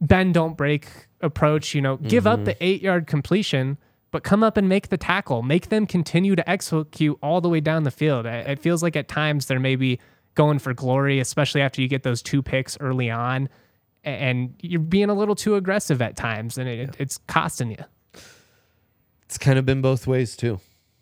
bend, 0.01 0.33
don't 0.33 0.57
break 0.57 0.87
approach. 1.21 1.73
You 1.73 1.81
know, 1.81 1.97
give 1.97 2.25
mm-hmm. 2.25 2.41
up 2.41 2.45
the 2.45 2.61
eight 2.63 2.81
yard 2.81 3.07
completion, 3.07 3.77
but 4.11 4.23
come 4.23 4.43
up 4.43 4.57
and 4.57 4.67
make 4.67 4.89
the 4.89 4.97
tackle. 4.97 5.41
Make 5.43 5.69
them 5.69 5.87
continue 5.87 6.35
to 6.35 6.49
execute 6.49 7.17
all 7.21 7.39
the 7.39 7.49
way 7.49 7.61
down 7.61 7.83
the 7.83 7.91
field. 7.91 8.25
It 8.25 8.59
feels 8.59 8.83
like 8.83 8.95
at 8.95 9.07
times 9.07 9.45
there 9.45 9.59
may 9.59 9.75
be– 9.75 9.99
going 10.35 10.59
for 10.59 10.73
glory, 10.73 11.19
especially 11.19 11.61
after 11.61 11.81
you 11.81 11.87
get 11.87 12.03
those 12.03 12.21
two 12.21 12.41
picks 12.41 12.77
early 12.79 13.09
on, 13.09 13.49
and 14.03 14.55
you're 14.61 14.79
being 14.79 15.09
a 15.09 15.13
little 15.13 15.35
too 15.35 15.55
aggressive 15.55 16.01
at 16.01 16.15
times, 16.15 16.57
and 16.57 16.67
it, 16.67 16.79
yeah. 16.79 16.91
it's 16.99 17.17
costing 17.27 17.71
you. 17.71 17.83
It's 19.23 19.37
kind 19.37 19.57
of 19.57 19.65
been 19.65 19.81
both 19.81 20.05
ways 20.05 20.35
too, 20.35 20.59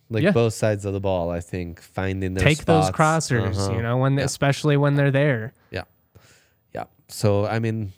like 0.10 0.24
yeah. 0.24 0.32
both 0.32 0.54
sides 0.54 0.86
of 0.86 0.94
the 0.94 1.00
ball. 1.00 1.32
I 1.32 1.40
think 1.40 1.82
finding 1.82 2.34
their 2.34 2.44
take 2.44 2.62
spots. 2.62 2.88
those 2.88 2.96
crossers, 2.96 3.58
uh-huh. 3.58 3.76
you 3.76 3.82
know, 3.82 3.98
when 3.98 4.18
yeah. 4.18 4.24
especially 4.24 4.78
when 4.78 4.96
they're 4.96 5.12
there. 5.12 5.54
Yeah, 5.72 5.84
yeah. 6.74 6.86
So 7.08 7.46
I 7.46 7.60
mean, 7.60 7.92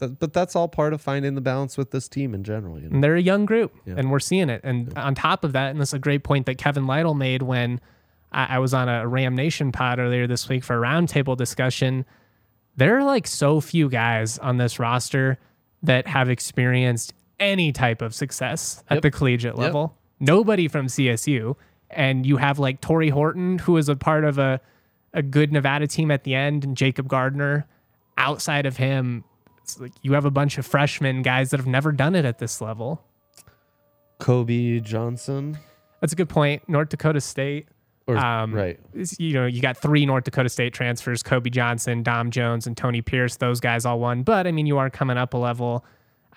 th- 0.00 0.12
but 0.18 0.32
that's 0.32 0.56
all 0.56 0.68
part 0.68 0.92
of 0.92 1.00
finding 1.00 1.34
the 1.34 1.40
balance 1.40 1.76
with 1.76 1.90
this 1.90 2.08
team 2.08 2.34
in 2.34 2.42
general. 2.42 2.80
You 2.80 2.88
know? 2.88 2.94
And 2.94 3.04
they're 3.04 3.16
a 3.16 3.22
young 3.22 3.46
group, 3.46 3.74
and 3.86 4.10
we're 4.10 4.18
seeing 4.20 4.48
it. 4.48 4.62
And 4.64 4.96
on 4.96 5.14
top 5.14 5.44
of 5.44 5.52
that, 5.52 5.70
and 5.70 5.80
this 5.80 5.90
is 5.90 5.94
a 5.94 5.98
great 5.98 6.24
point 6.24 6.46
that 6.46 6.58
Kevin 6.58 6.86
Lytle 6.86 7.14
made 7.14 7.42
when 7.42 7.80
I, 8.32 8.56
I 8.56 8.58
was 8.58 8.74
on 8.74 8.88
a 8.88 9.06
Ram 9.06 9.34
Nation 9.34 9.72
pod 9.72 9.98
earlier 9.98 10.26
this 10.26 10.48
week 10.48 10.64
for 10.64 10.76
a 10.76 10.86
roundtable 10.86 11.36
discussion. 11.36 12.04
There 12.76 12.98
are 12.98 13.04
like 13.04 13.26
so 13.26 13.60
few 13.60 13.88
guys 13.88 14.38
on 14.38 14.58
this 14.58 14.78
roster 14.78 15.38
that 15.82 16.06
have 16.06 16.28
experienced 16.28 17.14
any 17.38 17.72
type 17.72 18.02
of 18.02 18.14
success 18.14 18.82
at 18.88 18.96
yep. 18.96 19.02
the 19.02 19.10
collegiate 19.10 19.56
level. 19.56 19.94
Yep. 20.20 20.28
Nobody 20.28 20.68
from 20.68 20.86
CSU. 20.86 21.56
And 21.90 22.26
you 22.26 22.36
have 22.36 22.58
like 22.58 22.80
Tory 22.80 23.10
Horton, 23.10 23.58
who 23.58 23.76
is 23.76 23.88
a 23.88 23.96
part 23.96 24.24
of 24.24 24.38
a, 24.38 24.60
a 25.12 25.22
good 25.22 25.52
Nevada 25.52 25.86
team 25.86 26.10
at 26.10 26.24
the 26.24 26.34
end, 26.34 26.64
and 26.64 26.76
Jacob 26.76 27.08
Gardner. 27.08 27.66
Outside 28.18 28.66
of 28.66 28.76
him, 28.76 29.24
it's 29.62 29.78
like 29.78 29.92
you 30.02 30.14
have 30.14 30.24
a 30.24 30.30
bunch 30.30 30.58
of 30.58 30.66
freshmen 30.66 31.22
guys 31.22 31.50
that 31.50 31.58
have 31.58 31.66
never 31.66 31.92
done 31.92 32.14
it 32.14 32.24
at 32.24 32.38
this 32.38 32.60
level. 32.60 33.04
Kobe 34.18 34.80
Johnson. 34.80 35.58
That's 36.00 36.12
a 36.12 36.16
good 36.16 36.28
point. 36.28 36.68
North 36.68 36.88
Dakota 36.88 37.20
State. 37.20 37.68
Or, 38.06 38.16
um, 38.16 38.54
right. 38.54 38.78
You 39.18 39.32
know, 39.32 39.46
you 39.46 39.60
got 39.60 39.76
three 39.76 40.06
North 40.06 40.24
Dakota 40.24 40.48
State 40.48 40.72
transfers: 40.72 41.22
Kobe 41.22 41.50
Johnson, 41.50 42.02
Dom 42.02 42.30
Jones, 42.30 42.66
and 42.66 42.76
Tony 42.76 43.02
Pierce. 43.02 43.36
Those 43.36 43.58
guys 43.58 43.84
all 43.84 43.98
won. 43.98 44.22
But 44.22 44.46
I 44.46 44.52
mean, 44.52 44.66
you 44.66 44.78
are 44.78 44.90
coming 44.90 45.16
up 45.18 45.34
a 45.34 45.38
level. 45.38 45.84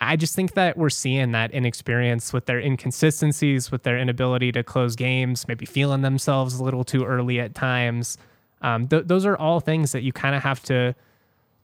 I 0.02 0.16
just 0.16 0.34
think 0.34 0.54
that 0.54 0.78
we're 0.78 0.90
seeing 0.90 1.34
that 1.34 1.52
inexperience 1.52 2.32
with 2.32 2.46
their 2.46 2.60
inconsistencies, 2.60 3.70
with 3.70 3.84
their 3.84 3.98
inability 3.98 4.52
to 4.54 4.64
close 4.64 4.96
games, 4.96 5.48
maybe 5.48 5.66
feeling 5.66 6.02
themselves 6.02 6.56
a 6.56 6.64
little 6.64 6.86
too 6.86 7.04
early 7.04 7.40
at 7.40 7.54
times. 7.54 8.18
Um, 8.62 8.88
th- 8.88 9.08
those 9.08 9.26
are 9.26 9.38
all 9.38 9.60
things 9.60 9.92
that 9.92 10.04
you 10.04 10.14
kind 10.14 10.36
of 10.36 10.44
have 10.44 10.64
to 10.64 10.96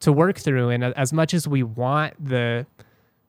to 0.02 0.12
work 0.12 0.38
through. 0.38 0.70
And 0.70 0.84
as 0.84 1.14
much 1.14 1.34
as 1.34 1.48
we 1.48 1.64
want 1.64 2.14
the 2.24 2.66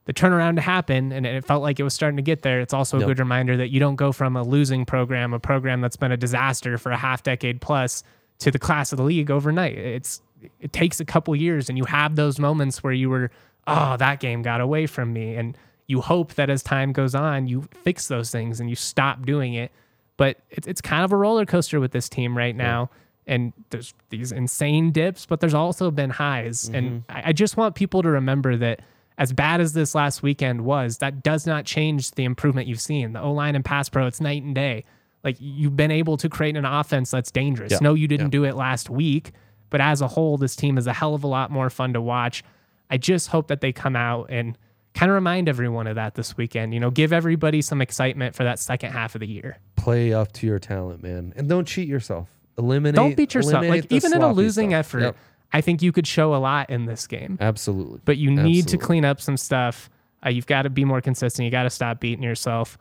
the 0.07 0.15
turnaround 0.15 0.55
to 0.55 0.63
happen 0.63 1.13
and 1.13 1.27
it 1.27 1.45
felt 1.45 1.63
like 1.63 1.79
it 1.79 1.83
was 1.83 1.93
starting 1.93 2.17
to 2.17 2.23
get 2.23 2.43
there 2.43 2.61
it's 2.61 2.73
also 2.73 2.97
a 2.97 3.01
yep. 3.01 3.09
good 3.09 3.19
reminder 3.19 3.57
that 3.57 3.69
you 3.69 3.79
don't 3.79 3.97
go 3.97 4.13
from 4.13 4.37
a 4.37 4.43
losing 4.43 4.87
program 4.87 5.35
a 5.35 5.39
program 5.39 5.81
that's 5.81 5.97
been 5.97 6.13
a 6.13 6.17
disaster 6.17 6.79
for 6.79 6.91
a 6.91 6.97
half 6.97 7.23
decade 7.23 7.61
plus 7.61 8.03
to 8.39 8.51
the 8.51 8.59
class 8.59 8.93
of 8.93 8.97
the 8.97 9.05
league 9.05 9.31
overnight 9.31 9.77
it's 9.77 10.23
it 10.61 10.73
takes 10.73 11.01
a 11.01 11.05
couple 11.05 11.35
years 11.37 11.69
and 11.69 11.77
you 11.77 11.85
have 11.85 12.17
those 12.17 12.39
moments 12.39 12.83
where 12.83 12.93
you 12.93 13.11
were 13.11 13.31
oh 13.67 13.97
that 13.97 14.21
game 14.21 14.43
got 14.43 14.61
away 14.61 14.87
from 14.87 15.13
me 15.13 15.35
and 15.35 15.59
you 15.89 16.01
hope 16.01 16.35
that 16.35 16.49
as 16.51 16.63
time 16.63 16.93
goes 16.93 17.15
on 17.15 17.47
you 17.47 17.69
fix 17.83 18.09
those 18.09 18.31
things 18.31 18.61
and 18.61 18.71
you 18.71 18.77
stop 18.77 19.27
doing 19.27 19.55
it 19.55 19.73
but 20.17 20.39
it's, 20.51 20.67
it's 20.67 20.81
kind 20.81 21.05
of 21.05 21.13
a 21.13 21.17
roller 21.17 21.45
coaster 21.45 21.81
with 21.81 21.91
this 21.91 22.09
team 22.09 22.37
right 22.37 22.55
now 22.55 22.91
yeah. 23.27 23.35
and 23.35 23.53
there's 23.71 23.93
these 24.11 24.31
insane 24.31 24.93
dips 24.93 25.27
but 25.27 25.41
there's 25.41 25.55
also 25.55 25.91
been 25.91 26.11
highs 26.11 26.67
mm-hmm. 26.67 26.75
and 26.75 27.05
I, 27.09 27.23
I 27.27 27.33
just 27.33 27.57
want 27.57 27.75
people 27.75 28.03
to 28.03 28.11
remember 28.11 28.57
that 28.57 28.83
as 29.19 29.33
bad 29.33 29.61
as 29.61 29.73
this 29.73 29.95
last 29.95 30.23
weekend 30.23 30.63
was, 30.63 30.99
that 30.99 31.23
does 31.23 31.47
not 31.47 31.65
change 31.65 32.11
the 32.13 32.25
improvement 32.25 32.69
you've 32.69 32.81
seen. 32.81 33.13
The 33.13 33.21
O 33.21 33.33
line 33.33 33.55
and 33.55 33.65
pass 33.65 33.89
pro, 33.89 34.07
it's 34.07 34.21
night 34.21 34.43
and 34.43 34.55
day. 34.55 34.85
Like 35.25 35.37
you've 35.41 35.77
been 35.77 35.91
able 35.91 36.17
to 36.19 36.29
create 36.29 36.57
an 36.57 36.65
offense 36.65 37.11
that's 37.11 37.31
dangerous. 37.31 37.73
Yeah. 37.73 37.79
No, 37.81 37.95
you 37.95 38.07
didn't 38.07 38.27
yeah. 38.27 38.31
do 38.31 38.45
it 38.45 38.55
last 38.55 38.91
week, 38.91 39.33
but 39.71 39.81
as 39.81 40.01
a 40.01 40.09
whole, 40.09 40.37
this 40.37 40.55
team 40.55 40.79
is 40.79 40.87
a 40.87 40.93
hell 40.93 41.15
of 41.15 41.25
a 41.25 41.27
lot 41.27 41.51
more 41.51 41.71
fun 41.71 41.95
to 41.95 42.01
watch. 42.01 42.45
I 42.91 42.99
just 42.99 43.29
hope 43.29 43.49
that 43.49 43.61
they 43.61 43.73
come 43.73 43.97
out 43.97 44.31
and 44.31 44.57
kind 44.95 45.11
of 45.11 45.15
remind 45.15 45.49
everyone 45.49 45.87
of 45.87 45.97
that 45.97 46.15
this 46.15 46.37
weekend. 46.37 46.75
You 46.75 46.81
know, 46.81 46.91
give 46.91 47.13
everybody 47.13 47.63
some 47.63 47.81
excitement 47.81 48.35
for 48.37 48.45
that 48.45 48.59
second 48.59 48.93
half 48.93 49.15
of 49.15 49.21
the 49.21 49.27
year. 49.27 49.59
Play 49.77 50.13
up 50.13 50.33
to 50.33 50.47
your 50.47 50.59
talent, 50.59 51.03
man, 51.03 51.33
and 51.37 51.49
don't 51.49 51.67
cheat 51.67 51.89
yourself. 51.89 52.29
Eliminate. 52.59 52.95
Don't 52.95 53.17
beat 53.17 53.35
yourself. 53.35 53.67
Like 53.67 53.91
even 53.91 54.15
in 54.15 54.23
a 54.23 54.33
losing 54.33 54.71
stuff. 54.71 54.79
effort. 54.79 55.01
Yep 55.01 55.17
I 55.53 55.61
think 55.61 55.83
you 55.83 55.93
could 55.93 56.07
show 56.07 56.35
a 56.35 56.37
lot 56.37 56.71
in 56.71 56.87
this 56.87 57.07
game. 57.07 57.39
Absolutely. 57.41 58.01
But 58.05 58.19
you 58.19 58.31
need 58.31 58.65
Absolutely. 58.65 58.79
to 58.79 58.79
clean 58.79 59.05
up 59.05 59.21
some 59.21 59.37
stuff. 59.37 59.89
Uh, 60.25 60.31
you've 60.31 60.47
got 60.47 60.63
to 60.63 60.71
be 60.71 60.85
more 60.85 61.01
consistent. 61.01 61.45
You 61.45 61.51
got 61.51 61.63
to 61.65 61.71
stop 61.71 62.01
beating 62.01 62.23
yourself. 62.25 62.77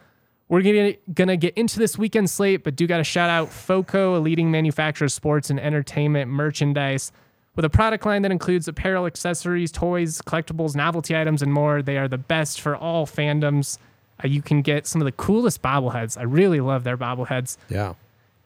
We're 0.48 0.62
gonna, 0.62 0.94
gonna 1.14 1.38
get 1.38 1.56
into 1.56 1.80
this 1.80 1.98
weekend 1.98 2.30
slate, 2.30 2.64
but 2.64 2.76
do 2.76 2.86
got 2.86 2.98
to 2.98 3.04
shout 3.04 3.30
out 3.30 3.50
FOCO, 3.52 4.16
a 4.16 4.20
leading 4.20 4.52
manufacturer 4.52 5.06
of 5.06 5.12
sports 5.12 5.50
and 5.50 5.60
entertainment 5.60 6.30
merchandise. 6.30 7.12
With 7.56 7.66
a 7.66 7.70
product 7.70 8.06
line 8.06 8.22
that 8.24 8.32
includes 8.32 8.68
apparel, 8.68 9.06
accessories, 9.06 9.72
toys, 9.72 10.22
collectibles, 10.22 10.76
novelty 10.76 11.16
items, 11.16 11.42
and 11.42 11.54
more, 11.54 11.82
they 11.82 11.98
are 11.98 12.08
the 12.08 12.18
best 12.18 12.62
for 12.62 12.76
all 12.76 13.08
fandoms. 13.08 13.78
Uh, 14.24 14.28
you 14.28 14.42
can 14.42 14.62
get 14.62 14.86
some 14.86 15.02
of 15.02 15.06
the 15.06 15.12
coolest 15.14 15.62
bobbleheads. 15.62 16.18
I 16.18 16.24
really 16.24 16.60
love 16.60 16.84
their 16.84 16.98
bobbleheads. 16.98 17.58
Yeah. 17.70 17.94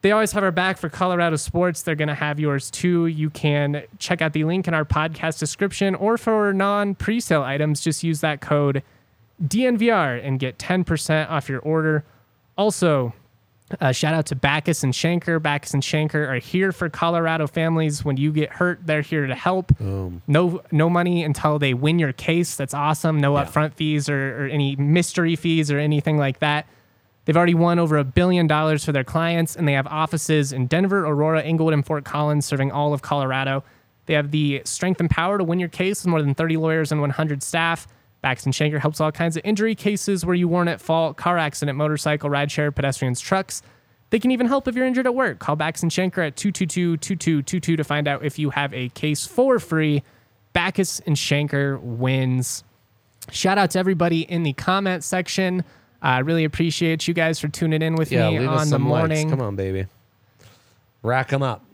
They 0.02 0.12
always 0.12 0.32
have 0.32 0.42
our 0.42 0.50
back 0.50 0.78
for 0.78 0.88
Colorado 0.88 1.36
sports. 1.36 1.82
They're 1.82 1.94
going 1.94 2.08
to 2.08 2.14
have 2.14 2.40
yours 2.40 2.70
too. 2.70 3.06
You 3.06 3.28
can 3.30 3.82
check 3.98 4.22
out 4.22 4.32
the 4.32 4.44
link 4.44 4.66
in 4.66 4.72
our 4.72 4.84
podcast 4.84 5.38
description, 5.38 5.94
or 5.94 6.16
for 6.16 6.54
non 6.54 6.94
presale 6.94 7.42
items, 7.42 7.80
just 7.80 8.02
use 8.02 8.20
that 8.20 8.40
code 8.40 8.82
DNVR 9.42 10.24
and 10.24 10.38
get 10.38 10.58
10% 10.58 11.30
off 11.30 11.48
your 11.48 11.60
order. 11.60 12.04
Also, 12.56 13.14
uh, 13.80 13.92
shout 13.92 14.14
out 14.14 14.26
to 14.26 14.36
Bachus 14.36 14.82
and 14.82 14.92
Schanker. 14.92 15.38
Bachus 15.38 15.74
and 15.74 15.82
Schanker 15.82 16.28
are 16.28 16.38
here 16.38 16.72
for 16.72 16.88
Colorado 16.88 17.46
families. 17.46 18.04
When 18.04 18.16
you 18.16 18.32
get 18.32 18.50
hurt, 18.50 18.80
they're 18.84 19.02
here 19.02 19.26
to 19.26 19.34
help. 19.34 19.76
Boom. 19.78 20.22
No, 20.26 20.62
no 20.72 20.90
money 20.90 21.22
until 21.22 21.58
they 21.58 21.74
win 21.74 21.98
your 21.98 22.12
case. 22.12 22.56
That's 22.56 22.74
awesome. 22.74 23.20
No 23.20 23.36
yeah. 23.36 23.44
upfront 23.44 23.74
fees 23.74 24.08
or, 24.08 24.44
or 24.44 24.48
any 24.48 24.76
mystery 24.76 25.36
fees 25.36 25.70
or 25.70 25.78
anything 25.78 26.18
like 26.18 26.40
that. 26.40 26.66
They've 27.24 27.36
already 27.36 27.54
won 27.54 27.78
over 27.78 27.98
a 27.98 28.04
billion 28.04 28.46
dollars 28.46 28.84
for 28.84 28.92
their 28.92 29.04
clients, 29.04 29.56
and 29.56 29.68
they 29.68 29.74
have 29.74 29.86
offices 29.86 30.52
in 30.52 30.66
Denver, 30.66 31.06
Aurora, 31.06 31.42
Englewood, 31.42 31.74
and 31.74 31.84
Fort 31.84 32.04
Collins, 32.04 32.46
serving 32.46 32.72
all 32.72 32.92
of 32.92 33.02
Colorado. 33.02 33.62
They 34.06 34.14
have 34.14 34.30
the 34.30 34.62
strength 34.64 35.00
and 35.00 35.10
power 35.10 35.38
to 35.38 35.44
win 35.44 35.60
your 35.60 35.68
case 35.68 36.02
with 36.02 36.10
more 36.10 36.22
than 36.22 36.34
30 36.34 36.56
lawyers 36.56 36.90
and 36.90 37.00
100 37.00 37.42
staff. 37.42 37.86
Bachus 38.24 38.44
and 38.44 38.54
Schanker 38.54 38.80
helps 38.80 39.00
all 39.00 39.12
kinds 39.12 39.36
of 39.36 39.44
injury 39.44 39.74
cases 39.74 40.26
where 40.26 40.34
you 40.34 40.48
weren't 40.48 40.68
at 40.68 40.80
fault, 40.80 41.16
car 41.16 41.38
accident, 41.38 41.78
motorcycle, 41.78 42.28
rideshare, 42.28 42.74
pedestrians, 42.74 43.20
trucks. 43.20 43.62
They 44.10 44.18
can 44.18 44.30
even 44.32 44.46
help 44.46 44.66
if 44.66 44.74
you're 44.74 44.84
injured 44.84 45.06
at 45.06 45.14
work. 45.14 45.38
Call 45.38 45.56
Bachus 45.56 45.82
and 45.82 45.92
Schanker 45.92 46.26
at 46.26 46.36
222-2222 46.36 47.60
to 47.76 47.84
find 47.84 48.08
out 48.08 48.24
if 48.24 48.38
you 48.38 48.50
have 48.50 48.74
a 48.74 48.88
case 48.90 49.26
for 49.26 49.58
free. 49.58 50.02
Bachus 50.54 51.00
and 51.06 51.16
Schanker 51.16 51.80
wins. 51.80 52.64
Shout 53.30 53.56
out 53.56 53.70
to 53.70 53.78
everybody 53.78 54.22
in 54.22 54.42
the 54.42 54.52
comment 54.54 55.04
section. 55.04 55.64
I 56.02 56.20
really 56.20 56.44
appreciate 56.44 57.06
you 57.06 57.14
guys 57.14 57.38
for 57.38 57.48
tuning 57.48 57.82
in 57.82 57.94
with 57.94 58.10
yeah, 58.10 58.30
me 58.30 58.44
on 58.46 58.70
the 58.70 58.78
morning. 58.78 59.28
Likes. 59.28 59.30
Come 59.30 59.46
on, 59.46 59.56
baby. 59.56 59.86
Rack 61.02 61.28
them 61.28 61.42
up. 61.42 61.64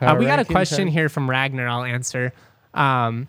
Uh, 0.00 0.16
we 0.18 0.26
got 0.26 0.40
a 0.40 0.44
question 0.44 0.88
here 0.88 1.08
from 1.08 1.30
Ragnar. 1.30 1.68
I'll 1.68 1.84
answer. 1.84 2.32
Um, 2.74 3.28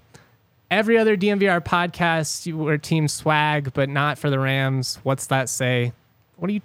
every 0.71 0.97
other 0.97 1.15
DNVR 1.15 1.63
podcast, 1.63 2.45
you 2.45 2.57
were 2.57 2.77
team 2.77 3.07
swag, 3.07 3.73
but 3.73 3.89
not 3.89 4.17
for 4.17 4.29
the 4.29 4.39
Rams. 4.39 4.99
What's 5.03 5.27
that 5.27 5.49
say? 5.49 5.93
What 6.37 6.47
do 6.47 6.55
you? 6.55 6.61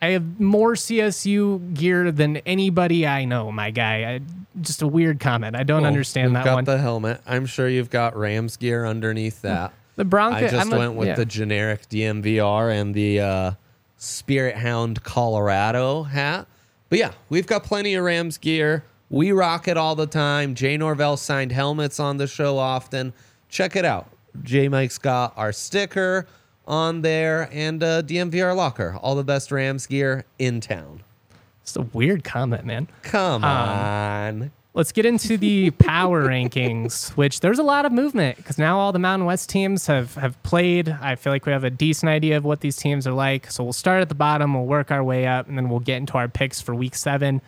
I 0.00 0.08
have 0.08 0.40
more 0.40 0.72
CSU 0.72 1.74
gear 1.74 2.10
than 2.10 2.38
anybody 2.38 3.06
I 3.06 3.24
know, 3.24 3.52
my 3.52 3.70
guy. 3.70 4.14
I, 4.14 4.20
just 4.60 4.82
a 4.82 4.88
weird 4.88 5.20
comment. 5.20 5.54
I 5.54 5.62
don't 5.62 5.82
well, 5.82 5.88
understand 5.88 6.34
that 6.34 6.44
got 6.44 6.54
one. 6.56 6.64
the 6.64 6.78
helmet. 6.78 7.20
I'm 7.24 7.46
sure 7.46 7.68
you've 7.68 7.90
got 7.90 8.16
Rams 8.16 8.56
gear 8.56 8.84
underneath 8.84 9.42
that. 9.42 9.72
The 9.96 10.04
Bronco. 10.04 10.36
I 10.36 10.48
just 10.48 10.54
I'm 10.54 10.70
went 10.70 10.92
a, 10.92 10.92
with 10.92 11.08
yeah. 11.08 11.14
the 11.14 11.24
generic 11.24 11.88
DNVR 11.88 12.80
and 12.80 12.94
the 12.94 13.20
uh, 13.20 13.52
Spirit 13.96 14.56
Hound 14.56 15.02
Colorado 15.02 16.02
hat. 16.04 16.46
But 16.88 16.98
yeah, 16.98 17.12
we've 17.28 17.46
got 17.46 17.64
plenty 17.64 17.94
of 17.94 18.04
Rams 18.04 18.38
gear. 18.38 18.84
We 19.10 19.32
rock 19.32 19.68
it 19.68 19.76
all 19.76 19.94
the 19.94 20.06
time. 20.06 20.54
Jay 20.54 20.76
Norvell 20.76 21.16
signed 21.16 21.52
helmets 21.52 22.00
on 22.00 22.16
the 22.16 22.26
show 22.26 22.58
often. 22.58 23.12
Check 23.48 23.76
it 23.76 23.84
out. 23.84 24.08
J 24.42 24.68
Mike's 24.68 24.98
got 24.98 25.34
our 25.36 25.52
sticker 25.52 26.26
on 26.66 27.02
there 27.02 27.48
and 27.52 27.82
uh, 27.82 28.02
DNVR 28.02 28.56
locker. 28.56 28.96
All 29.02 29.14
the 29.14 29.24
best 29.24 29.52
Rams 29.52 29.86
gear 29.86 30.24
in 30.38 30.60
town. 30.60 31.02
It's 31.60 31.76
a 31.76 31.82
weird 31.82 32.24
comment, 32.24 32.64
man. 32.64 32.88
Come 33.02 33.44
um, 33.44 33.50
on. 33.50 34.52
Let's 34.74 34.90
get 34.90 35.04
into 35.04 35.36
the 35.36 35.70
power 35.72 36.26
rankings, 36.26 37.10
which 37.10 37.40
there's 37.40 37.58
a 37.58 37.62
lot 37.62 37.84
of 37.84 37.92
movement 37.92 38.38
because 38.38 38.56
now 38.56 38.78
all 38.78 38.90
the 38.90 38.98
Mountain 38.98 39.26
West 39.26 39.50
teams 39.50 39.86
have 39.86 40.14
have 40.14 40.42
played. 40.44 40.88
I 40.88 41.14
feel 41.14 41.30
like 41.30 41.44
we 41.44 41.52
have 41.52 41.64
a 41.64 41.70
decent 41.70 42.08
idea 42.08 42.38
of 42.38 42.44
what 42.46 42.60
these 42.60 42.76
teams 42.78 43.06
are 43.06 43.12
like. 43.12 43.50
So 43.50 43.62
we'll 43.64 43.74
start 43.74 44.00
at 44.00 44.08
the 44.08 44.14
bottom, 44.14 44.54
we'll 44.54 44.64
work 44.64 44.90
our 44.90 45.04
way 45.04 45.26
up, 45.26 45.46
and 45.46 45.58
then 45.58 45.68
we'll 45.68 45.80
get 45.80 45.98
into 45.98 46.14
our 46.14 46.26
picks 46.26 46.62
for 46.62 46.74
Week 46.74 46.94
Seven. 46.94 47.42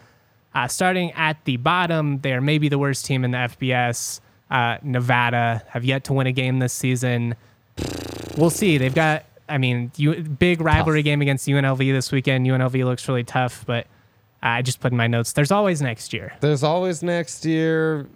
Uh, 0.55 0.68
starting 0.68 1.12
at 1.12 1.43
the 1.47 1.57
bottom, 1.57 2.20
they 2.20 2.35
are 2.35 2.43
maybe 2.43 2.68
the 2.68 2.79
worst 2.79 3.07
team 3.07 3.25
in 3.25 3.31
the 3.31 3.39
FBS. 3.39 4.20
Uh, 4.51 4.77
Nevada 4.83 5.62
have 5.68 5.85
yet 5.85 6.05
to 6.05 6.12
win 6.12 6.27
a 6.27 6.33
game 6.33 6.59
this 6.59 6.75
season. 6.75 7.37
We'll 8.37 8.51
see. 8.51 8.77
They've 8.77 8.95
got, 8.95 9.25
I 9.49 9.57
mean, 9.57 9.91
you, 9.97 10.14
big 10.14 10.61
rivalry 10.61 11.01
tough. 11.01 11.05
game 11.05 11.22
against 11.22 11.49
UNLV 11.49 11.79
this 11.79 12.12
weekend. 12.12 12.47
UNLV 12.47 12.85
looks 12.85 13.09
really 13.09 13.25
tough, 13.25 13.64
but 13.66 13.87
I 14.45 14.61
just 14.61 14.80
put 14.80 14.92
in 14.92 14.99
my 14.99 15.07
notes. 15.07 15.32
There's 15.32 15.51
always 15.51 15.80
next 15.80 16.12
year. 16.12 16.34
There's 16.40 16.62
always 16.62 17.03
next 17.03 17.47
year. 17.47 18.07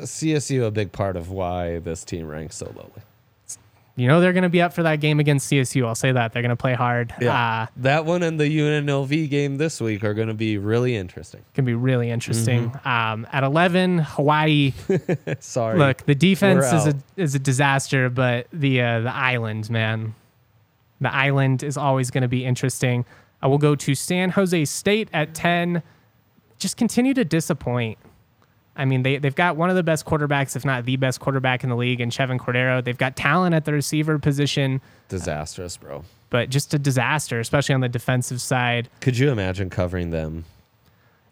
CSU 0.00 0.66
a 0.66 0.70
big 0.70 0.90
part 0.90 1.16
of 1.16 1.30
why 1.30 1.80
this 1.80 2.02
team 2.04 2.26
ranks 2.26 2.56
so 2.56 2.72
lowly. 2.74 3.02
You 3.96 4.06
know 4.06 4.20
they're 4.20 4.32
going 4.32 4.44
to 4.44 4.48
be 4.48 4.62
up 4.62 4.72
for 4.72 4.84
that 4.84 5.00
game 5.00 5.18
against 5.18 5.50
CSU. 5.50 5.84
I'll 5.84 5.96
say 5.96 6.12
that 6.12 6.32
they're 6.32 6.40
going 6.40 6.50
to 6.50 6.56
play 6.56 6.74
hard. 6.74 7.12
Yeah, 7.20 7.64
uh, 7.64 7.66
that 7.78 8.04
one 8.04 8.22
and 8.22 8.38
the 8.38 8.44
UNLV 8.44 9.28
game 9.28 9.56
this 9.56 9.80
week 9.80 10.04
are 10.04 10.14
going 10.14 10.28
to 10.28 10.34
be 10.34 10.56
really 10.56 10.94
interesting. 10.94 11.42
Can 11.54 11.64
be 11.64 11.74
really 11.74 12.08
interesting. 12.08 12.70
Mm-hmm. 12.70 12.88
Um, 12.88 13.26
at 13.32 13.42
eleven, 13.42 13.98
Hawaii. 13.98 14.72
Sorry. 15.40 15.78
Look, 15.78 16.06
the 16.06 16.14
defense 16.14 16.72
is 16.72 16.86
a 16.86 16.94
is 17.16 17.34
a 17.34 17.40
disaster, 17.40 18.08
but 18.08 18.46
the 18.52 18.80
uh, 18.80 19.00
the 19.00 19.12
island, 19.12 19.68
man, 19.68 20.14
the 21.00 21.12
island 21.12 21.64
is 21.64 21.76
always 21.76 22.12
going 22.12 22.22
to 22.22 22.28
be 22.28 22.44
interesting. 22.44 23.04
I 23.42 23.46
will 23.46 23.58
go 23.58 23.74
to 23.74 23.94
San 23.94 24.30
Jose 24.30 24.64
State 24.64 25.08
at 25.12 25.34
10. 25.34 25.82
Just 26.58 26.76
continue 26.76 27.14
to 27.14 27.24
disappoint. 27.24 27.98
I 28.76 28.84
mean, 28.84 29.02
they, 29.02 29.18
they've 29.18 29.34
got 29.34 29.56
one 29.56 29.70
of 29.70 29.76
the 29.76 29.82
best 29.82 30.06
quarterbacks, 30.06 30.54
if 30.54 30.64
not 30.64 30.84
the 30.84 30.96
best 30.96 31.18
quarterback 31.18 31.64
in 31.64 31.70
the 31.70 31.76
league, 31.76 32.00
in 32.00 32.10
Chevan 32.10 32.38
Cordeiro. 32.38 32.82
They've 32.82 32.96
got 32.96 33.16
talent 33.16 33.54
at 33.54 33.64
the 33.64 33.72
receiver 33.72 34.18
position. 34.20 34.80
Disastrous, 35.08 35.76
bro. 35.76 36.04
But 36.30 36.50
just 36.50 36.72
a 36.74 36.78
disaster, 36.78 37.40
especially 37.40 37.74
on 37.74 37.80
the 37.80 37.88
defensive 37.88 38.40
side. 38.40 38.88
Could 39.00 39.18
you 39.18 39.30
imagine 39.30 39.68
covering 39.68 40.10
them? 40.10 40.44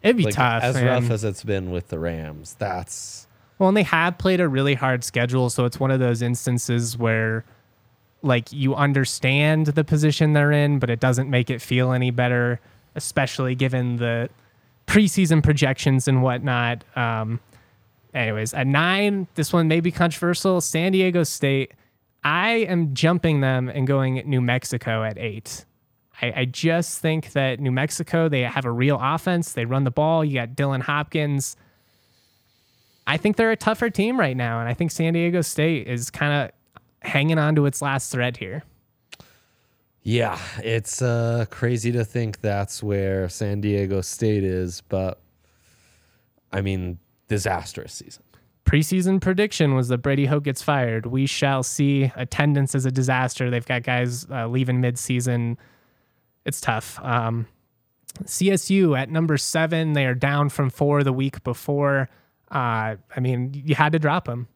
It'd 0.03 0.17
be 0.17 0.25
like, 0.25 0.33
tough. 0.33 0.63
As 0.63 0.75
man. 0.75 0.85
rough 0.85 1.09
as 1.09 1.23
it's 1.23 1.43
been 1.43 1.71
with 1.71 1.87
the 1.87 1.99
Rams. 1.99 2.55
That's. 2.59 3.27
Well, 3.59 3.69
and 3.69 3.77
they 3.77 3.83
have 3.83 4.17
played 4.17 4.41
a 4.41 4.47
really 4.47 4.75
hard 4.75 5.05
schedule. 5.05 5.49
So 5.49 5.63
it's 5.63 5.79
one 5.79 5.89
of 5.89 5.99
those 5.99 6.21
instances 6.21 6.97
where 6.97 7.45
like 8.21 8.51
you 8.51 8.75
understand 8.75 9.67
the 9.67 9.83
position 9.83 10.33
they're 10.33 10.51
in, 10.51 10.79
but 10.79 10.89
it 10.89 10.99
doesn't 10.99 11.29
make 11.29 11.49
it 11.49 11.61
feel 11.61 11.91
any 11.91 12.11
better, 12.11 12.59
especially 12.95 13.55
given 13.55 13.97
the 13.97 14.29
preseason 14.87 15.43
projections 15.43 16.07
and 16.07 16.23
whatnot. 16.23 16.83
Um, 16.97 17.39
anyways, 18.13 18.53
at 18.53 18.67
nine, 18.67 19.27
this 19.35 19.53
one 19.53 19.67
may 19.67 19.79
be 19.79 19.91
controversial. 19.91 20.61
San 20.61 20.91
Diego 20.91 21.23
State. 21.23 21.73
I 22.23 22.65
am 22.67 22.93
jumping 22.93 23.41
them 23.41 23.69
and 23.69 23.87
going 23.87 24.15
New 24.25 24.41
Mexico 24.41 25.03
at 25.03 25.17
eight. 25.17 25.65
I, 26.21 26.33
I 26.35 26.45
just 26.45 26.99
think 26.99 27.33
that 27.33 27.59
New 27.59 27.71
Mexico, 27.71 28.27
they 28.27 28.41
have 28.41 28.65
a 28.65 28.71
real 28.71 28.97
offense. 28.99 29.53
They 29.53 29.65
run 29.65 29.83
the 29.83 29.91
ball. 29.91 30.25
You 30.25 30.33
got 30.33 30.49
Dylan 30.49 30.81
Hopkins. 30.81 31.55
I 33.05 33.17
think 33.17 33.37
they're 33.37 33.51
a 33.51 33.55
tougher 33.55 33.89
team 33.89 34.19
right 34.19 34.35
now. 34.35 34.59
And 34.59 34.67
I 34.67 34.73
think 34.73 34.91
San 34.91 35.13
Diego 35.13 35.41
State 35.41 35.87
is 35.87 36.09
kind 36.09 36.33
of 36.33 36.51
hanging 37.01 37.37
on 37.37 37.55
to 37.55 37.65
its 37.65 37.81
last 37.81 38.11
thread 38.11 38.37
here. 38.37 38.63
Yeah, 40.03 40.39
it's 40.59 41.01
uh, 41.01 41.45
crazy 41.49 41.91
to 41.91 42.05
think 42.05 42.39
that's 42.39 42.81
where 42.81 43.27
San 43.27 43.59
Diego 43.59 43.99
State 44.01 44.43
is, 44.43 44.81
but 44.87 45.19
I 46.51 46.61
mean, 46.61 46.99
disastrous 47.27 47.93
season. 47.93 48.23
Preseason 48.63 49.19
prediction 49.21 49.75
was 49.75 49.89
that 49.89 49.99
Brady 49.99 50.25
Hoke 50.25 50.45
gets 50.45 50.61
fired. 50.61 51.05
We 51.07 51.25
shall 51.25 51.63
see. 51.63 52.11
Attendance 52.15 52.75
is 52.75 52.85
a 52.85 52.91
disaster. 52.91 53.49
They've 53.49 53.65
got 53.65 53.83
guys 53.83 54.25
uh, 54.29 54.47
leaving 54.47 54.81
midseason. 54.81 55.57
It's 56.45 56.61
tough. 56.61 56.99
Um, 57.01 57.47
CSU 58.23 58.97
at 58.97 59.09
number 59.09 59.37
seven, 59.37 59.93
they 59.93 60.05
are 60.05 60.15
down 60.15 60.49
from 60.49 60.69
four 60.69 61.03
the 61.03 61.13
week 61.13 61.43
before. 61.43 62.09
Uh, 62.49 62.95
I 63.15 63.19
mean, 63.19 63.61
you 63.65 63.75
had 63.75 63.91
to 63.91 63.99
drop 63.99 64.25
them 64.25 64.47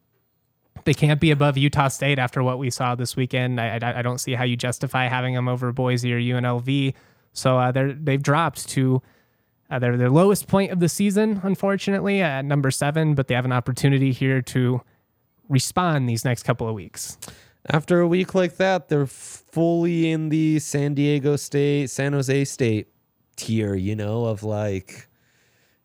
they 0.83 0.93
can't 0.93 1.19
be 1.19 1.31
above 1.31 1.57
Utah 1.57 1.87
State 1.87 2.19
after 2.19 2.41
what 2.43 2.57
we 2.57 2.69
saw 2.69 2.95
this 2.95 3.15
weekend. 3.15 3.59
I, 3.59 3.77
I, 3.81 3.99
I 3.99 4.01
don't 4.01 4.19
see 4.19 4.33
how 4.33 4.43
you 4.43 4.55
justify 4.55 5.07
having 5.07 5.35
them 5.35 5.47
over 5.47 5.71
Boise 5.71 6.13
or 6.13 6.19
UNLV. 6.19 6.93
So 7.33 7.57
uh, 7.57 7.71
they're 7.71 7.93
they've 7.93 8.21
dropped 8.21 8.67
to 8.69 9.01
uh, 9.69 9.79
their 9.79 9.95
their 9.95 10.09
lowest 10.09 10.47
point 10.47 10.71
of 10.71 10.79
the 10.79 10.89
season, 10.89 11.39
unfortunately, 11.43 12.21
at 12.21 12.45
number 12.45 12.71
seven. 12.71 13.15
But 13.15 13.27
they 13.27 13.35
have 13.35 13.45
an 13.45 13.51
opportunity 13.51 14.11
here 14.11 14.41
to 14.43 14.81
respond 15.49 16.09
these 16.09 16.25
next 16.25 16.43
couple 16.43 16.67
of 16.67 16.73
weeks. 16.73 17.17
After 17.69 17.99
a 17.99 18.07
week 18.07 18.33
like 18.33 18.57
that, 18.57 18.89
they're 18.89 19.05
fully 19.05 20.09
in 20.11 20.29
the 20.29 20.59
San 20.59 20.95
Diego 20.95 21.35
State, 21.35 21.89
San 21.89 22.13
Jose 22.13 22.45
State 22.45 22.87
tier. 23.35 23.75
You 23.75 23.95
know, 23.95 24.25
of 24.25 24.43
like, 24.43 25.07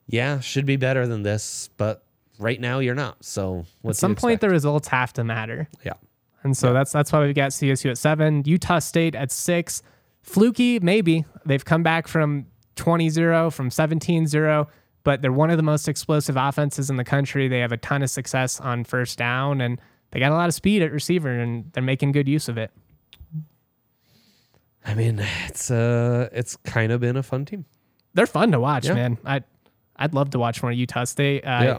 yeah, 0.07 0.41
should 0.41 0.67
be 0.67 0.77
better 0.77 1.07
than 1.07 1.23
this, 1.23 1.69
but 1.77 2.06
right 2.39 2.61
now 2.61 2.79
you're 2.79 2.95
not. 2.95 3.25
So 3.25 3.65
at 3.87 3.97
some 3.97 4.15
point 4.15 4.41
the 4.41 4.51
results 4.51 4.89
have 4.89 5.13
to 5.15 5.25
matter. 5.25 5.69
Yeah. 5.85 5.95
And 6.43 6.57
so 6.57 6.69
yeah. 6.69 6.75
that's 6.75 6.93
that's 6.93 7.13
why 7.13 7.25
we've 7.25 7.35
got 7.35 7.51
CSU 7.51 7.91
at 7.91 7.99
seven, 7.99 8.43
Utah 8.45 8.79
State 8.79 9.15
at 9.15 9.33
six. 9.33 9.83
Fluky, 10.23 10.81
maybe. 10.81 11.25
They've 11.45 11.65
come 11.65 11.83
back 11.83 12.09
from 12.09 12.47
20-0, 12.77 13.53
from 13.53 13.71
17-0, 13.71 14.67
but 15.05 15.23
they're 15.23 15.33
one 15.33 15.51
of 15.51 15.57
the 15.57 15.63
most 15.63 15.89
explosive 15.89 16.37
offenses 16.37 16.91
in 16.91 16.97
the 16.97 17.05
country. 17.05 17.49
They 17.49 17.61
have 17.61 17.73
a 17.73 17.77
ton 17.77 18.03
of 18.03 18.11
success 18.11 18.61
on 18.61 18.85
first 18.85 19.19
down 19.19 19.61
and 19.61 19.81
they 20.11 20.21
got 20.21 20.33
a 20.33 20.35
lot 20.35 20.49
of 20.49 20.55
speed 20.55 20.83
at 20.83 20.93
receiver 20.93 21.31
and 21.31 21.71
they're 21.73 21.83
making 21.83 22.13
good 22.13 22.29
use 22.29 22.49
of 22.49 22.59
it. 22.59 22.71
I 24.85 24.95
mean, 24.95 25.25
it's 25.47 25.71
uh 25.71 26.29
it's 26.33 26.57
kind 26.57 26.93
of 26.93 27.01
been 27.01 27.17
a 27.17 27.23
fun 27.23 27.45
team. 27.45 27.65
They're 28.15 28.27
fun 28.27 28.53
to 28.53 28.61
watch, 28.61 28.87
yeah. 28.87 28.95
man. 28.95 29.19
I 29.25 29.43
I'd 29.97 30.15
love 30.15 30.31
to 30.31 30.39
watch 30.39 30.63
more 30.63 30.73
Utah 30.73 31.05
State. 31.05 31.43
Uh, 31.43 31.61
yeah. 31.63 31.79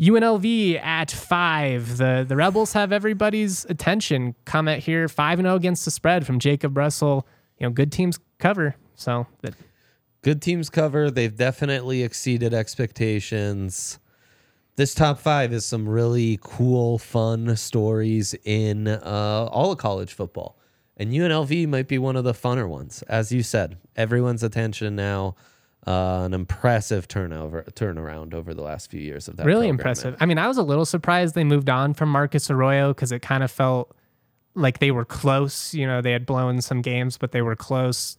UNLV 0.00 0.82
at 0.82 1.10
five. 1.10 1.96
The 1.96 2.24
the 2.26 2.36
Rebels 2.36 2.72
have 2.74 2.92
everybody's 2.92 3.64
attention. 3.66 4.34
Comment 4.44 4.82
here, 4.82 5.08
five 5.08 5.38
and 5.38 5.46
zero 5.46 5.54
oh 5.54 5.56
against 5.56 5.84
the 5.84 5.90
spread 5.90 6.26
from 6.26 6.38
Jacob 6.38 6.76
Russell. 6.76 7.26
You 7.58 7.66
know, 7.66 7.70
good 7.72 7.90
teams 7.90 8.18
cover. 8.38 8.76
So 8.94 9.26
that 9.40 9.54
good 10.22 10.42
teams 10.42 10.68
cover. 10.68 11.10
They've 11.10 11.34
definitely 11.34 12.02
exceeded 12.02 12.52
expectations. 12.52 13.98
This 14.76 14.94
top 14.94 15.18
five 15.18 15.54
is 15.54 15.64
some 15.64 15.88
really 15.88 16.38
cool, 16.42 16.98
fun 16.98 17.56
stories 17.56 18.34
in 18.44 18.88
uh, 18.88 19.48
all 19.50 19.72
of 19.72 19.78
college 19.78 20.12
football, 20.12 20.58
and 20.98 21.10
UNLV 21.10 21.66
might 21.68 21.88
be 21.88 21.96
one 21.96 22.16
of 22.16 22.24
the 22.24 22.34
funner 22.34 22.68
ones. 22.68 23.02
As 23.08 23.32
you 23.32 23.42
said, 23.42 23.78
everyone's 23.96 24.42
attention 24.42 24.94
now 24.94 25.34
uh, 25.86 26.22
an 26.24 26.34
impressive 26.34 27.06
turnover 27.06 27.64
turnaround 27.74 28.34
over 28.34 28.54
the 28.54 28.62
last 28.62 28.90
few 28.90 29.00
years 29.00 29.28
of 29.28 29.36
that. 29.36 29.46
Really 29.46 29.68
impressive. 29.68 30.16
I 30.18 30.26
mean, 30.26 30.38
I 30.38 30.48
was 30.48 30.56
a 30.56 30.62
little 30.62 30.84
surprised 30.84 31.34
they 31.34 31.44
moved 31.44 31.70
on 31.70 31.94
from 31.94 32.08
Marcus 32.08 32.50
Arroyo 32.50 32.92
because 32.92 33.12
it 33.12 33.22
kind 33.22 33.44
of 33.44 33.50
felt 33.50 33.94
like 34.54 34.80
they 34.80 34.90
were 34.90 35.04
close. 35.04 35.74
You 35.74 35.86
know, 35.86 36.00
they 36.00 36.12
had 36.12 36.26
blown 36.26 36.60
some 36.60 36.82
games, 36.82 37.16
but 37.18 37.32
they 37.32 37.42
were 37.42 37.54
close. 37.54 38.18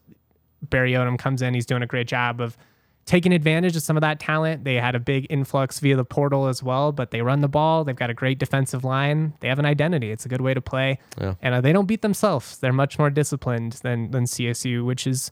Barry 0.61 0.93
Odom 0.93 1.19
comes 1.19 1.41
in; 1.41 1.53
he's 1.53 1.65
doing 1.65 1.83
a 1.83 1.87
great 1.87 2.07
job 2.07 2.39
of 2.39 2.57
taking 3.05 3.33
advantage 3.33 3.75
of 3.75 3.83
some 3.83 3.97
of 3.97 4.01
that 4.01 4.19
talent. 4.19 4.63
They 4.63 4.75
had 4.75 4.95
a 4.95 4.99
big 4.99 5.27
influx 5.29 5.79
via 5.79 5.95
the 5.95 6.05
portal 6.05 6.47
as 6.47 6.63
well, 6.63 6.91
but 6.91 7.11
they 7.11 7.21
run 7.21 7.41
the 7.41 7.47
ball. 7.47 7.83
They've 7.83 7.95
got 7.95 8.09
a 8.09 8.13
great 8.13 8.37
defensive 8.37 8.83
line. 8.83 9.33
They 9.39 9.47
have 9.49 9.59
an 9.59 9.65
identity. 9.65 10.11
It's 10.11 10.25
a 10.25 10.29
good 10.29 10.41
way 10.41 10.53
to 10.53 10.61
play, 10.61 10.99
yeah. 11.19 11.35
and 11.41 11.55
uh, 11.55 11.61
they 11.61 11.73
don't 11.73 11.85
beat 11.85 12.01
themselves. 12.01 12.59
They're 12.59 12.71
much 12.71 12.97
more 12.97 13.09
disciplined 13.09 13.73
than 13.83 14.11
than 14.11 14.23
CSU, 14.23 14.85
which 14.85 15.05
is 15.05 15.31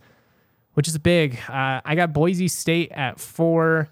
which 0.76 0.88
is 0.88 0.98
big. 0.98 1.38
Uh, 1.50 1.82
I 1.84 1.96
got 1.96 2.14
Boise 2.14 2.48
State 2.48 2.92
at 2.92 3.20
four. 3.20 3.90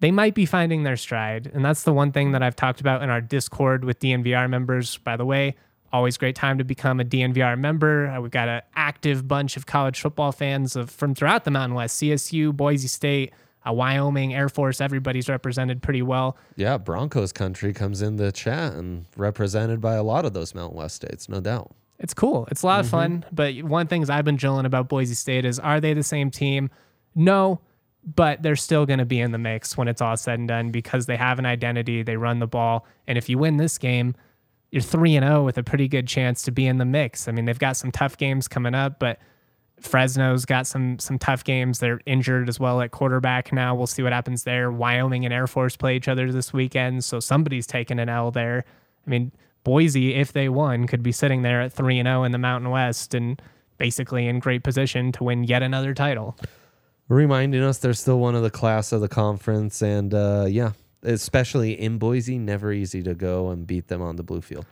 They 0.00 0.10
might 0.10 0.34
be 0.34 0.46
finding 0.46 0.82
their 0.82 0.96
stride. 0.96 1.50
And 1.52 1.64
that's 1.64 1.82
the 1.82 1.92
one 1.92 2.10
thing 2.10 2.32
that 2.32 2.42
I've 2.42 2.56
talked 2.56 2.80
about 2.80 3.02
in 3.02 3.10
our 3.10 3.20
Discord 3.20 3.84
with 3.84 4.00
DNVR 4.00 4.48
members. 4.48 4.96
By 4.98 5.16
the 5.16 5.24
way, 5.24 5.54
always 5.92 6.16
great 6.16 6.34
time 6.34 6.58
to 6.58 6.64
become 6.64 6.98
a 6.98 7.04
DNVR 7.04 7.58
member. 7.58 8.08
Uh, 8.08 8.20
we've 8.20 8.30
got 8.30 8.48
an 8.48 8.62
active 8.74 9.28
bunch 9.28 9.56
of 9.56 9.66
college 9.66 10.00
football 10.00 10.32
fans 10.32 10.74
of, 10.74 10.90
from 10.90 11.14
throughout 11.14 11.44
the 11.44 11.50
Mountain 11.50 11.74
West 11.74 12.00
CSU, 12.00 12.56
Boise 12.56 12.88
State, 12.88 13.32
uh, 13.66 13.72
Wyoming, 13.72 14.34
Air 14.34 14.48
Force, 14.48 14.80
everybody's 14.80 15.28
represented 15.28 15.82
pretty 15.82 16.02
well. 16.02 16.36
Yeah, 16.56 16.78
Broncos 16.78 17.32
country 17.32 17.72
comes 17.72 18.02
in 18.02 18.16
the 18.16 18.32
chat 18.32 18.72
and 18.72 19.06
represented 19.16 19.80
by 19.80 19.94
a 19.94 20.02
lot 20.02 20.24
of 20.24 20.32
those 20.32 20.54
Mountain 20.54 20.78
West 20.78 20.96
states, 20.96 21.28
no 21.28 21.40
doubt. 21.40 21.72
It's 22.02 22.12
cool. 22.12 22.46
It's 22.50 22.62
a 22.62 22.66
lot 22.66 22.84
mm-hmm. 22.84 22.86
of 22.86 22.90
fun. 22.90 23.24
But 23.32 23.54
one 23.62 23.86
things 23.86 24.10
I've 24.10 24.24
been 24.24 24.36
drilling 24.36 24.66
about 24.66 24.88
Boise 24.88 25.14
State 25.14 25.44
is 25.44 25.58
are 25.58 25.80
they 25.80 25.94
the 25.94 26.02
same 26.02 26.30
team? 26.30 26.68
No, 27.14 27.60
but 28.04 28.42
they're 28.42 28.56
still 28.56 28.84
going 28.84 28.98
to 28.98 29.04
be 29.04 29.20
in 29.20 29.30
the 29.30 29.38
mix 29.38 29.76
when 29.76 29.88
it's 29.88 30.02
all 30.02 30.16
said 30.16 30.38
and 30.38 30.48
done 30.48 30.70
because 30.70 31.06
they 31.06 31.16
have 31.16 31.38
an 31.38 31.46
identity. 31.46 32.02
They 32.02 32.16
run 32.16 32.40
the 32.40 32.46
ball. 32.46 32.86
And 33.06 33.16
if 33.16 33.28
you 33.28 33.38
win 33.38 33.56
this 33.56 33.78
game, 33.78 34.14
you're 34.72 34.82
3 34.82 35.16
and 35.16 35.24
0 35.24 35.44
with 35.44 35.58
a 35.58 35.62
pretty 35.62 35.86
good 35.86 36.08
chance 36.08 36.42
to 36.42 36.50
be 36.50 36.66
in 36.66 36.78
the 36.78 36.84
mix. 36.84 37.28
I 37.28 37.32
mean, 37.32 37.44
they've 37.44 37.58
got 37.58 37.76
some 37.76 37.92
tough 37.92 38.16
games 38.16 38.48
coming 38.48 38.74
up, 38.74 38.98
but 38.98 39.20
Fresno's 39.80 40.44
got 40.44 40.66
some 40.66 40.98
some 40.98 41.18
tough 41.18 41.44
games. 41.44 41.78
They're 41.78 42.00
injured 42.06 42.48
as 42.48 42.58
well 42.58 42.80
at 42.80 42.90
quarterback 42.90 43.52
now. 43.52 43.74
We'll 43.74 43.86
see 43.86 44.02
what 44.02 44.12
happens 44.12 44.44
there. 44.44 44.70
Wyoming 44.70 45.24
and 45.24 45.34
Air 45.34 45.46
Force 45.46 45.76
play 45.76 45.96
each 45.96 46.08
other 46.08 46.32
this 46.32 46.52
weekend, 46.52 47.04
so 47.04 47.20
somebody's 47.20 47.66
taking 47.66 47.98
an 47.98 48.08
L 48.08 48.30
there. 48.30 48.64
I 49.06 49.10
mean, 49.10 49.32
Boise, 49.64 50.14
if 50.14 50.32
they 50.32 50.48
won, 50.48 50.86
could 50.86 51.02
be 51.02 51.12
sitting 51.12 51.42
there 51.42 51.60
at 51.60 51.72
3 51.72 51.98
and 51.98 52.06
0 52.06 52.24
in 52.24 52.32
the 52.32 52.38
Mountain 52.38 52.70
West 52.70 53.14
and 53.14 53.40
basically 53.78 54.26
in 54.26 54.38
great 54.38 54.62
position 54.62 55.12
to 55.12 55.24
win 55.24 55.44
yet 55.44 55.62
another 55.62 55.94
title. 55.94 56.36
Reminding 57.08 57.62
us 57.62 57.78
they're 57.78 57.94
still 57.94 58.18
one 58.18 58.34
of 58.34 58.42
the 58.42 58.50
class 58.50 58.92
of 58.92 59.00
the 59.00 59.08
conference 59.08 59.82
and 59.82 60.14
uh, 60.14 60.46
yeah, 60.48 60.72
especially 61.02 61.78
in 61.80 61.98
Boise, 61.98 62.38
never 62.38 62.72
easy 62.72 63.02
to 63.02 63.14
go 63.14 63.50
and 63.50 63.66
beat 63.66 63.88
them 63.88 64.00
on 64.00 64.16
the 64.16 64.22
blue 64.22 64.40
field. 64.40 64.66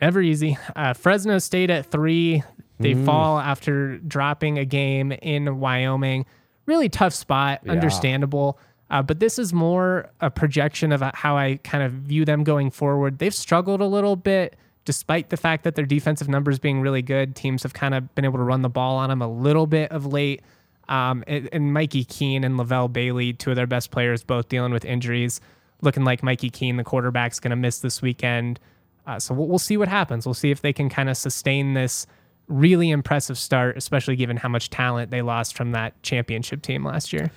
Never 0.00 0.20
easy. 0.20 0.58
Uh, 0.74 0.94
Fresno 0.94 1.38
State 1.38 1.70
at 1.70 1.86
3. 1.86 2.42
They 2.80 2.94
mm. 2.94 3.04
fall 3.04 3.38
after 3.38 3.98
dropping 3.98 4.58
a 4.58 4.64
game 4.64 5.12
in 5.12 5.60
Wyoming. 5.60 6.26
Really 6.66 6.88
tough 6.88 7.14
spot, 7.14 7.60
yeah. 7.64 7.72
understandable. 7.72 8.58
Uh, 8.92 9.02
but 9.02 9.20
this 9.20 9.38
is 9.38 9.54
more 9.54 10.10
a 10.20 10.30
projection 10.30 10.92
of 10.92 11.02
how 11.14 11.36
I 11.36 11.58
kind 11.64 11.82
of 11.82 11.92
view 11.92 12.26
them 12.26 12.44
going 12.44 12.70
forward. 12.70 13.18
They've 13.18 13.34
struggled 13.34 13.80
a 13.80 13.86
little 13.86 14.16
bit, 14.16 14.54
despite 14.84 15.30
the 15.30 15.38
fact 15.38 15.64
that 15.64 15.76
their 15.76 15.86
defensive 15.86 16.28
numbers 16.28 16.58
being 16.58 16.82
really 16.82 17.00
good. 17.00 17.34
Teams 17.34 17.62
have 17.62 17.72
kind 17.72 17.94
of 17.94 18.14
been 18.14 18.26
able 18.26 18.36
to 18.36 18.44
run 18.44 18.60
the 18.60 18.68
ball 18.68 18.98
on 18.98 19.08
them 19.08 19.22
a 19.22 19.28
little 19.28 19.66
bit 19.66 19.90
of 19.90 20.04
late. 20.04 20.42
Um, 20.88 21.24
and, 21.26 21.48
and, 21.52 21.72
Mikey 21.72 22.04
Keene 22.04 22.44
and 22.44 22.58
Levelle 22.58 22.92
Bailey, 22.92 23.32
two 23.32 23.50
of 23.50 23.56
their 23.56 23.68
best 23.68 23.90
players, 23.90 24.22
both 24.24 24.48
dealing 24.48 24.72
with 24.72 24.84
injuries. 24.84 25.40
Looking 25.80 26.04
like 26.04 26.22
Mikey 26.22 26.50
Keene, 26.50 26.76
the 26.76 26.84
quarterback's 26.84 27.40
going 27.40 27.50
to 27.50 27.56
miss 27.56 27.78
this 27.78 28.02
weekend. 28.02 28.60
Uh, 29.06 29.18
so 29.18 29.32
we'll, 29.32 29.46
we'll 29.46 29.58
see 29.58 29.78
what 29.78 29.88
happens. 29.88 30.26
We'll 30.26 30.34
see 30.34 30.50
if 30.50 30.60
they 30.60 30.72
can 30.72 30.90
kind 30.90 31.08
of 31.08 31.16
sustain 31.16 31.72
this 31.72 32.06
really 32.48 32.90
impressive 32.90 33.38
start, 33.38 33.78
especially 33.78 34.16
given 34.16 34.36
how 34.36 34.50
much 34.50 34.68
talent 34.68 35.10
they 35.10 35.22
lost 35.22 35.56
from 35.56 35.70
that 35.72 36.00
championship 36.02 36.60
team 36.60 36.84
last 36.84 37.12
year. 37.12 37.30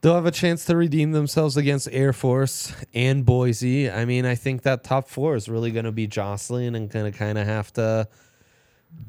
They'll 0.00 0.14
have 0.14 0.26
a 0.26 0.30
chance 0.30 0.64
to 0.66 0.76
redeem 0.76 1.12
themselves 1.12 1.56
against 1.56 1.88
Air 1.90 2.12
Force 2.12 2.72
and 2.94 3.24
Boise. 3.24 3.90
I 3.90 4.04
mean, 4.04 4.24
I 4.26 4.34
think 4.34 4.62
that 4.62 4.84
top 4.84 5.08
four 5.08 5.34
is 5.34 5.48
really 5.48 5.70
going 5.70 5.84
to 5.84 5.92
be 5.92 6.06
jostling 6.06 6.76
and 6.76 6.88
going 6.90 7.10
to 7.10 7.16
kind 7.16 7.38
of 7.38 7.46
have 7.46 7.72
to 7.74 8.08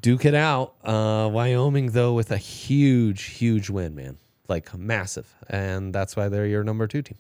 duke 0.02 0.26
it 0.26 0.34
out. 0.34 0.76
Uh, 0.84 1.30
Wyoming, 1.32 1.92
though, 1.92 2.14
with 2.14 2.32
a 2.32 2.38
huge, 2.38 3.24
huge 3.24 3.70
win, 3.70 3.96
man. 3.96 4.18
Like 4.48 4.76
massive. 4.76 5.36
And 5.50 5.94
that's 5.94 6.16
why 6.16 6.30
they're 6.30 6.48
your 6.48 6.64
number 6.64 6.88
two 6.88 7.02
team. 7.02 7.18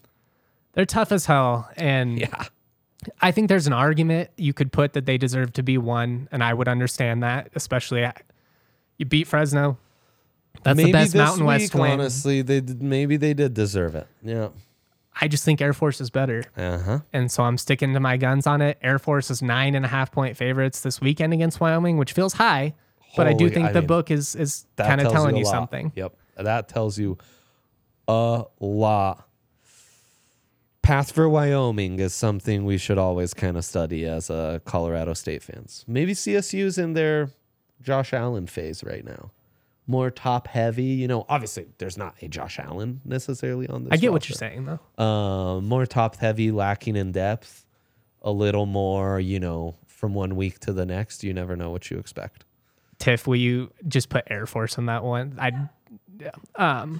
They're 0.74 0.86
tough 0.86 1.12
as 1.12 1.26
hell. 1.26 1.70
And 1.76 2.20
yeah. 2.20 2.46
I 3.22 3.32
think 3.32 3.50
there's 3.50 3.68
an 3.68 3.74
argument 3.74 4.30
you 4.38 4.54
could 4.54 4.72
put 4.72 4.94
that 4.94 5.06
they 5.06 5.18
deserve 5.18 5.54
to 5.54 5.64
be 5.64 5.78
one, 5.78 6.28
and 6.32 6.44
I 6.44 6.54
would 6.54 6.68
understand 6.68 7.24
that, 7.24 7.50
especially 7.56 8.10
you 8.98 9.06
beat 9.06 9.28
Fresno. 9.28 9.78
That's 10.64 10.78
maybe 10.78 10.92
the 10.92 10.98
best 10.98 11.16
Mountain 11.16 11.46
week, 11.46 11.48
West 11.48 11.76
win. 11.76 11.92
Honestly, 11.92 12.42
they 12.42 12.62
did, 12.62 12.82
maybe 12.82 13.18
they 13.18 13.34
did 13.34 13.54
deserve 13.54 13.96
it. 13.96 14.08
Yeah. 14.22 14.50
I 15.20 15.28
just 15.28 15.44
think 15.44 15.62
Air 15.62 15.74
Force 15.74 16.00
is 16.00 16.10
better. 16.10 16.44
Uh-huh. 16.56 17.00
And 17.12 17.32
so 17.32 17.44
I'm 17.44 17.58
sticking 17.58 17.94
to 17.94 18.00
my 18.00 18.18
guns 18.18 18.46
on 18.46 18.62
it. 18.62 18.78
Air 18.82 19.00
Force 19.00 19.32
is 19.32 19.42
nine 19.42 19.74
and 19.74 19.84
a 19.84 19.88
half 19.88 20.12
point 20.12 20.38
favorites 20.38 20.82
this 20.82 21.02
weekend 21.02 21.34
against 21.34 21.60
Wyoming, 21.60 21.98
which 21.98 22.14
feels 22.14 22.34
high, 22.34 22.76
but 23.16 23.28
I 23.28 23.34
do 23.34 23.50
think 23.50 23.70
I 23.70 23.72
the 23.72 23.82
mean, 23.82 23.88
book 23.88 24.12
is 24.12 24.36
is 24.36 24.66
kind 24.78 25.02
of 25.02 25.12
telling 25.12 25.36
you, 25.36 25.40
you 25.40 25.46
something. 25.46 25.92
Yep. 25.96 26.16
That 26.38 26.68
tells 26.68 27.00
you 27.00 27.18
a 28.08 28.46
lot 28.60 29.28
path 30.88 31.12
for 31.12 31.28
Wyoming 31.28 32.00
is 32.00 32.14
something 32.14 32.64
we 32.64 32.78
should 32.78 32.98
always 32.98 33.34
kind 33.34 33.58
of 33.58 33.66
study 33.66 34.06
as 34.06 34.30
uh, 34.30 34.60
Colorado 34.64 35.14
State 35.14 35.44
fans. 35.44 35.84
Maybe 35.86 36.14
CSU's 36.14 36.78
in 36.78 36.94
their 36.94 37.30
Josh 37.82 38.14
Allen 38.14 38.48
phase 38.48 38.86
right 38.86 39.04
now. 39.04 39.32
More 39.88 40.12
top 40.12 40.48
heavy, 40.48 40.84
you 40.84 41.08
know. 41.08 41.26
Obviously, 41.30 41.68
there's 41.78 41.98
not 41.98 42.16
a 42.22 42.28
Josh 42.28 42.60
Allen 42.60 43.02
necessarily 43.06 43.68
on 43.70 43.86
this. 43.86 43.94
I 43.94 43.96
get 43.96 44.08
roster. 44.08 44.12
what 44.12 44.30
you're 44.30 44.36
saying, 44.36 44.66
though. 44.66 45.04
Uh, 45.04 45.62
more 45.62 45.86
top 45.86 46.18
heavy, 46.18 46.52
lacking 46.52 46.96
in 46.96 47.14
depth. 47.14 47.66
A 48.22 48.32
little 48.32 48.66
more, 48.66 49.20
you 49.20 49.40
know, 49.40 49.76
from 49.88 50.14
one 50.14 50.36
week 50.36 50.60
to 50.62 50.74
the 50.74 50.86
next. 50.86 51.24
You 51.24 51.34
never 51.34 51.56
know 51.56 51.70
what 51.70 51.90
you 51.90 51.98
expect. 51.98 52.44
Tiff, 53.00 53.28
will 53.28 53.38
you 53.38 53.72
just 53.88 54.10
put 54.10 54.26
Air 54.30 54.46
Force 54.46 54.78
on 54.78 54.88
that 54.88 55.04
one? 55.04 55.38
I, 55.40 55.70
um, 56.56 57.00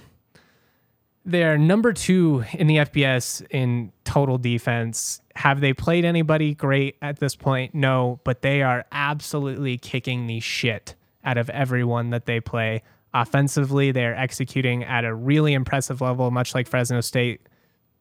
they're 1.24 1.58
number 1.58 1.92
two 1.92 2.44
in 2.54 2.66
the 2.68 2.76
FBS 2.76 3.46
in 3.50 3.92
total 4.04 4.38
defense. 4.38 5.20
Have 5.36 5.60
they 5.60 5.74
played 5.74 6.04
anybody 6.06 6.54
great 6.54 6.96
at 7.02 7.18
this 7.18 7.36
point? 7.36 7.74
No, 7.74 8.20
but 8.24 8.40
they 8.40 8.62
are 8.62 8.86
absolutely 8.92 9.76
kicking 9.76 10.26
the 10.26 10.40
shit 10.40 10.94
out 11.28 11.36
of 11.36 11.50
everyone 11.50 12.10
that 12.10 12.24
they 12.24 12.40
play. 12.40 12.82
Offensively, 13.12 13.92
they're 13.92 14.16
executing 14.16 14.82
at 14.84 15.04
a 15.04 15.14
really 15.14 15.52
impressive 15.52 16.00
level, 16.00 16.30
much 16.30 16.54
like 16.54 16.66
Fresno 16.66 17.00
State. 17.02 17.42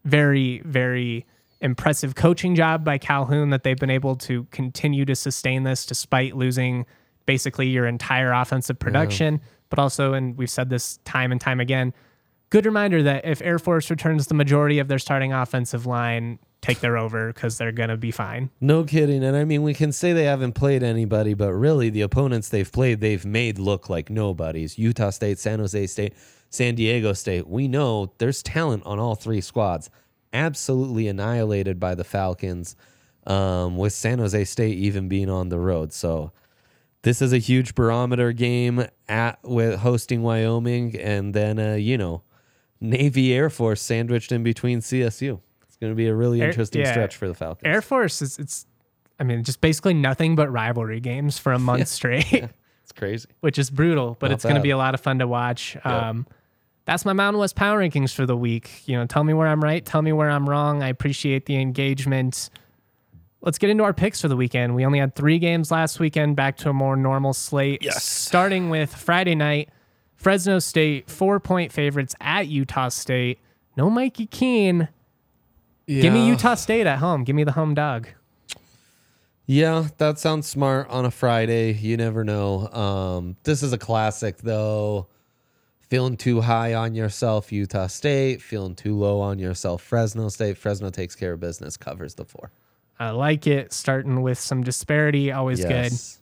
Very, 0.05 0.61
very 0.63 1.25
impressive 1.59 2.15
coaching 2.15 2.55
job 2.55 2.86
by 2.86 2.97
Calhoun 2.97 3.49
that 3.49 3.63
they've 3.63 3.78
been 3.78 3.89
able 3.89 4.15
to 4.15 4.45
continue 4.45 5.03
to 5.05 5.15
sustain 5.15 5.63
this 5.63 5.86
despite 5.86 6.36
losing 6.38 6.86
basically 7.25 7.67
your 7.67 7.86
entire 7.86 8.32
offensive 8.32 8.80
production. 8.80 9.36
Yeah. 9.36 9.49
But 9.69 9.80
also, 9.80 10.13
and 10.13 10.38
we've 10.38 10.49
said 10.49 10.69
this 10.69 10.97
time 11.03 11.34
and 11.34 11.41
time 11.41 11.59
again, 11.59 11.93
good 12.49 12.65
reminder 12.65 13.03
that 13.03 13.25
if 13.25 13.41
Air 13.41 13.59
Force 13.59 13.89
returns 13.89 14.27
the 14.27 14.33
majority 14.33 14.79
of 14.79 14.87
their 14.87 14.99
starting 14.99 15.33
offensive 15.33 15.85
line, 15.85 16.39
take 16.61 16.79
their 16.79 16.97
over 16.97 17.27
because 17.31 17.57
they're 17.57 17.71
going 17.71 17.89
to 17.89 17.97
be 17.97 18.11
fine. 18.11 18.49
No 18.59 18.83
kidding. 18.83 19.23
And 19.23 19.37
I 19.37 19.43
mean, 19.43 19.63
we 19.63 19.73
can 19.73 19.91
say 19.91 20.13
they 20.13 20.23
haven't 20.23 20.53
played 20.53 20.83
anybody, 20.83 21.33
but 21.33 21.53
really 21.53 21.89
the 21.89 22.01
opponents 22.01 22.49
they've 22.49 22.71
played, 22.71 22.99
they've 22.99 23.25
made 23.25 23.59
look 23.59 23.89
like 23.89 24.09
nobodies. 24.09 24.77
Utah 24.77 25.11
State, 25.11 25.39
San 25.39 25.59
Jose 25.59 25.87
State, 25.87 26.13
San 26.49 26.75
Diego 26.75 27.13
State. 27.13 27.47
We 27.47 27.67
know 27.67 28.13
there's 28.17 28.41
talent 28.41 28.83
on 28.85 28.99
all 28.99 29.15
three 29.15 29.41
squads. 29.41 29.89
Absolutely 30.33 31.07
annihilated 31.07 31.79
by 31.79 31.95
the 31.95 32.03
Falcons, 32.03 32.75
um, 33.25 33.77
with 33.77 33.93
San 33.93 34.19
Jose 34.19 34.43
State 34.45 34.77
even 34.77 35.07
being 35.07 35.29
on 35.29 35.49
the 35.49 35.59
road. 35.59 35.93
So 35.93 36.31
this 37.03 37.21
is 37.21 37.31
a 37.31 37.37
huge 37.37 37.75
barometer 37.75 38.31
game 38.33 38.85
at 39.07 39.39
with 39.43 39.79
hosting 39.79 40.23
Wyoming, 40.23 40.97
and 40.99 41.33
then 41.33 41.59
uh, 41.59 41.75
you 41.75 41.97
know 41.97 42.23
Navy 42.80 43.34
Air 43.34 43.49
Force 43.49 43.82
sandwiched 43.82 44.32
in 44.32 44.43
between 44.43 44.80
CSU. 44.80 45.39
It's 45.67 45.78
going 45.78 45.91
to 45.91 45.95
be 45.95 46.07
a 46.07 46.15
really 46.15 46.41
Air, 46.41 46.49
interesting 46.49 46.82
yeah, 46.82 46.91
stretch 46.91 47.15
for 47.15 47.28
the 47.28 47.34
Falcons. 47.34 47.67
Air 47.71 47.82
Force 47.82 48.21
is 48.21 48.39
it's 48.39 48.65
I 49.19 49.23
mean 49.23 49.43
just 49.43 49.61
basically 49.61 49.93
nothing 49.93 50.36
but 50.36 50.51
rivalry 50.51 50.99
games 50.99 51.38
for 51.38 51.53
a 51.53 51.59
month 51.69 51.80
yeah. 51.80 51.86
straight. 51.86 52.32
Yeah. 52.32 52.47
It's 52.84 52.91
crazy. 52.91 53.30
Which 53.41 53.57
is 53.57 53.69
brutal, 53.69 54.17
but 54.19 54.28
Not 54.30 54.36
it's 54.36 54.43
going 54.43 54.55
to 54.55 54.61
be 54.61 54.71
a 54.71 54.78
lot 54.78 54.93
of 54.93 55.01
fun 55.01 55.19
to 55.19 55.28
watch. 55.28 55.75
Yep. 55.75 55.86
Um, 55.86 56.28
that's 56.86 57.03
my 57.03 57.11
Mountain 57.11 57.39
West 57.39 57.57
Power 57.57 57.82
Rankings 57.82 58.13
for 58.13 58.25
the 58.25 58.38
week. 58.38 58.84
You 58.86 58.95
know, 58.95 59.05
tell 59.05 59.25
me 59.25 59.34
where 59.34 59.47
I'm 59.47 59.61
right, 59.61 59.86
tell 59.86 60.01
me 60.01 60.13
where 60.13 60.30
I'm 60.30 60.49
wrong. 60.49 60.82
I 60.82 60.88
appreciate 60.88 61.45
the 61.45 61.57
engagement. 61.59 62.49
Let's 63.41 63.57
get 63.57 63.69
into 63.69 63.84
our 63.84 63.93
picks 63.93 64.21
for 64.21 64.30
the 64.30 64.38
weekend. 64.38 64.73
We 64.73 64.86
only 64.86 64.99
had 64.99 65.13
three 65.13 65.38
games 65.38 65.69
last 65.69 65.99
weekend, 65.99 66.38
back 66.38 66.55
to 66.57 66.69
a 66.69 66.73
more 66.73 66.95
normal 66.95 67.34
slate. 67.34 67.84
Yes. 67.84 68.03
Starting 68.03 68.69
with 68.69 68.95
Friday 68.95 69.36
night, 69.36 69.69
Fresno 70.18 70.59
State, 70.59 71.09
four 71.09 71.39
point 71.39 71.72
favorites 71.72 72.15
at 72.20 72.47
Utah 72.47 72.89
State. 72.89 73.39
No 73.78 73.89
Mikey 73.89 74.26
Keene. 74.26 74.89
Yeah. 75.86 76.01
Give 76.01 76.13
me 76.13 76.28
Utah 76.28 76.55
State 76.55 76.88
at 76.88 76.99
home. 76.99 77.24
Give 77.24 77.36
me 77.36 77.43
the 77.43 77.53
home 77.53 77.74
dog. 77.74 78.07
Yeah, 79.45 79.88
that 79.97 80.20
sounds 80.20 80.45
smart 80.45 80.89
on 80.89 81.05
a 81.05 81.11
Friday. 81.11 81.72
You 81.72 81.95
never 81.95 82.26
know. 82.26 82.68
Um, 82.68 83.38
this 83.43 83.63
is 83.63 83.72
a 83.72 83.78
classic, 83.78 84.39
though. 84.39 85.07
Feeling 85.80 86.18
too 86.18 86.41
high 86.41 86.74
on 86.74 86.95
yourself, 86.95 87.53
Utah 87.53 87.88
State. 87.88 88.41
Feeling 88.41 88.76
too 88.76 88.97
low 88.97 89.22
on 89.22 89.39
yourself, 89.39 89.82
Fresno 89.82 90.28
State. 90.28 90.57
Fresno 90.57 90.89
takes 90.89 91.15
care 91.15 91.34
of 91.34 91.39
business, 91.39 91.78
covers 91.78 92.15
the 92.15 92.26
four. 92.26 92.51
I 92.99 93.11
like 93.11 93.47
it. 93.47 93.72
Starting 93.72 94.22
with 94.22 94.38
some 94.38 94.63
disparity, 94.63 95.32
always 95.32 95.59
yes. 95.61 96.20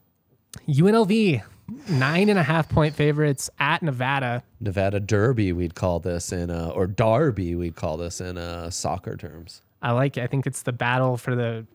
good. 0.67 0.75
UNLV 0.75 1.41
nine 1.87 2.29
and 2.29 2.39
a 2.39 2.43
half 2.43 2.69
point 2.69 2.95
favorites 2.95 3.49
at 3.59 3.81
Nevada. 3.81 4.43
Nevada 4.59 4.99
Derby, 4.99 5.53
we'd 5.53 5.75
call 5.75 5.99
this 5.99 6.31
in, 6.31 6.49
uh, 6.49 6.71
or 6.75 6.87
Derby, 6.87 7.55
we'd 7.55 7.75
call 7.75 7.97
this 7.97 8.21
in 8.21 8.37
uh, 8.37 8.69
soccer 8.69 9.15
terms. 9.15 9.61
I 9.81 9.91
like 9.91 10.17
it. 10.17 10.23
I 10.23 10.27
think 10.27 10.47
it's 10.47 10.63
the 10.63 10.73
battle 10.73 11.17
for 11.17 11.35
the 11.35 11.65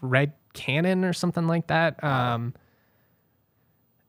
red 0.00 0.32
cannon 0.52 1.04
or 1.04 1.12
something 1.12 1.46
like 1.46 1.68
that. 1.68 2.02
Um, 2.02 2.54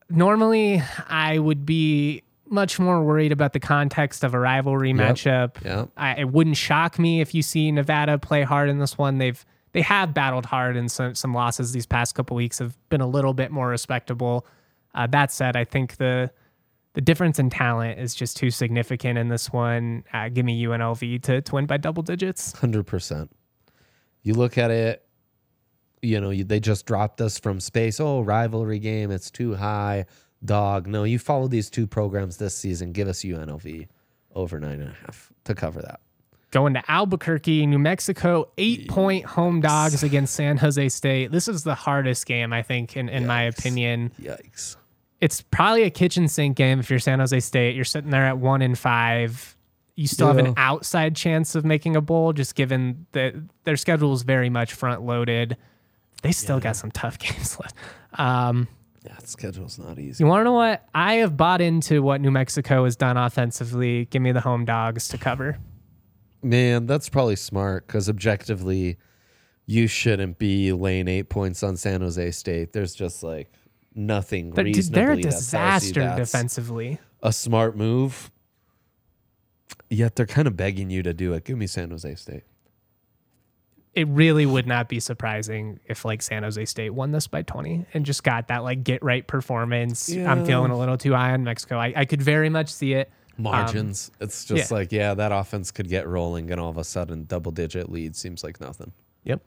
normally, 0.10 0.82
I 1.08 1.40
would 1.40 1.66
be 1.66 2.24
much 2.50 2.80
more 2.80 3.04
worried 3.04 3.32
about 3.32 3.54
the 3.54 3.60
context 3.60 4.24
of 4.24 4.34
a 4.34 4.40
rivalry 4.40 4.90
yep. 4.90 4.98
matchup. 4.98 5.64
Yep. 5.64 5.90
I, 5.98 6.16
it 6.16 6.30
wouldn't 6.30 6.58
shock 6.58 6.98
me 6.98 7.22
if 7.22 7.34
you 7.36 7.42
see 7.42 7.72
Nevada 7.72 8.18
play 8.18 8.44
hard 8.44 8.70
in 8.70 8.80
this 8.80 8.98
one. 8.98 9.18
They've 9.18 9.46
they 9.74 9.82
have 9.82 10.14
battled 10.14 10.46
hard, 10.46 10.78
and 10.78 10.90
some 10.92 11.14
some 11.14 11.34
losses 11.34 11.72
these 11.72 11.86
past 11.86 12.16
couple 12.16 12.36
weeks 12.36 12.60
have 12.60 12.78
been 12.90 13.02
a 13.02 13.08
little 13.08 13.34
bit 13.34 13.52
more 13.52 13.68
respectable. 13.68 14.46
Uh, 14.98 15.08
that 15.08 15.32
said, 15.32 15.56
I 15.56 15.64
think 15.64 15.98
the 15.98 16.32
the 16.94 17.02
difference 17.02 17.38
in 17.38 17.52
talent 17.52 18.00
is 18.00 18.16
just 18.16 18.36
too 18.36 18.50
significant 18.50 19.20
in 19.20 19.30
this 19.30 19.54
one. 19.54 20.04
Uh, 20.12 20.30
give 20.30 20.44
me 20.44 20.62
UNLV 20.64 21.22
to, 21.22 21.42
to 21.42 21.56
win 21.56 21.68
by 21.68 21.78
double 21.78 22.02
digits. 22.02 22.54
Hundred 22.54 22.88
percent. 22.88 23.32
You 24.24 24.34
look 24.34 24.58
at 24.58 24.72
it. 24.72 25.04
You 26.02 26.20
know, 26.20 26.32
you, 26.32 26.44
they 26.44 26.60
just 26.60 26.88
dropped 26.88 27.22
us 27.22 27.40
from 27.40 27.60
space. 27.60 28.00
Oh, 28.00 28.22
rivalry 28.22 28.80
game. 28.80 29.12
It's 29.12 29.30
too 29.30 29.54
high 29.54 30.08
dog. 30.44 30.88
No, 30.88 31.04
you 31.04 31.20
follow 31.20 31.48
these 31.48 31.70
two 31.70 31.86
programs 31.86 32.38
this 32.38 32.58
season. 32.58 32.94
Give 32.94 33.08
us 33.08 33.22
UNLV 33.22 33.88
over 34.34 34.60
nine 34.60 34.82
and 34.82 34.90
a 34.90 34.96
half 35.06 35.32
to 35.44 35.54
cover 35.54 35.82
that. 35.82 36.00
Going 36.50 36.74
to 36.76 36.92
Albuquerque, 36.92 37.66
New 37.66 37.78
Mexico, 37.78 38.50
eight 38.58 38.88
point 38.88 39.26
home 39.26 39.60
dogs 39.62 40.02
against 40.02 40.34
San 40.34 40.58
Jose 40.58 40.90
State. 40.90 41.32
This 41.32 41.48
is 41.48 41.64
the 41.64 41.76
hardest 41.76 42.26
game, 42.26 42.54
I 42.54 42.64
think, 42.64 42.96
in, 42.98 43.10
in 43.10 43.28
my 43.28 43.44
opinion. 43.44 44.14
Yikes. 44.20 44.78
It's 45.20 45.42
probably 45.42 45.84
a 45.84 45.90
kitchen 45.90 46.28
sink 46.28 46.58
game 46.58 46.80
if 46.80 46.90
you're 46.90 47.00
San 47.00 47.20
Jose 47.20 47.40
State. 47.40 47.76
You're 47.76 47.86
sitting 47.86 48.12
there 48.12 48.26
at 48.26 48.38
one 48.38 48.62
in 48.62 48.76
five. 48.76 49.56
You 49.96 50.08
still 50.08 50.28
yeah. 50.28 50.36
have 50.36 50.46
an 50.46 50.54
outside 50.58 51.16
chance 51.16 51.56
of 51.56 51.66
making 51.66 51.96
a 51.96 52.02
bowl, 52.02 52.34
just 52.34 52.54
given 52.54 53.08
that 53.14 53.34
their 53.64 53.78
schedule 53.78 54.14
is 54.14 54.22
very 54.22 54.50
much 54.50 54.74
front 54.74 55.02
loaded. 55.02 55.58
They 56.22 56.32
still 56.32 56.58
yeah. 56.58 56.64
got 56.64 56.76
some 56.76 56.92
tough 56.92 57.18
games 57.20 57.60
left. 57.60 57.76
Um, 58.14 58.68
yeah, 59.04 59.16
the 59.20 59.28
schedule's 59.28 59.80
not 59.80 59.98
easy. 59.98 60.24
You 60.24 60.28
want 60.28 60.42
to 60.42 60.44
know 60.46 60.54
what? 60.54 60.86
I 60.94 61.16
have 61.16 61.38
bought 61.38 61.62
into 61.62 62.04
what 62.04 62.22
New 62.22 62.32
Mexico 62.32 62.84
has 62.84 62.96
done 62.96 63.18
offensively. 63.18 64.06
Give 64.06 64.22
me 64.22 64.32
the 64.32 64.42
home 64.42 64.66
dogs 64.66 65.08
to 65.10 65.18
cover. 65.18 65.58
Man, 66.44 66.86
that's 66.86 67.10
probably 67.10 67.36
smart 67.36 67.88
because 67.88 68.10
objectively, 68.10 68.98
you 69.66 69.88
shouldn't 69.88 70.38
be 70.38 70.72
laying 70.74 71.08
eight 71.08 71.30
points 71.30 71.64
on 71.64 71.78
San 71.78 72.02
Jose 72.02 72.32
State. 72.32 72.74
There's 72.74 72.94
just 72.94 73.24
like 73.24 73.52
nothing 73.98 74.52
they're, 74.52 74.66
reasonably. 74.66 75.02
They're 75.02 75.12
a 75.14 75.22
disaster 75.22 76.14
defensively. 76.16 77.00
A 77.22 77.34
smart 77.34 77.76
move. 77.76 78.32
Yet 79.90 80.16
they're 80.16 80.26
kind 80.26 80.48
of 80.48 80.56
begging 80.56 80.90
you 80.90 81.02
to 81.04 81.14
do 81.14 81.34
it. 81.34 81.46
Give 81.46 81.58
me 81.58 81.68
San 81.68 81.92
Jose 81.92 82.16
State 82.16 82.44
it 83.98 84.08
really 84.10 84.46
would 84.46 84.68
not 84.68 84.88
be 84.88 85.00
surprising 85.00 85.80
if 85.88 86.06
like 86.06 86.22
San 86.22 86.44
Jose 86.44 86.64
State 86.66 86.92
won 86.92 87.12
this 87.12 87.26
by 87.26 87.42
20 87.42 87.88
and 87.96 88.06
just 88.06 88.24
got 88.24 88.48
that 88.50 88.60
like 88.60 88.84
get 88.84 89.02
right 89.02 89.26
performance. 89.26 90.08
Yeah. 90.08 90.32
I'm 90.32 90.46
feeling 90.46 90.70
a 90.70 90.78
little 90.78 91.00
too 91.00 91.14
high 91.14 91.32
on 91.32 91.44
Mexico. 91.44 91.78
I, 91.80 91.94
I 91.96 92.06
could 92.06 92.22
very 92.22 92.48
much 92.48 92.70
see 92.70 92.94
it. 92.94 93.12
Margins. 93.40 94.12
Um, 94.14 94.28
it's 94.28 94.46
just 94.46 94.70
yeah. 94.70 94.78
like, 94.78 94.92
yeah, 94.92 95.16
that 95.16 95.32
offense 95.32 95.72
could 95.72 95.90
get 95.90 96.08
rolling 96.08 96.52
and 96.52 96.62
all 96.62 96.70
of 96.70 96.78
a 96.78 96.84
sudden 96.84 97.24
double 97.24 97.52
digit 97.52 97.90
lead 97.90 98.16
seems 98.16 98.44
like 98.44 98.62
nothing. 98.62 98.92
Yep. 99.24 99.42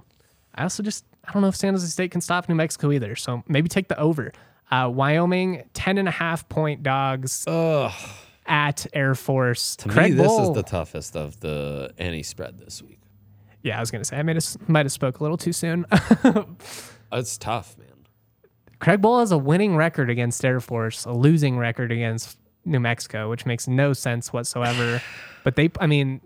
I 0.57 0.65
also 0.65 0.83
just, 0.83 1.05
I 1.25 1.33
don't 1.33 1.43
know 1.43 1.49
if 1.49 1.57
San 1.57 1.75
Jose 1.75 1.87
State 1.87 2.11
can 2.11 2.21
stop 2.21 2.49
New 2.49 2.55
Mexico 2.55 2.91
either. 2.93 3.15
So 3.17 3.43
maybe 3.49 3.69
take 3.69 3.89
the 3.89 3.99
over. 3.99 4.33
Uh, 4.71 4.91
Wyoming, 4.93 5.65
10 5.75 5.99
and 5.99 6.09
a 6.09 6.13
half 6.13 6.49
point 6.49 6.83
dogs. 6.83 7.45
Ugh. 7.47 7.93
At 8.47 8.87
Air 8.93 9.15
Force. 9.15 9.77
To 9.77 9.89
Craig 9.89 10.13
me, 10.13 10.23
this 10.23 10.33
is 10.33 10.53
the 10.55 10.65
toughest 10.65 11.17
of 11.17 11.39
the 11.39 11.93
any 11.99 12.25
spread 12.25 12.59
this 12.59 12.83
week. 12.83 12.99
Yeah, 13.63 13.77
I 13.77 13.81
was 13.81 13.93
gonna 13.93 14.05
say 14.05 14.17
I 14.17 14.23
might 14.23 14.37
have, 14.37 14.69
might 14.69 14.87
have 14.87 14.93
spoke 14.93 15.21
a 15.21 15.23
little 15.23 15.37
too 15.37 15.53
soon. 15.53 15.87
it's 17.13 17.39
tough, 17.39 17.79
man. 17.79 17.89
Craig 18.81 19.03
Bohl 19.03 19.21
has 19.21 19.31
a 19.31 19.39
winning 19.39 19.77
record 19.77 20.11
against 20.11 20.45
Air 20.45 20.59
Force, 20.59 21.05
a 21.05 21.13
losing 21.13 21.59
record 21.59 21.93
against 21.93 22.39
New 22.65 22.81
Mexico, 22.81 23.31
which 23.31 23.47
makes 23.47 23.69
no 23.69 23.93
sense 23.93 24.33
whatsoever. 24.33 25.01
but 25.45 25.57
they, 25.57 25.71
I 25.79 25.87
mean, 25.87 26.21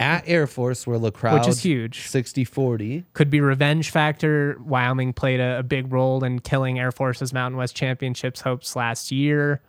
at 0.00 0.24
Air 0.26 0.46
Force 0.46 0.86
where 0.86 0.98
LaCrowd, 0.98 1.40
which 1.40 1.48
is 1.48 1.62
huge, 1.62 2.00
60-40. 2.00 3.04
Could 3.12 3.30
be 3.30 3.40
revenge 3.40 3.90
factor. 3.90 4.58
Wyoming 4.64 5.12
played 5.12 5.40
a, 5.40 5.60
a 5.60 5.62
big 5.62 5.92
role 5.92 6.24
in 6.24 6.40
killing 6.40 6.78
Air 6.78 6.92
Force's 6.92 7.32
Mountain 7.32 7.58
West 7.58 7.76
Championships 7.76 8.40
hopes 8.40 8.76
last 8.76 9.12
year. 9.12 9.60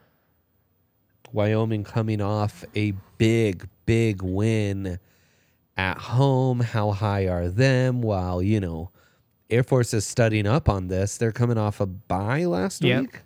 Wyoming 1.32 1.84
coming 1.84 2.22
off 2.22 2.64
a 2.76 2.94
big, 3.18 3.68
big 3.86 4.22
win 4.22 5.00
at 5.78 5.98
home, 5.98 6.62
how 6.62 6.92
high 6.92 7.28
are 7.28 7.50
them? 7.50 8.02
While, 8.02 8.42
you 8.42 8.60
know, 8.60 8.92
Air 9.50 9.64
Force 9.64 9.94
is 9.94 10.06
studying 10.06 10.48
up 10.48 10.70
on 10.70 10.88
this. 10.88 11.18
They're 11.18 11.32
coming 11.32 11.58
off 11.58 11.80
a 11.80 11.86
bye 11.86 12.46
last 12.46 12.84
yep. 12.84 13.02
week. 13.02 13.22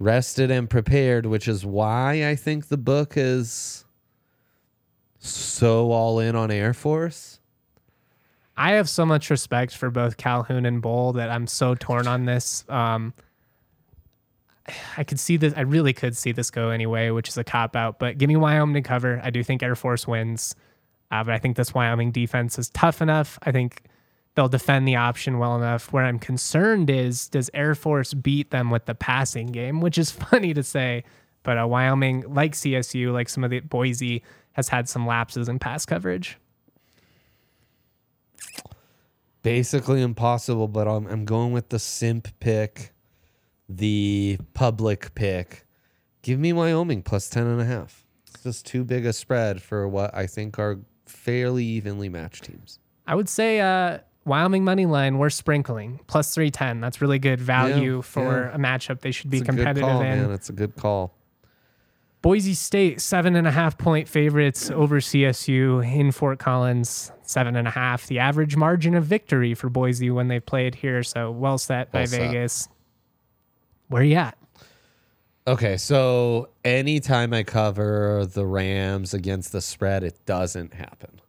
Rested 0.00 0.50
and 0.50 0.70
prepared, 0.70 1.26
which 1.26 1.48
is 1.48 1.66
why 1.66 2.28
I 2.28 2.36
think 2.36 2.68
the 2.68 2.76
book 2.76 3.14
is 3.16 3.84
so 5.30 5.92
all 5.92 6.18
in 6.18 6.36
on 6.36 6.50
Air 6.50 6.74
Force. 6.74 7.40
I 8.56 8.72
have 8.72 8.88
so 8.88 9.06
much 9.06 9.30
respect 9.30 9.76
for 9.76 9.90
both 9.90 10.16
Calhoun 10.16 10.66
and 10.66 10.82
Bohl 10.82 11.14
that 11.14 11.30
I'm 11.30 11.46
so 11.46 11.74
torn 11.74 12.08
on 12.08 12.24
this. 12.24 12.64
Um, 12.68 13.14
I 14.96 15.04
could 15.04 15.20
see 15.20 15.36
this. 15.36 15.54
I 15.56 15.60
really 15.60 15.92
could 15.92 16.16
see 16.16 16.32
this 16.32 16.50
go 16.50 16.70
anyway, 16.70 17.10
which 17.10 17.28
is 17.28 17.38
a 17.38 17.44
cop 17.44 17.76
out. 17.76 17.98
But 17.98 18.18
give 18.18 18.28
me 18.28 18.36
Wyoming 18.36 18.82
to 18.82 18.86
cover. 18.86 19.20
I 19.22 19.30
do 19.30 19.42
think 19.42 19.62
Air 19.62 19.76
Force 19.76 20.06
wins. 20.06 20.54
Uh, 21.10 21.24
but 21.24 21.34
I 21.34 21.38
think 21.38 21.56
this 21.56 21.72
Wyoming 21.72 22.10
defense 22.10 22.58
is 22.58 22.68
tough 22.70 23.00
enough. 23.00 23.38
I 23.42 23.52
think 23.52 23.82
they'll 24.34 24.48
defend 24.48 24.86
the 24.86 24.96
option 24.96 25.38
well 25.38 25.56
enough. 25.56 25.92
Where 25.92 26.04
I'm 26.04 26.18
concerned 26.18 26.90
is 26.90 27.28
does 27.28 27.50
Air 27.54 27.74
Force 27.74 28.12
beat 28.12 28.50
them 28.50 28.70
with 28.70 28.86
the 28.86 28.94
passing 28.94 29.46
game, 29.48 29.80
which 29.80 29.98
is 29.98 30.10
funny 30.30 30.52
to 30.52 30.62
say, 30.62 31.04
but 31.44 31.58
uh, 31.58 31.66
Wyoming, 31.66 32.24
like 32.26 32.52
CSU, 32.52 33.12
like 33.12 33.28
some 33.28 33.44
of 33.44 33.50
the 33.50 33.60
Boise, 33.60 34.22
has 34.58 34.68
had 34.70 34.88
some 34.88 35.06
lapses 35.06 35.48
in 35.48 35.56
pass 35.60 35.86
coverage. 35.86 36.36
Basically 39.44 40.02
impossible, 40.02 40.66
but 40.66 40.88
I'm, 40.88 41.06
I'm 41.06 41.24
going 41.24 41.52
with 41.52 41.68
the 41.68 41.78
simp 41.78 42.26
pick, 42.40 42.92
the 43.68 44.36
public 44.54 45.14
pick. 45.14 45.64
Give 46.22 46.40
me 46.40 46.52
Wyoming 46.52 47.02
plus 47.02 47.30
10 47.30 47.46
and 47.46 47.60
a 47.60 47.64
half. 47.64 48.04
It's 48.26 48.42
just 48.42 48.66
too 48.66 48.82
big 48.82 49.06
a 49.06 49.12
spread 49.12 49.62
for 49.62 49.86
what 49.86 50.12
I 50.12 50.26
think 50.26 50.58
are 50.58 50.80
fairly 51.06 51.64
evenly 51.64 52.08
matched 52.08 52.42
teams. 52.42 52.80
I 53.06 53.14
would 53.14 53.28
say 53.28 53.60
uh, 53.60 53.98
Wyoming 54.24 54.64
money 54.64 54.86
line. 54.86 55.18
We're 55.18 55.30
sprinkling 55.30 56.00
plus 56.08 56.34
three 56.34 56.50
ten. 56.50 56.80
That's 56.80 57.00
really 57.00 57.20
good 57.20 57.40
value 57.40 57.96
yeah, 57.96 58.02
for 58.02 58.50
yeah. 58.50 58.56
a 58.56 58.58
matchup. 58.58 59.00
They 59.02 59.12
should 59.12 59.30
be 59.30 59.40
competitive 59.40 59.84
call, 59.84 60.02
in. 60.02 60.22
Man, 60.22 60.30
it's 60.32 60.50
a 60.50 60.52
good 60.52 60.74
call. 60.74 61.14
Boise 62.20 62.54
State 62.54 63.00
seven 63.00 63.36
and 63.36 63.46
a 63.46 63.50
half 63.50 63.78
point 63.78 64.08
favorites 64.08 64.70
over 64.70 64.98
CSU 65.00 65.84
in 65.84 66.10
Fort 66.10 66.38
Collins. 66.38 67.12
Seven 67.22 67.56
and 67.56 67.68
a 67.68 67.70
half, 67.70 68.06
the 68.06 68.18
average 68.18 68.56
margin 68.56 68.94
of 68.94 69.04
victory 69.04 69.54
for 69.54 69.68
Boise 69.68 70.10
when 70.10 70.28
they 70.28 70.40
played 70.40 70.74
here. 70.74 71.02
So 71.02 71.30
well 71.30 71.58
set 71.58 71.92
well 71.92 72.02
by 72.02 72.06
set. 72.06 72.20
Vegas. 72.20 72.68
Where 73.88 74.02
you 74.02 74.16
at? 74.16 74.36
Okay, 75.46 75.78
so 75.78 76.50
anytime 76.64 77.32
I 77.32 77.42
cover 77.42 78.26
the 78.26 78.46
Rams 78.46 79.14
against 79.14 79.52
the 79.52 79.62
spread, 79.62 80.04
it 80.04 80.26
doesn't 80.26 80.74
happen. 80.74 81.20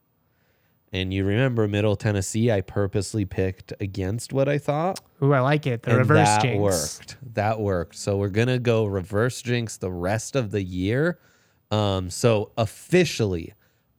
And 0.92 1.14
you 1.14 1.24
remember 1.24 1.68
Middle 1.68 1.96
Tennessee, 1.96 2.52
I 2.52 2.62
purposely 2.62 3.24
picked 3.24 3.74
against 3.80 4.34
what 4.34 4.50
I 4.50 4.58
thought. 4.58 5.00
Ooh, 5.22 5.34
I 5.34 5.40
like 5.40 5.68
it. 5.68 5.84
The 5.84 5.92
and 5.92 6.00
reverse 6.00 6.28
that 6.28 6.42
jinx. 6.42 6.60
worked. 6.60 7.18
That 7.36 7.60
worked. 7.60 7.96
So 7.96 8.18
we're 8.18 8.30
gonna 8.30 8.60
go 8.60 8.86
reverse 8.86 9.42
jinx 9.42 9.78
the 9.78 9.92
rest 9.92 10.36
of 10.36 10.52
the 10.52 10.64
year. 10.64 11.20
Um, 11.72 12.10
so 12.10 12.52
officially, 12.58 13.54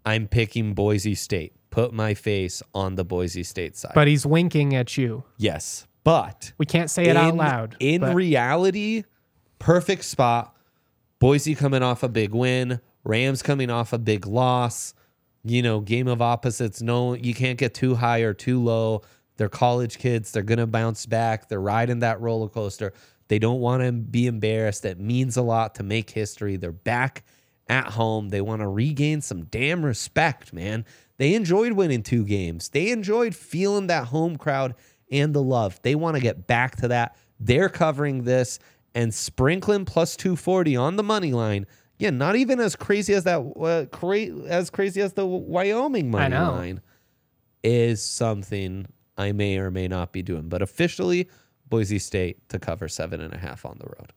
I'm 0.05 0.27
picking 0.27 0.75
Boise 0.75 1.15
State. 1.15 1.55
Put 1.71 1.93
my 1.93 2.15
face 2.15 2.63
on 2.75 2.97
the 2.97 3.05
Boise 3.05 3.45
State 3.45 3.77
side. 3.77 3.93
But 3.95 4.09
he's 4.09 4.27
winking 4.27 4.75
at 4.75 4.97
you. 4.97 5.23
Yes, 5.37 5.87
but 6.03 6.53
we 6.59 6.67
can't 6.67 6.91
say 6.91 7.05
it 7.05 7.11
in, 7.11 7.17
out 7.17 7.37
loud. 7.37 7.77
In 7.79 8.01
but. 8.01 8.17
reality, 8.17 9.05
perfect 9.61 10.05
spot. 10.05 10.57
Boise 11.21 11.55
coming 11.55 11.83
off 11.83 12.03
a 12.03 12.09
big 12.09 12.35
win, 12.35 12.81
Rams 13.05 13.43
coming 13.43 13.71
off 13.71 13.93
a 13.93 13.99
big 13.99 14.27
loss. 14.27 14.95
You 15.43 15.63
know, 15.63 15.81
game 15.81 16.09
of 16.09 16.21
opposites. 16.21 16.83
No, 16.83 17.15
you 17.15 17.35
can't 17.35 17.59
get 17.59 17.75
too 17.75 17.95
high 17.95 18.21
or 18.21 18.35
too 18.35 18.63
low. 18.63 19.03
They're 19.37 19.49
college 19.49 19.99
kids. 19.99 20.33
They're 20.33 20.43
going 20.43 20.59
to 20.59 20.67
bounce 20.67 21.07
back. 21.07 21.49
They're 21.49 21.61
riding 21.61 22.01
that 22.01 22.21
roller 22.21 22.49
coaster. 22.49 22.93
They 23.29 23.39
don't 23.39 23.61
want 23.61 23.83
to 23.83 23.93
be 23.93 24.27
embarrassed. 24.27 24.83
That 24.83 25.01
means 25.01 25.37
a 25.37 25.43
lot 25.43 25.77
to 25.77 25.83
make 25.83 26.11
history. 26.11 26.57
They're 26.57 26.73
back 26.73 27.25
at 27.69 27.87
home. 27.87 28.29
They 28.29 28.41
want 28.41 28.61
to 28.61 28.69
regain 28.69 29.21
some 29.23 29.45
damn 29.45 29.85
respect, 29.85 30.53
man. 30.53 30.85
They 31.17 31.35
enjoyed 31.35 31.73
winning 31.73 32.03
two 32.03 32.25
games. 32.25 32.69
They 32.71 32.91
enjoyed 32.91 33.35
feeling 33.35 33.87
that 33.87 34.07
home 34.07 34.37
crowd 34.37 34.75
and 35.11 35.33
the 35.33 35.43
love. 35.43 35.81
They 35.83 35.95
want 35.95 36.17
to 36.17 36.23
get 36.23 36.47
back 36.47 36.77
to 36.77 36.89
that. 36.89 37.17
They're 37.39 37.69
covering 37.69 38.25
this 38.25 38.59
and 38.95 39.15
sprinkling 39.15 39.85
plus 39.85 40.17
240 40.17 40.77
on 40.77 40.97
the 40.97 41.03
money 41.03 41.33
line. 41.33 41.67
Yeah, 42.01 42.09
not 42.09 42.35
even 42.35 42.61
as 42.61 42.77
crazy 42.77 43.13
as 43.13 43.25
that, 43.25 43.41
uh, 43.41 43.85
cra- 43.95 44.49
as 44.49 44.71
crazy 44.71 45.03
as 45.03 45.13
the 45.13 45.27
Wyoming 45.27 46.11
money 46.11 46.35
line 46.35 46.81
is 47.63 48.03
something 48.03 48.87
I 49.19 49.33
may 49.33 49.59
or 49.59 49.71
may 49.71 49.87
not 49.87 50.11
be 50.11 50.23
doing. 50.23 50.49
But 50.49 50.63
officially, 50.63 51.29
Boise 51.69 51.99
State 51.99 52.49
to 52.49 52.59
cover 52.59 52.89
seven 52.89 53.21
and 53.21 53.35
a 53.35 53.37
half 53.37 53.67
on 53.67 53.77
the 53.79 53.85
road. 53.85 54.15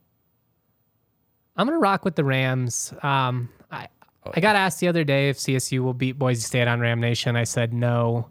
I'm 1.57 1.67
gonna 1.67 1.77
rock 1.77 2.05
with 2.05 2.15
the 2.15 2.23
Rams. 2.23 2.93
Um, 3.03 3.49
I 3.69 3.89
oh, 4.25 4.31
I 4.33 4.39
got 4.39 4.55
asked 4.55 4.79
the 4.79 4.87
other 4.87 5.03
day 5.03 5.27
if 5.27 5.37
CSU 5.37 5.81
will 5.81 5.93
beat 5.93 6.17
Boise 6.17 6.39
State 6.39 6.69
on 6.69 6.79
Ram 6.79 7.01
Nation. 7.01 7.35
I 7.35 7.43
said 7.43 7.73
no. 7.73 8.29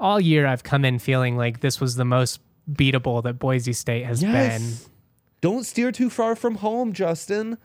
All 0.00 0.20
year 0.20 0.44
I've 0.44 0.64
come 0.64 0.84
in 0.84 0.98
feeling 0.98 1.36
like 1.36 1.60
this 1.60 1.80
was 1.80 1.94
the 1.94 2.04
most 2.04 2.40
beatable 2.68 3.22
that 3.22 3.34
Boise 3.34 3.72
State 3.72 4.04
has 4.06 4.24
yes. 4.24 4.58
been. 4.58 4.92
Don't 5.40 5.64
steer 5.64 5.92
too 5.92 6.10
far 6.10 6.34
from 6.34 6.56
home, 6.56 6.92
Justin. 6.92 7.58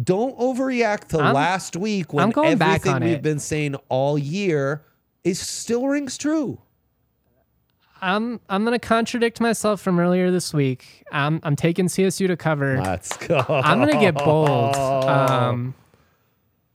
Don't 0.00 0.38
overreact 0.38 1.08
to 1.08 1.20
I'm, 1.20 1.34
last 1.34 1.76
week 1.76 2.12
when 2.12 2.32
everything 2.36 3.00
we've 3.00 3.14
it. 3.14 3.22
been 3.22 3.38
saying 3.40 3.74
all 3.88 4.16
year 4.18 4.84
is 5.24 5.40
still 5.40 5.88
rings 5.88 6.16
true. 6.16 6.60
I'm 8.00 8.40
I'm 8.48 8.64
gonna 8.64 8.78
contradict 8.78 9.40
myself 9.40 9.80
from 9.80 9.98
earlier 9.98 10.30
this 10.30 10.54
week. 10.54 11.04
I'm 11.10 11.40
I'm 11.42 11.56
taking 11.56 11.86
CSU 11.86 12.28
to 12.28 12.36
cover. 12.36 12.80
Let's 12.80 13.16
go. 13.16 13.44
I'm 13.48 13.78
gonna 13.80 14.00
get 14.00 14.14
bold. 14.14 14.76
Um, 15.08 15.74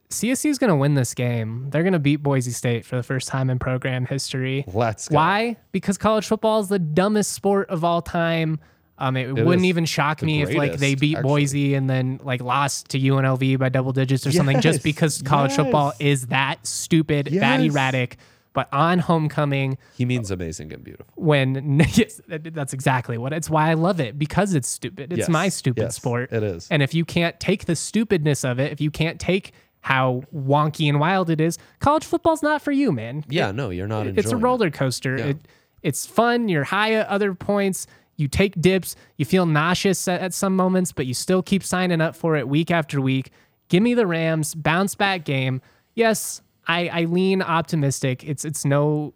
CSU 0.10 0.50
is 0.50 0.58
gonna 0.60 0.76
win 0.76 0.94
this 0.96 1.14
game. 1.14 1.70
They're 1.70 1.84
gonna 1.84 2.00
beat 2.00 2.18
Boise 2.18 2.52
State 2.52 2.86
for 2.86 2.96
the 2.96 3.04
first 3.04 3.28
time 3.28 3.50
in 3.50 3.58
program 3.58 4.06
history. 4.06 4.64
Let's 4.68 5.08
go. 5.08 5.16
Why? 5.16 5.58
Because 5.72 5.98
college 5.98 6.28
football 6.28 6.60
is 6.60 6.68
the 6.68 6.80
dumbest 6.80 7.32
sport 7.32 7.70
of 7.70 7.84
all 7.84 8.02
time. 8.02 8.60
Um, 8.98 9.18
it, 9.18 9.28
it 9.38 9.46
wouldn't 9.46 9.66
even 9.66 9.86
shock 9.86 10.22
me 10.22 10.44
greatest, 10.44 10.52
if 10.52 10.58
like 10.58 10.80
they 10.80 10.96
beat 10.96 11.18
actually. 11.18 11.30
Boise 11.30 11.74
and 11.74 11.90
then 11.90 12.20
like 12.24 12.42
lost 12.42 12.90
to 12.90 13.00
UNLV 13.00 13.58
by 13.58 13.70
double 13.70 13.92
digits 13.92 14.26
or 14.26 14.30
yes, 14.30 14.38
something, 14.38 14.62
just 14.62 14.84
because 14.84 15.22
college 15.24 15.52
yes. 15.52 15.58
football 15.58 15.94
is 16.00 16.28
that 16.28 16.66
stupid, 16.66 17.30
yes. 17.32 17.42
that 17.42 17.60
erratic 17.60 18.18
but 18.54 18.70
on 18.72 19.00
homecoming, 19.00 19.78
he 19.96 20.06
means 20.06 20.32
amazing 20.32 20.72
and 20.72 20.84
beautiful. 20.84 21.12
When 21.16 21.80
yes, 21.94 22.22
that's 22.28 22.74
exactly 22.74 23.18
what 23.18 23.34
it's 23.34 23.50
why 23.50 23.70
I 23.70 23.74
love 23.74 24.00
it 24.00 24.18
because 24.18 24.54
it's 24.54 24.68
stupid. 24.68 25.12
It's 25.12 25.28
my 25.28 25.50
stupid 25.50 25.82
yes, 25.82 25.96
sport. 25.96 26.32
It 26.32 26.44
is. 26.44 26.68
And 26.70 26.82
if 26.82 26.94
you 26.94 27.04
can't 27.04 27.38
take 27.40 27.66
the 27.66 27.76
stupidness 27.76 28.46
of 28.46 28.60
it, 28.60 28.72
if 28.72 28.80
you 28.80 28.92
can't 28.92 29.20
take 29.20 29.54
how 29.82 30.24
wonky 30.34 30.88
and 30.88 31.00
wild 31.00 31.30
it 31.30 31.42
is, 31.42 31.58
college 31.80 32.06
football's 32.06 32.44
not 32.44 32.62
for 32.62 32.72
you, 32.72 32.92
man. 32.92 33.26
Yeah, 33.28 33.50
it, 33.50 33.56
no, 33.56 33.70
you're 33.72 33.88
not. 33.88 34.08
It's 34.08 34.32
a 34.32 34.38
roller 34.38 34.70
coaster. 34.70 35.18
Yeah. 35.18 35.26
It, 35.26 35.48
it's 35.82 36.06
fun. 36.06 36.48
You're 36.48 36.64
high 36.64 36.94
at 36.94 37.08
other 37.08 37.34
points. 37.34 37.88
You 38.16 38.28
take 38.28 38.60
dips. 38.62 38.96
You 39.18 39.26
feel 39.26 39.46
nauseous 39.46 40.08
at, 40.08 40.22
at 40.22 40.34
some 40.34 40.56
moments, 40.56 40.92
but 40.92 41.06
you 41.06 41.14
still 41.14 41.42
keep 41.42 41.64
signing 41.64 42.02
up 42.02 42.16
for 42.16 42.36
it 42.36 42.48
week 42.48 42.72
after 42.72 43.02
week. 43.02 43.32
Give 43.70 43.82
me 43.82 43.94
the 43.94 44.06
Rams 44.06 44.54
bounce 44.56 44.96
back 44.96 45.26
game. 45.26 45.62
Yes, 45.96 46.42
I, 46.68 46.88
I 46.90 47.06
lean 47.06 47.42
optimistic. 47.42 48.24
It's 48.24 48.46
it's 48.46 48.66
no, 48.66 49.14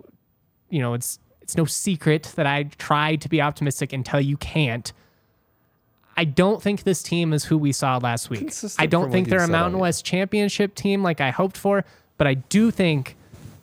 you 0.70 0.80
know, 0.80 0.93
it's 0.93 1.20
it's 1.41 1.56
no 1.56 1.66
secret 1.66 2.34
that 2.36 2.45
I 2.45 2.64
try 2.64 3.16
to 3.18 3.30
be 3.30 3.41
optimistic 3.41 3.93
until 3.93 4.20
you 4.20 4.38
can't. 4.38 4.91
I 6.18 6.26
don't 6.26 6.62
think 6.62 6.84
this 6.84 7.04
team 7.04 7.32
is 7.32 7.45
who 7.45 7.58
we 7.58 7.72
saw 7.72 7.98
last 7.98 8.32
week. 8.32 8.39
Consistent 8.39 8.84
I 8.84 8.88
don't 8.88 9.12
think 9.12 9.30
they're 9.30 9.43
a 9.43 9.48
Mountain 9.48 9.80
West 9.80 10.04
championship 10.04 10.74
team 10.74 11.04
like 11.04 11.22
I 11.22 11.30
hoped 11.30 11.56
for, 11.56 11.86
but 12.18 12.26
I 12.26 12.34
do 12.34 12.72
think 12.72 13.16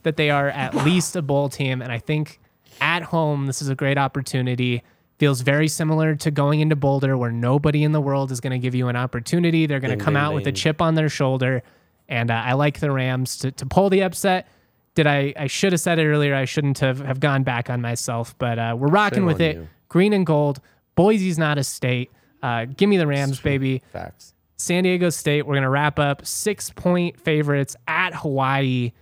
that 0.05 0.17
they 0.17 0.31
are 0.31 0.49
at 0.49 0.75
least 0.85 1.17
a 1.17 1.23
bowl 1.23 1.49
team. 1.49 1.83
And 1.83 1.91
I 1.91 1.99
think 1.99 2.39
at 2.81 3.03
home, 3.03 3.47
this 3.47 3.61
is 3.61 3.69
a 3.69 3.75
great 3.75 3.99
opportunity. 3.99 4.85
Feels 5.19 5.43
very 5.43 5.69
similar 5.69 6.17
to 6.17 6.31
going 6.31 6.61
into 6.61 6.75
Boulder, 6.75 7.17
where 7.17 7.31
nobody 7.31 7.85
in 7.85 7.93
the 7.93 8.01
world 8.01 8.33
is 8.33 8.41
going 8.41 8.51
to 8.51 8.59
give 8.59 8.75
you 8.75 8.89
an 8.89 8.97
opportunity. 8.97 9.67
They're 9.67 9.81
going 9.81 9.97
to 9.97 10.05
come 10.05 10.17
out 10.17 10.35
with 10.35 10.47
a 10.47 10.53
chip 10.53 10.83
on 10.83 10.95
their 10.95 11.09
shoulder 11.09 11.63
and 12.09 12.31
uh, 12.31 12.35
I 12.35 12.53
like 12.55 12.81
the 12.81 12.91
Rams 12.91 13.39
to, 13.39 13.53
to 13.53 13.67
pull 13.67 13.91
the 13.91 14.03
upset. 14.03 14.49
Did 14.95 15.07
I? 15.07 15.33
I 15.37 15.47
should 15.47 15.73
have 15.73 15.81
said 15.81 15.99
it 15.99 16.07
earlier. 16.07 16.35
I 16.35 16.45
shouldn't 16.45 16.79
have, 16.79 17.01
have 17.01 17.21
gone 17.21 17.43
back 17.43 17.69
on 17.71 17.81
myself, 17.81 18.37
but 18.39 18.59
uh, 18.59 18.77
we're 18.79 18.89
rocking 18.89 19.21
Shame 19.21 19.27
with 19.27 19.41
it. 19.41 19.57
You. 19.57 19.69
Green 19.89 20.13
and 20.13 20.25
gold. 20.25 20.61
Boise's 20.95 21.39
not 21.39 21.59
a 21.59 21.65
state. 21.65 22.13
Uh, 22.43 22.67
give 22.67 22.89
me 22.89 22.97
the 22.97 23.07
Rams, 23.07 23.41
baby. 23.41 23.83
Facts. 23.93 24.35
San 24.57 24.85
Diego 24.85 25.11
State. 25.11 25.47
We're 25.47 25.57
gonna 25.57 25.71
wrap 25.71 25.99
up 25.99 26.25
six 26.25 26.71
point 26.71 27.19
favorites 27.21 27.75
at 27.89 28.15
Hawaii. 28.15 28.93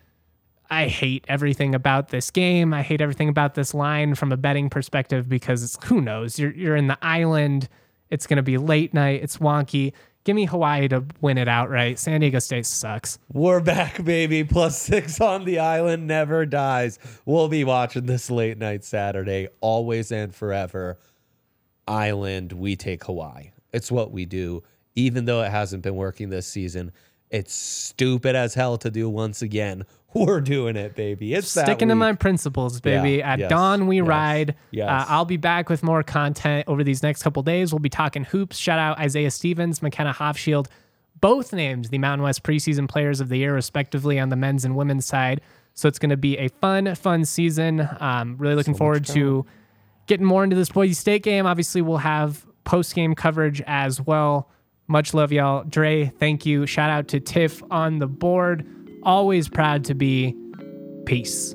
I 0.72 0.88
hate 0.88 1.26
everything 1.28 1.74
about 1.74 2.08
this 2.08 2.30
game. 2.30 2.72
I 2.72 2.80
hate 2.80 3.02
everything 3.02 3.28
about 3.28 3.54
this 3.54 3.74
line 3.74 4.14
from 4.14 4.32
a 4.32 4.38
betting 4.38 4.70
perspective 4.70 5.28
because 5.28 5.62
it's 5.62 5.78
who 5.84 6.00
knows. 6.00 6.38
You're 6.38 6.52
you're 6.52 6.76
in 6.76 6.86
the 6.86 6.96
island. 7.02 7.68
It's 8.08 8.26
gonna 8.26 8.42
be 8.42 8.56
late 8.56 8.94
night. 8.94 9.22
It's 9.22 9.36
wonky. 9.36 9.92
Give 10.24 10.34
me 10.34 10.46
Hawaii 10.46 10.88
to 10.88 11.04
win 11.20 11.36
it 11.36 11.46
outright. 11.46 11.98
San 11.98 12.22
Diego 12.22 12.38
State 12.38 12.64
sucks. 12.64 13.18
We're 13.30 13.60
back, 13.60 14.02
baby. 14.02 14.44
Plus 14.44 14.80
six 14.80 15.20
on 15.20 15.44
the 15.44 15.58
island 15.58 16.06
never 16.06 16.46
dies. 16.46 16.98
We'll 17.26 17.48
be 17.48 17.64
watching 17.64 18.06
this 18.06 18.30
late 18.30 18.56
night 18.56 18.82
Saturday, 18.82 19.48
always 19.60 20.10
and 20.10 20.34
forever. 20.34 20.96
Island, 21.86 22.52
we 22.52 22.76
take 22.76 23.04
Hawaii. 23.04 23.50
It's 23.74 23.92
what 23.92 24.10
we 24.10 24.24
do. 24.24 24.62
Even 24.94 25.26
though 25.26 25.42
it 25.42 25.50
hasn't 25.50 25.82
been 25.82 25.96
working 25.96 26.30
this 26.30 26.46
season, 26.46 26.92
it's 27.32 27.54
stupid 27.54 28.36
as 28.36 28.54
hell 28.54 28.78
to 28.78 28.90
do 28.90 29.08
once 29.10 29.42
again. 29.42 29.84
We're 30.26 30.40
doing 30.40 30.76
it, 30.76 30.94
baby. 30.94 31.32
It's 31.34 31.48
sticking 31.48 31.88
to 31.88 31.94
my 31.94 32.12
principles, 32.12 32.80
baby. 32.80 33.16
Yeah, 33.16 33.32
At 33.32 33.38
yes, 33.38 33.50
dawn, 33.50 33.86
we 33.86 33.96
yes, 33.96 34.06
ride. 34.06 34.54
Yes. 34.70 34.88
Uh, 34.88 35.06
I'll 35.08 35.24
be 35.24 35.38
back 35.38 35.68
with 35.68 35.82
more 35.82 36.02
content 36.02 36.68
over 36.68 36.84
these 36.84 37.02
next 37.02 37.22
couple 37.22 37.42
days. 37.42 37.72
We'll 37.72 37.78
be 37.78 37.88
talking 37.88 38.24
hoops. 38.24 38.56
Shout 38.56 38.78
out 38.78 38.98
Isaiah 38.98 39.30
Stevens, 39.30 39.80
McKenna 39.80 40.12
Hofschild, 40.12 40.66
both 41.20 41.52
names 41.52 41.88
the 41.88 41.98
Mountain 41.98 42.24
West 42.24 42.42
preseason 42.42 42.88
players 42.88 43.20
of 43.20 43.28
the 43.30 43.38
year, 43.38 43.54
respectively, 43.54 44.18
on 44.18 44.28
the 44.28 44.36
men's 44.36 44.64
and 44.64 44.76
women's 44.76 45.06
side. 45.06 45.40
So 45.74 45.88
it's 45.88 45.98
going 45.98 46.10
to 46.10 46.16
be 46.16 46.36
a 46.36 46.48
fun, 46.48 46.94
fun 46.94 47.24
season. 47.24 47.88
Um, 47.98 48.36
really 48.38 48.54
looking 48.54 48.74
so 48.74 48.78
forward 48.78 49.06
to 49.06 49.46
getting 50.06 50.26
more 50.26 50.44
into 50.44 50.56
this 50.56 50.68
Boise 50.68 50.94
State 50.94 51.22
game. 51.22 51.46
Obviously, 51.46 51.80
we'll 51.80 51.96
have 51.98 52.44
post 52.64 52.94
game 52.94 53.14
coverage 53.14 53.62
as 53.66 54.00
well. 54.00 54.50
Much 54.88 55.14
love, 55.14 55.32
y'all. 55.32 55.64
Dre, 55.64 56.12
thank 56.18 56.44
you. 56.44 56.66
Shout 56.66 56.90
out 56.90 57.08
to 57.08 57.20
Tiff 57.20 57.62
on 57.70 57.98
the 57.98 58.06
board. 58.06 58.66
Always 59.02 59.48
proud 59.48 59.84
to 59.86 59.94
be. 59.94 60.36
Peace. 61.06 61.54